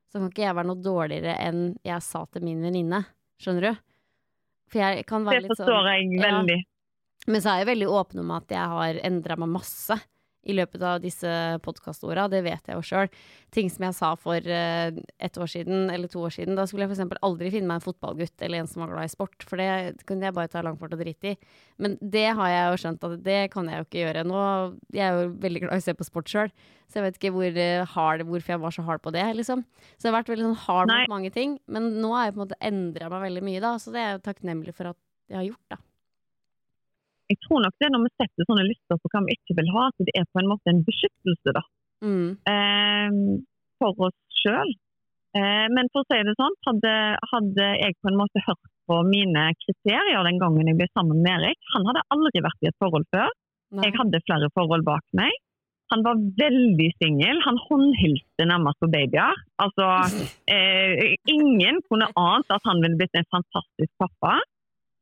Så 0.10 0.18
kan 0.18 0.30
ikke 0.32 0.46
jeg 0.48 0.58
være 0.58 0.70
noe 0.72 0.82
dårligere 0.82 1.36
enn 1.46 1.64
jeg 1.86 2.06
sa 2.06 2.24
til 2.34 2.46
min 2.46 2.64
venninne. 2.66 3.04
Skjønner 3.40 3.68
du? 3.70 3.82
For 4.70 4.82
jeg 4.82 5.06
kan 5.10 5.26
være 5.26 5.42
det 5.42 5.48
litt 5.48 5.58
sånn 5.58 5.68
forstår 5.68 5.90
jeg 5.92 6.08
ja. 6.14 6.24
veldig. 6.26 6.58
men 7.30 7.44
så 7.44 7.52
er 7.52 7.62
jeg 7.62 7.70
veldig 7.72 7.90
åpen 8.00 8.24
om 8.24 8.34
at 8.38 8.54
jeg 8.54 8.74
har 8.74 9.00
endra 9.10 9.38
meg 9.42 9.54
masse 9.58 9.98
i 10.48 10.56
løpet 10.56 10.84
av 10.86 11.00
disse 11.04 11.30
podkastorda, 11.66 12.28
Det 12.32 12.42
vet 12.46 12.70
jeg 12.70 12.78
jo 12.78 12.84
sjøl. 12.86 13.10
Ting 13.52 13.70
som 13.72 13.86
jeg 13.88 13.98
sa 13.98 14.12
for 14.20 14.40
uh, 14.40 14.90
ett 15.20 15.38
år 15.38 15.50
siden 15.52 15.90
eller 15.92 16.08
to 16.08 16.22
år 16.24 16.34
siden. 16.34 16.56
Da 16.56 16.66
skulle 16.70 16.88
jeg 16.88 16.96
f.eks. 16.96 17.20
aldri 17.26 17.52
finne 17.52 17.68
meg 17.68 17.80
en 17.80 17.86
fotballgutt 17.86 18.46
eller 18.46 18.62
en 18.62 18.70
som 18.70 18.84
var 18.84 18.94
glad 18.94 19.10
i 19.10 19.14
sport, 19.14 19.36
for 19.44 19.60
det 19.60 20.06
kunne 20.08 20.30
jeg 20.30 20.38
bare 20.38 20.52
ta 20.52 20.64
langfart 20.66 20.96
og 20.96 21.04
drite 21.04 21.34
i. 21.34 21.52
Men 21.82 21.98
det 22.00 22.28
har 22.40 22.54
jeg 22.54 22.70
jo 22.70 22.80
skjønt 22.84 23.08
at 23.10 23.18
det 23.26 23.40
kan 23.54 23.68
jeg 23.68 23.82
jo 23.82 23.88
ikke 23.90 24.04
gjøre. 24.04 24.26
Nå, 24.30 24.44
jeg 24.96 25.06
er 25.08 25.20
jo 25.20 25.34
veldig 25.44 25.66
glad 25.66 25.76
i 25.76 25.84
å 25.84 25.88
se 25.90 25.98
på 25.98 26.08
sport 26.08 26.32
sjøl, 26.32 26.56
så 26.90 27.00
jeg 27.00 27.08
vet 27.08 27.20
ikke 27.20 27.34
hvor 27.36 27.60
eh, 27.66 27.92
hard, 27.96 28.26
hvorfor 28.30 28.56
jeg 28.56 28.64
var 28.64 28.74
så 28.76 28.86
hard 28.88 29.04
på 29.06 29.14
det, 29.14 29.28
liksom. 29.38 29.66
Så 29.98 30.08
jeg 30.08 30.14
har 30.14 30.20
vært 30.22 30.32
veldig 30.34 30.48
sånn 30.48 30.64
hard 30.64 30.94
mot 30.94 31.14
mange 31.18 31.34
ting. 31.36 31.60
Men 31.70 31.94
nå 32.00 32.16
har 32.16 32.30
jeg 32.30 32.38
på 32.38 32.42
en 32.42 32.46
måte 32.48 32.64
endra 32.72 33.12
meg 33.14 33.28
veldig 33.28 33.46
mye, 33.46 33.62
da, 33.64 33.76
så 33.82 33.94
det 33.94 34.02
er 34.02 34.12
jeg 34.16 34.26
takknemlig 34.30 34.78
for 34.78 34.94
at 34.94 35.00
jeg 35.30 35.42
har 35.42 35.48
gjort, 35.52 35.66
da. 35.76 35.84
Jeg 37.30 37.38
tror 37.46 37.62
nok 37.64 37.76
det 37.82 37.90
når 37.94 38.06
vi 38.08 38.12
setter 38.18 38.48
sånne 38.50 38.66
lister 38.68 38.98
på 39.02 39.10
hva 39.14 39.22
vi 39.28 39.36
ikke 39.38 39.56
vil 39.60 39.72
ha, 39.76 39.88
så 39.94 40.06
det 40.08 40.16
er 40.18 40.26
på 40.34 40.42
en 40.42 40.50
måte 40.52 40.72
en 40.74 40.84
beskyttelse 40.88 41.54
da, 41.58 41.64
Mm. 42.02 42.30
eh, 42.54 43.18
for 43.80 43.94
oss 44.08 44.16
sjøl. 44.42 44.72
Eh, 45.38 45.68
men 45.70 45.86
for 45.94 46.02
å 46.02 46.08
si 46.10 46.18
det 46.26 46.34
sånn, 46.40 46.56
hadde, 46.66 46.94
hadde 47.32 47.66
jeg 47.84 47.94
på 48.02 48.10
en 48.10 48.18
måte 48.18 48.42
hørt 48.48 48.64
på 48.90 48.96
mine 49.06 49.44
kriterier 49.62 50.24
den 50.26 50.40
gangen 50.42 50.66
jeg 50.72 50.78
ble 50.80 50.88
sammen 50.98 51.22
med 51.22 51.36
Erik 51.44 51.60
Han 51.76 51.86
hadde 51.86 52.02
aldri 52.16 52.42
vært 52.42 52.64
i 52.66 52.70
et 52.72 52.80
forhold 52.82 53.06
før. 53.14 53.30
Nei. 53.78 53.84
Jeg 53.86 53.94
hadde 54.00 54.24
flere 54.26 54.50
forhold 54.58 54.84
bak 54.88 55.06
meg. 55.14 55.30
Han 55.94 56.02
var 56.06 56.18
veldig 56.38 56.88
singel. 56.98 57.38
Han 57.46 57.58
håndhilste 57.68 58.46
nærmest 58.50 58.80
på 58.82 58.90
babyer. 58.90 59.38
Altså, 59.62 59.86
eh, 60.56 61.14
ingen 61.30 61.78
kunne 61.90 62.10
ant 62.18 62.50
at 62.50 62.66
han 62.66 62.82
ville 62.82 62.98
blitt 62.98 63.14
en 63.22 63.30
fantastisk 63.30 63.94
pappa. 64.02 64.40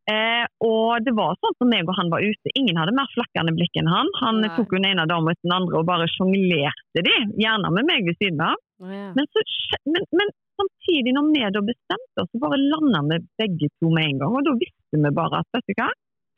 Eh, 0.08 0.45
og 0.64 1.03
det 1.03 1.12
var 1.18 1.36
sånn 1.43 1.55
som 1.60 1.68
meg 1.68 1.88
og 1.89 1.97
han 1.97 2.08
var 2.14 2.24
ute. 2.24 2.51
Ingen 2.55 2.78
hadde 2.80 2.93
mer 2.95 3.10
flakkende 3.12 3.51
blikk 3.58 3.76
enn 3.82 3.89
han. 3.91 4.08
Han 4.22 4.38
Nei. 4.45 4.51
tok 4.55 4.72
jo 4.72 4.80
den 4.80 4.88
ene 4.93 5.03
damen 5.10 5.34
etter 5.34 5.43
den 5.49 5.55
andre 5.58 5.82
og 5.82 5.88
bare 5.89 6.08
sjonglerte 6.14 7.03
de, 7.03 7.16
gjerne 7.43 7.72
med 7.76 7.89
meg 7.89 8.08
ved 8.08 8.16
siden 8.22 8.39
av. 8.45 8.55
Ja. 8.88 9.10
Men, 9.18 9.28
så, 9.36 9.43
men, 9.91 10.05
men 10.16 10.32
samtidig, 10.62 11.12
når 11.18 11.28
vi 11.34 11.43
da 11.58 11.64
bestemte 11.74 12.24
oss, 12.24 12.32
så 12.32 12.39
bare 12.45 12.62
landa 12.62 13.03
vi 13.12 13.20
begge 13.43 13.68
to 13.82 13.91
med 13.91 14.14
en 14.14 14.24
gang. 14.24 14.39
Og 14.39 14.47
da 14.47 14.55
visste 14.64 15.03
vi 15.03 15.12
bare 15.20 15.43
at 15.43 15.51
vet 15.58 15.68
du 15.68 15.76
hva, 15.82 15.89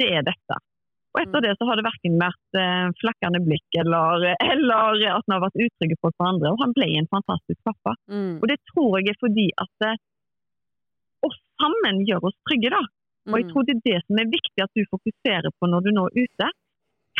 det 0.02 0.10
er 0.18 0.26
dette. 0.34 0.60
Og 1.10 1.24
etter 1.24 1.40
Mm. 1.42 1.46
det 1.46 1.54
så 1.58 1.66
har 1.66 1.78
det 1.80 1.86
verken 1.88 2.18
vært 2.22 2.58
eh, 2.62 2.90
flakkende 3.02 3.40
blikk 3.46 3.78
eller, 3.82 4.26
eller 4.52 5.00
at 5.14 5.26
vi 5.26 5.34
har 5.34 5.42
vært 5.46 5.62
utrygge 5.66 5.98
på 6.02 6.12
hverandre. 6.18 6.52
Og 6.54 6.62
han 6.66 6.74
ble 6.78 6.90
en 7.00 7.08
fantastisk 7.14 7.62
pappa. 7.66 7.94
Mm. 8.10 8.36
Og 8.42 8.46
det 8.50 8.58
tror 8.74 8.98
jeg 9.00 9.14
er 9.14 9.18
fordi 9.22 9.48
at 9.62 9.88
eh, 9.90 9.98
oss 11.26 11.38
sammen 11.62 12.02
gjør 12.08 12.30
oss 12.30 12.38
trygge, 12.50 12.70
da. 12.74 12.82
Og 13.30 13.38
jeg 13.40 13.46
Mm. 13.46 13.52
tror 13.54 13.66
det 13.68 13.76
er 13.78 13.84
det 13.90 14.00
som 14.08 14.20
er 14.20 14.32
viktig 14.38 14.64
at 14.64 14.74
du 14.76 14.84
fokuserer 14.90 15.50
på 15.60 15.70
når 15.70 15.82
du 15.86 15.92
nå 15.96 16.06
er 16.10 16.26
ute. 16.26 16.50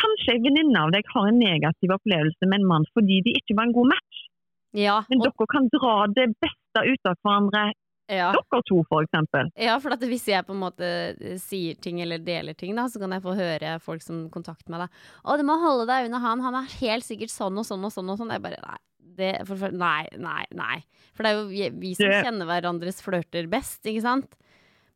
Kanskje 0.00 0.34
en 0.36 0.42
venninne 0.46 0.80
av 0.80 0.90
deg 0.94 1.04
har 1.14 1.28
en 1.28 1.38
negativ 1.38 1.90
opplevelse 1.92 2.46
med 2.48 2.60
en 2.60 2.66
mann 2.66 2.84
fordi 2.94 3.20
de 3.26 3.34
ikke 3.36 3.56
var 3.56 3.68
en 3.68 3.72
god 3.76 3.88
match. 3.92 4.24
Ja, 4.72 5.02
Men 5.10 5.18
dere 5.18 5.46
kan 5.50 5.66
dra 5.72 6.06
det 6.14 6.28
beste 6.40 6.84
ut 6.86 7.08
av 7.10 7.16
hverandre, 7.26 7.72
ja. 8.08 8.30
dere 8.32 8.60
to 8.68 8.78
f.eks. 8.86 9.50
ja, 9.58 9.78
for 9.82 9.90
at 9.92 10.00
hvis 10.06 10.26
jeg 10.30 10.46
på 10.46 10.54
en 10.54 10.62
måte 10.62 10.86
eh, 11.20 11.36
sier 11.42 11.74
ting 11.74 12.00
eller 12.00 12.18
deler 12.22 12.54
ting, 12.54 12.74
da, 12.78 12.86
så 12.86 13.00
kan 13.02 13.10
jeg 13.10 13.22
få 13.24 13.34
høre 13.34 13.80
folk 13.82 14.00
som 14.02 14.28
kontakter 14.30 14.70
meg 14.70 14.86
da. 14.86 14.88
'Å, 15.24 15.36
du 15.36 15.42
må 15.42 15.58
holde 15.58 15.88
deg 15.90 16.06
unna 16.06 16.20
han, 16.22 16.40
han 16.40 16.54
er 16.54 16.70
helt 16.80 17.04
sikkert 17.04 17.34
sånn 17.34 17.58
og 17.58 17.66
sånn 17.66 17.82
og 17.84 17.92
sånn 17.92 18.08
og 18.10 18.18
sånn.' 18.22 18.30
Jeg 18.30 18.42
bare 18.46 18.62
nei. 18.62 18.78
Det, 19.20 19.32
for, 19.44 19.56
for, 19.58 19.72
nei, 19.74 20.06
nei, 20.16 20.44
nei. 20.54 20.78
For 21.12 21.24
det 21.26 21.32
er 21.32 21.40
jo 21.42 21.70
vi, 21.82 21.94
som 21.98 22.06
kjenner 22.24 22.46
hverandres 22.46 23.02
flørter 23.02 23.50
best, 23.50 23.82
ikke 23.84 24.00
sant? 24.06 24.36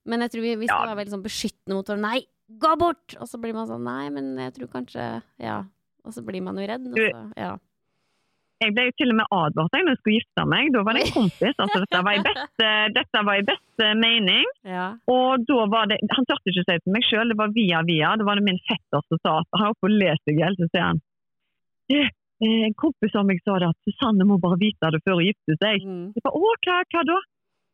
Men 0.07 0.24
jeg 0.24 0.34
tror 0.34 0.42
vi, 0.44 0.55
vi 0.61 0.66
skal 0.68 0.88
være 0.90 0.98
veldig 1.02 1.14
sånn 1.16 1.24
beskyttende 1.24 1.76
mot 1.78 1.88
hverandre. 1.88 2.09
Nei, 2.11 2.59
gå 2.61 2.72
bort! 2.80 3.14
Og 3.20 3.28
så 3.30 3.38
blir 3.40 3.55
man 3.57 3.68
sånn, 3.70 3.86
nei, 3.86 4.09
men 4.12 4.34
jeg 4.46 4.57
tror 4.59 4.72
kanskje 4.78 5.07
Ja. 5.42 5.62
Og 6.05 6.12
så 6.12 6.20
blir 6.20 6.42
man 6.44 6.59
jo 6.61 6.66
redd. 6.68 6.84
Så, 6.92 7.05
ja. 7.40 7.55
Jeg 8.61 8.72
ble 8.76 8.82
jo 8.86 8.92
til 9.00 9.11
og 9.11 9.16
med 9.18 9.32
advart 9.34 9.72
da 9.72 9.80
jeg 9.80 9.96
skulle 9.98 10.18
gifte 10.18 10.44
meg. 10.48 10.68
Da 10.74 10.82
var 10.84 10.96
det 10.96 11.07
en 11.07 11.14
kompis. 11.14 11.57
altså 11.64 11.80
Dette 11.82 12.00
var 12.07 12.18
i 12.18 12.22
beste, 12.24 12.68
dette 12.98 13.22
var 13.28 13.40
i 13.40 13.46
beste 13.48 13.88
mening. 13.98 14.50
ja. 14.68 14.84
Og 15.11 15.46
da 15.48 15.64
var 15.72 15.88
det, 15.90 15.98
Han 16.12 16.28
turte 16.28 16.52
ikke 16.52 16.62
å 16.62 16.66
si 16.68 16.74
det 16.76 16.84
til 16.84 16.94
meg 16.96 17.09
sjøl, 17.09 17.32
det 17.32 17.38
var 17.40 17.55
via 17.57 17.80
via. 17.88 18.12
Det 18.20 18.28
var 18.28 18.36
det 18.40 18.44
min 18.46 18.61
fetter 18.68 19.02
som 19.09 19.20
sa 19.24 19.38
at 19.40 19.48
han 19.57 19.64
var 19.64 19.74
oppe 19.74 19.88
og 19.88 19.96
leste 19.96 20.32
i 20.32 20.38
hjel, 20.38 20.57
så 20.61 20.68
sier 20.68 20.86
han 20.90 21.00
eh, 21.96 22.12
En 22.44 22.74
kompis 22.76 23.16
av 23.16 23.24
meg 23.28 23.40
sa 23.44 23.57
det 23.62 23.72
at 23.72 23.78
Susanne 23.88 24.24
må 24.28 24.36
bare 24.42 24.61
vite 24.61 24.90
det 24.92 25.00
før 25.07 25.20
hun 25.20 25.28
gifter 25.30 25.57
seg. 25.64 25.84
Mm. 25.88 26.07
Jeg 26.12 26.24
ba, 26.24 26.32
Å, 26.36 26.55
hva, 26.68 26.78
hva 26.92 27.05
da? 27.09 27.18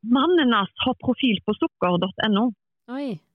Mannen 0.08 0.52
hans 0.56 0.72
har 0.84 0.94
profil 1.02 1.40
på 1.44 1.52
sukker.no. 1.58 2.44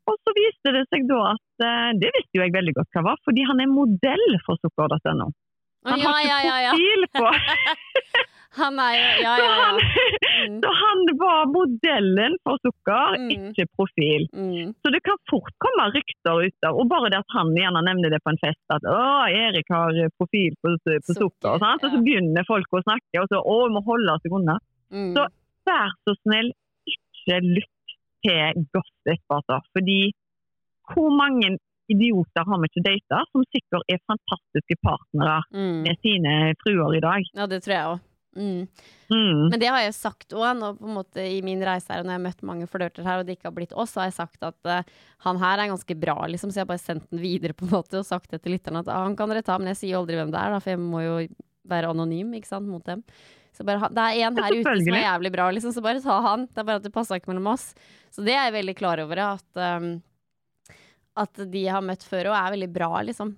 Og 0.05 0.15
så 0.21 0.33
viste 0.37 0.71
det 0.75 0.83
seg 0.91 1.07
da 1.09 1.19
at 1.31 1.63
eh, 1.65 1.91
Det 2.01 2.09
visste 2.13 2.37
jo 2.37 2.43
jeg 2.43 2.53
veldig 2.53 2.73
godt 2.77 2.89
hva 2.97 3.03
var, 3.11 3.17
fordi 3.25 3.45
han 3.47 3.61
er 3.63 3.71
modell 3.71 4.25
for 4.45 4.57
sukker.no. 4.61 5.29
Han 5.85 6.01
ja, 6.01 6.09
har 6.09 6.21
ikke 6.21 6.29
ja, 6.29 6.39
ja, 6.45 6.57
ja. 6.65 6.71
profil 6.73 7.05
på 7.13 7.25
Han 8.61 8.79
er 8.79 8.93
jo 8.95 9.07
Ja, 9.25 9.33
Så 9.37 9.45
ja, 9.45 9.55
ja. 9.61 9.71
Mm. 10.45 10.59
så 10.61 10.69
han 10.77 10.99
var 11.17 11.45
modellen 11.49 12.33
for 12.43 12.59
sukker, 12.61 13.15
Mm. 13.17 13.29
ikke 13.49 13.65
profil. 13.79 14.25
Mm. 14.35 14.73
Så 14.83 14.91
det 14.93 14.99
kan 15.07 15.15
fort 15.31 15.53
komme 15.63 15.85
rykter 15.95 16.41
ut 16.45 16.67
av 16.67 16.75
Og 16.77 16.89
bare 16.91 17.09
det 17.09 17.21
at 17.23 17.31
han 17.33 17.53
gjerne 17.55 17.81
nevner 17.87 18.11
det 18.13 18.19
på 18.21 18.29
en 18.33 18.41
fest, 18.43 18.59
at 18.69 18.83
'Å, 18.83 19.31
Erik 19.31 19.71
har 19.71 19.95
profil 20.19 20.53
på, 20.61 20.75
på 20.83 20.91
Sukker, 21.15 21.17
sukker', 21.23 21.57
sant? 21.63 21.83
og 21.87 21.89
så 21.89 21.97
ja. 21.97 22.03
begynner 22.03 22.45
folk 22.45 22.67
å 22.77 22.83
snakke, 22.83 23.23
og 23.23 23.27
så 23.31 23.39
'Å, 23.41 23.55
vi 23.65 23.73
må 23.77 23.81
holde 23.87 24.11
oss 24.13 24.27
unna'. 24.29 24.57
Mm. 24.91 25.13
Så- 25.15 25.31
Vær 25.65 25.93
så 26.05 26.15
snill, 26.21 26.51
ikke 26.85 27.39
lytt 27.43 27.95
til 28.25 28.65
gossip, 28.75 29.23
altså. 29.37 29.61
Fordi 29.75 29.99
hvor 30.93 31.13
mange 31.13 31.55
idioter 31.91 32.45
har 32.49 32.61
vi 32.61 32.69
ikke 32.69 32.85
data, 32.85 33.21
som 33.31 33.45
sikkert 33.53 33.93
er 33.93 34.01
fantastiske 34.09 34.77
partnere 34.85 35.39
mm. 35.53 35.79
med 35.85 36.03
sine 36.05 36.35
fruer 36.61 36.97
i 36.97 37.05
dag? 37.05 37.31
Ja, 37.37 37.47
det 37.49 37.63
tror 37.65 37.75
jeg 37.75 37.93
òg. 37.93 38.03
Mm. 38.35 38.67
Mm. 39.07 39.43
Men 39.51 39.59
det 39.61 39.69
har 39.71 39.79
jeg 39.79 39.93
jo 39.93 39.95
sagt 39.95 40.33
òg, 40.35 40.63
i 41.23 41.39
min 41.45 41.61
reise 41.63 41.91
her, 41.91 42.01
og 42.01 42.07
når 42.07 42.15
jeg 42.15 42.19
har 42.19 42.25
møtt 42.25 42.47
mange 42.49 42.67
flørter 42.67 43.07
her, 43.07 43.21
og 43.21 43.27
det 43.27 43.37
ikke 43.37 43.49
har 43.49 43.55
blitt 43.55 43.75
oss, 43.77 43.93
så 43.93 44.03
har 44.03 44.09
jeg 44.09 44.17
sagt 44.17 44.43
at 44.49 44.69
uh, 44.69 45.05
han 45.27 45.39
her 45.39 45.63
er 45.63 45.71
ganske 45.71 45.97
bra, 46.01 46.17
liksom. 46.31 46.51
Så 46.51 46.61
jeg 46.61 46.67
har 46.67 46.73
bare 46.73 46.83
sendt 46.83 47.07
den 47.13 47.23
videre 47.23 47.55
på 47.55 47.67
en 47.67 47.75
måte, 47.77 48.01
og 48.01 48.07
sagt 48.07 48.33
det 48.33 48.41
til 48.43 48.57
lytterne 48.57 48.83
at 48.83 48.91
ah, 48.91 49.05
han 49.07 49.15
kan 49.17 49.31
dere 49.31 49.45
ta, 49.45 49.57
men 49.61 49.71
jeg 49.71 49.81
sier 49.81 49.95
jo 49.95 50.03
aldri 50.03 50.19
hvem 50.19 50.33
det 50.35 50.41
er, 50.41 50.55
da, 50.55 50.61
for 50.63 50.75
jeg 50.75 50.83
må 50.83 51.05
jo 51.05 51.17
være 51.69 51.95
anonym, 51.95 52.35
ikke 52.37 52.51
sant, 52.51 52.69
mot 52.69 52.83
dem. 52.85 53.05
Så 53.55 53.63
bare, 53.63 53.87
det 53.95 54.03
er 54.03 54.27
en 54.27 54.39
her 54.43 54.51
ute 54.51 54.75
som 54.83 54.97
er 54.97 55.05
jævlig 55.05 55.31
bra, 55.31 55.47
liksom, 55.55 55.71
så 55.71 55.83
bare 55.83 56.03
ta 56.03 56.17
han. 56.25 56.45
Det 56.51 56.59
er 56.59 56.67
bare 56.67 56.81
at 56.81 56.87
det 56.87 56.91
passa 56.95 57.15
ikke 57.19 57.31
mellom 57.31 57.53
oss. 57.53 57.69
Så 58.11 58.23
det 58.25 58.35
er 58.35 58.49
jeg 58.49 58.57
veldig 58.57 58.75
klar 58.75 58.99
over, 59.03 59.21
at, 59.23 59.47
um, 59.55 59.91
at 61.23 61.43
de 61.51 61.63
jeg 61.63 61.75
har 61.75 61.85
møtt 61.85 62.03
før 62.03 62.33
òg, 62.33 62.39
er 62.39 62.55
veldig 62.57 62.71
bra, 62.75 62.89
liksom. 63.07 63.35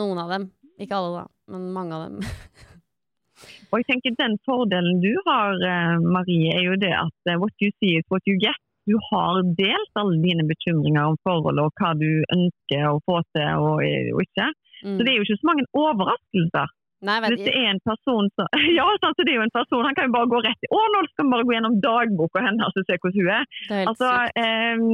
Noen 0.00 0.22
av 0.24 0.32
dem. 0.32 0.48
Ikke 0.80 0.96
alle, 0.96 1.24
da, 1.24 1.52
men 1.52 1.68
mange 1.76 1.98
av 1.98 2.06
dem. 2.08 2.24
Og 3.74 3.80
jeg 3.80 3.88
tenker 3.88 4.14
Den 4.20 4.36
fordelen 4.46 5.00
du 5.02 5.12
har, 5.26 5.58
eh, 5.66 5.96
Marie, 6.00 6.52
er 6.54 6.62
jo 6.68 6.76
det 6.78 6.92
at 6.94 7.30
eh, 7.30 7.40
what 7.42 7.52
you 7.60 7.72
see 7.82 7.98
is 7.98 8.06
what 8.12 8.22
you 8.30 8.38
get. 8.40 8.60
Du 8.86 8.94
har 9.10 9.40
delt 9.58 9.98
alle 9.98 10.20
dine 10.22 10.44
bekymringer 10.46 11.10
om 11.10 11.16
forholdet 11.26 11.64
og 11.64 11.80
hva 11.80 11.94
du 11.98 12.08
ønsker 12.36 12.84
å 12.86 13.00
få 13.08 13.20
til 13.34 13.64
og, 13.64 13.82
og 13.82 14.20
ikke. 14.22 14.48
Mm. 14.84 14.96
Så 14.96 15.00
det 15.00 15.10
er 15.10 15.16
jo 15.18 15.26
ikke 15.26 15.40
så 15.40 15.48
mange 15.50 15.66
overraskelser. 15.72 16.74
Nei, 17.04 17.18
vet, 17.20 17.34
Hvis 17.34 17.48
det 17.48 17.54
er 17.58 17.68
en 17.74 17.82
person 17.84 18.30
som 18.38 18.48
Ja, 18.78 18.86
sant, 19.02 19.18
så 19.18 19.26
det 19.26 19.34
er 19.34 19.40
jo 19.42 19.44
en 19.46 19.52
person, 19.54 19.84
han 19.84 19.96
kan 19.98 20.08
jo 20.08 20.14
bare 20.16 20.30
gå 20.32 20.40
rett 20.46 20.64
i 20.64 20.70
Å, 20.72 20.80
nå 20.94 21.02
skal 21.10 21.26
vi 21.26 21.34
bare 21.34 21.46
gå 21.48 21.54
gjennom 21.56 21.76
dagboka 21.84 22.44
hennes 22.46 22.80
og 22.80 22.88
se 22.88 22.96
hvordan 22.96 23.18
hun 23.20 23.30
er. 23.40 23.46
det 23.68 23.78
er 23.82 23.90
Altså, 23.92 24.10
eh, 24.40 24.88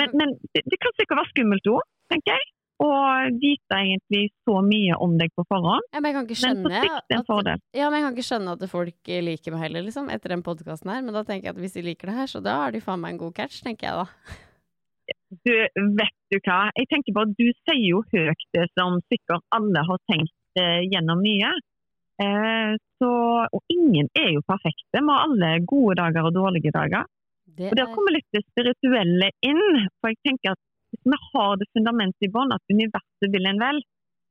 men, 0.00 0.16
men 0.16 0.34
det, 0.56 0.64
det 0.72 0.80
kan 0.80 0.94
sikkert 0.96 1.20
være 1.20 1.32
skummelt 1.34 1.66
òg, 1.68 1.82
tenker 2.12 2.32
jeg. 2.32 2.48
Å 2.82 2.88
vite 3.38 3.76
egentlig 3.78 4.22
så 4.48 4.56
mye 4.66 4.96
om 5.04 5.12
deg 5.20 5.30
på 5.38 5.44
forhånd. 5.46 5.84
Ja, 5.92 6.00
men 6.00 6.08
jeg 6.08 6.16
kan 6.16 6.24
ikke 6.26 6.38
Men 6.40 6.62
på 6.64 6.70
skjønne 6.72 6.80
sikt 6.86 7.14
en 7.18 7.26
fordel. 7.28 7.60
ja, 7.78 7.90
men 7.92 8.00
jeg 8.00 8.06
kan 8.06 8.16
ikke 8.16 8.28
skjønne 8.30 8.54
at 8.56 8.64
folk 8.72 9.12
liker 9.28 9.54
meg 9.54 9.62
heller, 9.66 9.84
liksom, 9.86 10.08
etter 10.10 10.34
den 10.34 10.42
podkasten 10.46 10.90
her. 10.90 11.04
Men 11.04 11.14
da 11.14 11.22
tenker 11.28 11.50
jeg 11.50 11.54
at 11.54 11.60
hvis 11.62 11.76
de 11.76 11.84
liker 11.86 12.10
det 12.10 12.16
her, 12.16 12.32
så 12.32 12.40
da 12.42 12.56
har 12.64 12.74
de 12.74 12.80
faen 12.82 13.04
meg 13.04 13.14
en 13.14 13.20
god 13.20 13.36
catch, 13.36 13.60
tenker 13.62 13.86
jeg 13.90 14.00
da. 14.00 14.40
Du, 15.46 15.54
vet 16.00 16.16
du 16.32 16.38
hva? 16.46 16.58
Jeg 16.78 16.88
tenker 16.90 17.14
bare, 17.16 17.30
Du 17.38 17.46
sier 17.66 17.84
jo 17.84 18.02
høyt 18.12 18.44
det 18.56 18.66
som 18.72 18.98
sikkert 19.12 19.44
alle 19.54 19.84
har 19.88 20.00
tenkt 20.10 20.34
gjennom 20.60 21.22
mye. 21.24 21.52
Eh, 22.22 22.74
så, 23.00 23.12
og 23.48 23.72
ingen 23.72 24.10
er 24.18 24.34
jo 24.36 24.44
perfekte. 24.46 25.00
Vi 25.00 25.08
har 25.08 25.24
alle 25.26 25.52
gode 25.66 25.96
dager 26.00 26.28
og 26.28 26.36
dårlige 26.36 26.74
dager. 26.74 27.08
Det 27.56 27.70
Og 27.70 27.76
Der 27.76 27.86
er, 27.86 27.94
kommer 27.94 28.14
litt 28.14 28.28
det 28.36 28.44
spirituelle 28.44 29.30
inn. 29.44 29.64
For 30.00 30.12
jeg 30.12 30.20
tenker 30.28 30.54
at 30.56 30.62
Hvis 30.92 31.08
vi 31.08 31.16
har 31.32 31.54
det 31.56 31.66
fundamentet 31.72 32.26
i 32.26 32.28
bånn, 32.28 32.50
at 32.52 32.68
universet 32.68 33.30
vil 33.32 33.46
en 33.48 33.60
vel, 33.62 33.78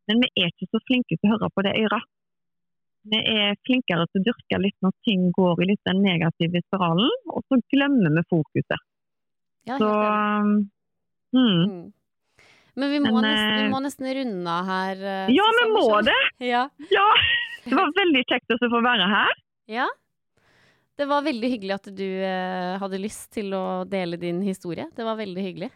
men 0.05 0.19
vi 0.21 0.27
er 0.37 0.51
ikke 0.51 0.67
så 0.69 0.81
flinke 0.85 1.15
til 1.17 1.25
å 1.25 1.31
høre 1.31 1.47
på 1.55 1.63
det 1.65 1.71
øret. 1.79 2.05
Vi 3.09 3.17
er 3.17 3.57
flinkere 3.65 4.05
til 4.11 4.21
å 4.21 4.25
dyrke 4.27 4.59
litt 4.61 4.77
når 4.85 4.93
ting 5.07 5.23
går 5.33 5.63
i 5.63 5.71
litt 5.71 5.81
den 5.89 6.03
negative 6.05 6.61
spiralen, 6.67 7.09
og 7.33 7.41
så 7.49 7.57
glemmer 7.73 8.13
vi 8.13 8.23
fokuset. 8.29 8.85
ja, 9.65 9.79
Så 9.81 9.89
mm. 9.89 10.53
Mm. 11.33 11.81
Men 12.79 12.91
vi 12.93 12.99
må, 13.03 13.11
Men, 13.17 13.25
nesten, 13.27 13.55
vi 13.57 13.63
eh, 13.65 13.71
må 13.73 13.79
nesten 13.83 14.11
runde 14.15 14.51
av 14.57 14.65
her. 14.69 15.01
eh, 15.03 15.31
Ja, 15.35 15.47
vi 15.59 15.65
må 15.73 15.87
det! 16.07 16.19
Ja. 16.53 16.63
Ja! 16.93 17.07
Det 17.65 17.75
var 17.77 17.91
veldig 17.97 18.23
kjekt 18.29 18.53
å 18.55 18.57
få 18.71 18.79
være 18.85 19.09
her. 19.11 19.35
ja. 19.69 19.89
Det 21.01 21.05
var 21.09 21.23
veldig 21.25 21.47
hyggelig 21.49 21.73
at 21.73 21.87
du 21.97 22.03
eh, 22.05 22.75
hadde 22.77 22.97
lyst 23.01 23.31
til 23.33 23.53
å 23.57 23.83
dele 23.89 24.17
din 24.21 24.41
historie. 24.45 24.85
Det 24.93 25.05
var 25.07 25.15
veldig 25.17 25.41
hyggelig. 25.41 25.69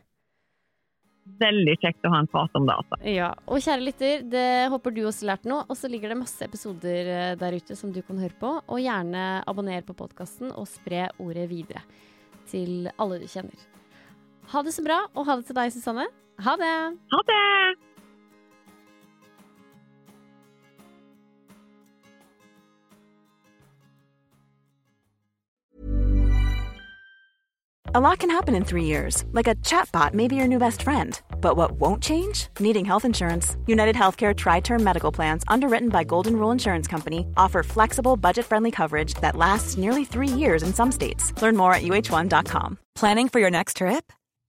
Veldig 1.42 1.74
kjekt 1.82 2.06
å 2.06 2.12
ha 2.14 2.20
en 2.22 2.28
prat 2.30 2.54
om 2.60 2.68
det. 2.68 2.76
altså. 2.78 3.00
Ja, 3.10 3.32
Og 3.50 3.58
kjære 3.64 3.82
lytter, 3.88 4.26
det 4.30 4.44
håper 4.70 4.94
du 4.94 5.00
også 5.10 5.26
lærte 5.26 5.50
noe. 5.50 5.64
Og 5.66 5.80
så 5.80 5.90
ligger 5.90 6.12
det 6.14 6.20
masse 6.20 6.46
episoder 6.46 7.10
eh, 7.16 7.32
der 7.42 7.58
ute 7.58 7.78
som 7.80 7.90
du 7.96 8.04
kan 8.06 8.20
høre 8.22 8.38
på. 8.38 8.52
Og 8.70 8.84
gjerne 8.84 9.24
abonner 9.50 9.82
på 9.88 9.96
podkasten 9.98 10.52
og 10.54 10.68
spre 10.70 11.08
ordet 11.18 11.48
videre 11.50 11.82
til 12.52 12.92
alle 13.02 13.18
du 13.24 13.26
kjenner. 13.32 13.66
Ha 14.48 14.62
det 14.62 14.74
så 14.74 14.84
bra, 14.86 15.06
og 15.16 15.26
ha 15.26 15.36
det 15.40 15.46
til 15.50 15.58
deg, 15.58 15.74
Susanne. 15.74 16.08
Ha 16.46 16.56
det! 16.60 16.76
Ha 17.14 17.22
det! 17.32 17.86
A 27.96 28.02
lot 28.02 28.20
can 28.20 28.30
happen 28.30 28.56
in 28.56 28.66
three 28.66 28.84
years, 28.84 29.24
like 29.32 29.48
a 29.48 29.56
chatbot 29.64 30.14
may 30.14 30.28
be 30.28 30.36
your 30.36 30.50
new 30.50 30.60
best 30.60 30.82
friend. 30.82 31.18
But 31.40 31.56
what 31.56 31.80
won't 31.80 32.04
change? 32.04 32.50
Needing 32.60 32.84
health 32.84 33.06
insurance. 33.06 33.56
United 33.68 33.96
Healthcare 33.96 34.36
Tri 34.36 34.60
Term 34.60 34.84
Medical 34.84 35.14
Plans, 35.14 35.46
underwritten 35.48 35.88
by 35.88 36.04
Golden 36.04 36.36
Rule 36.36 36.52
Insurance 36.52 36.88
Company, 36.90 37.26
offer 37.38 37.64
flexible, 37.64 38.18
budget 38.18 38.46
friendly 38.46 38.70
coverage 38.70 39.14
that 39.22 39.38
lasts 39.38 39.78
nearly 39.78 40.04
three 40.04 40.28
years 40.28 40.62
in 40.62 40.74
some 40.74 40.92
states. 40.92 41.32
Learn 41.42 41.56
more 41.56 41.74
at 41.74 41.84
uh1.com. 41.84 42.80
Planning 42.96 43.30
for 43.30 43.40
your 43.40 43.52
next 43.52 43.78
trip? 43.78 44.12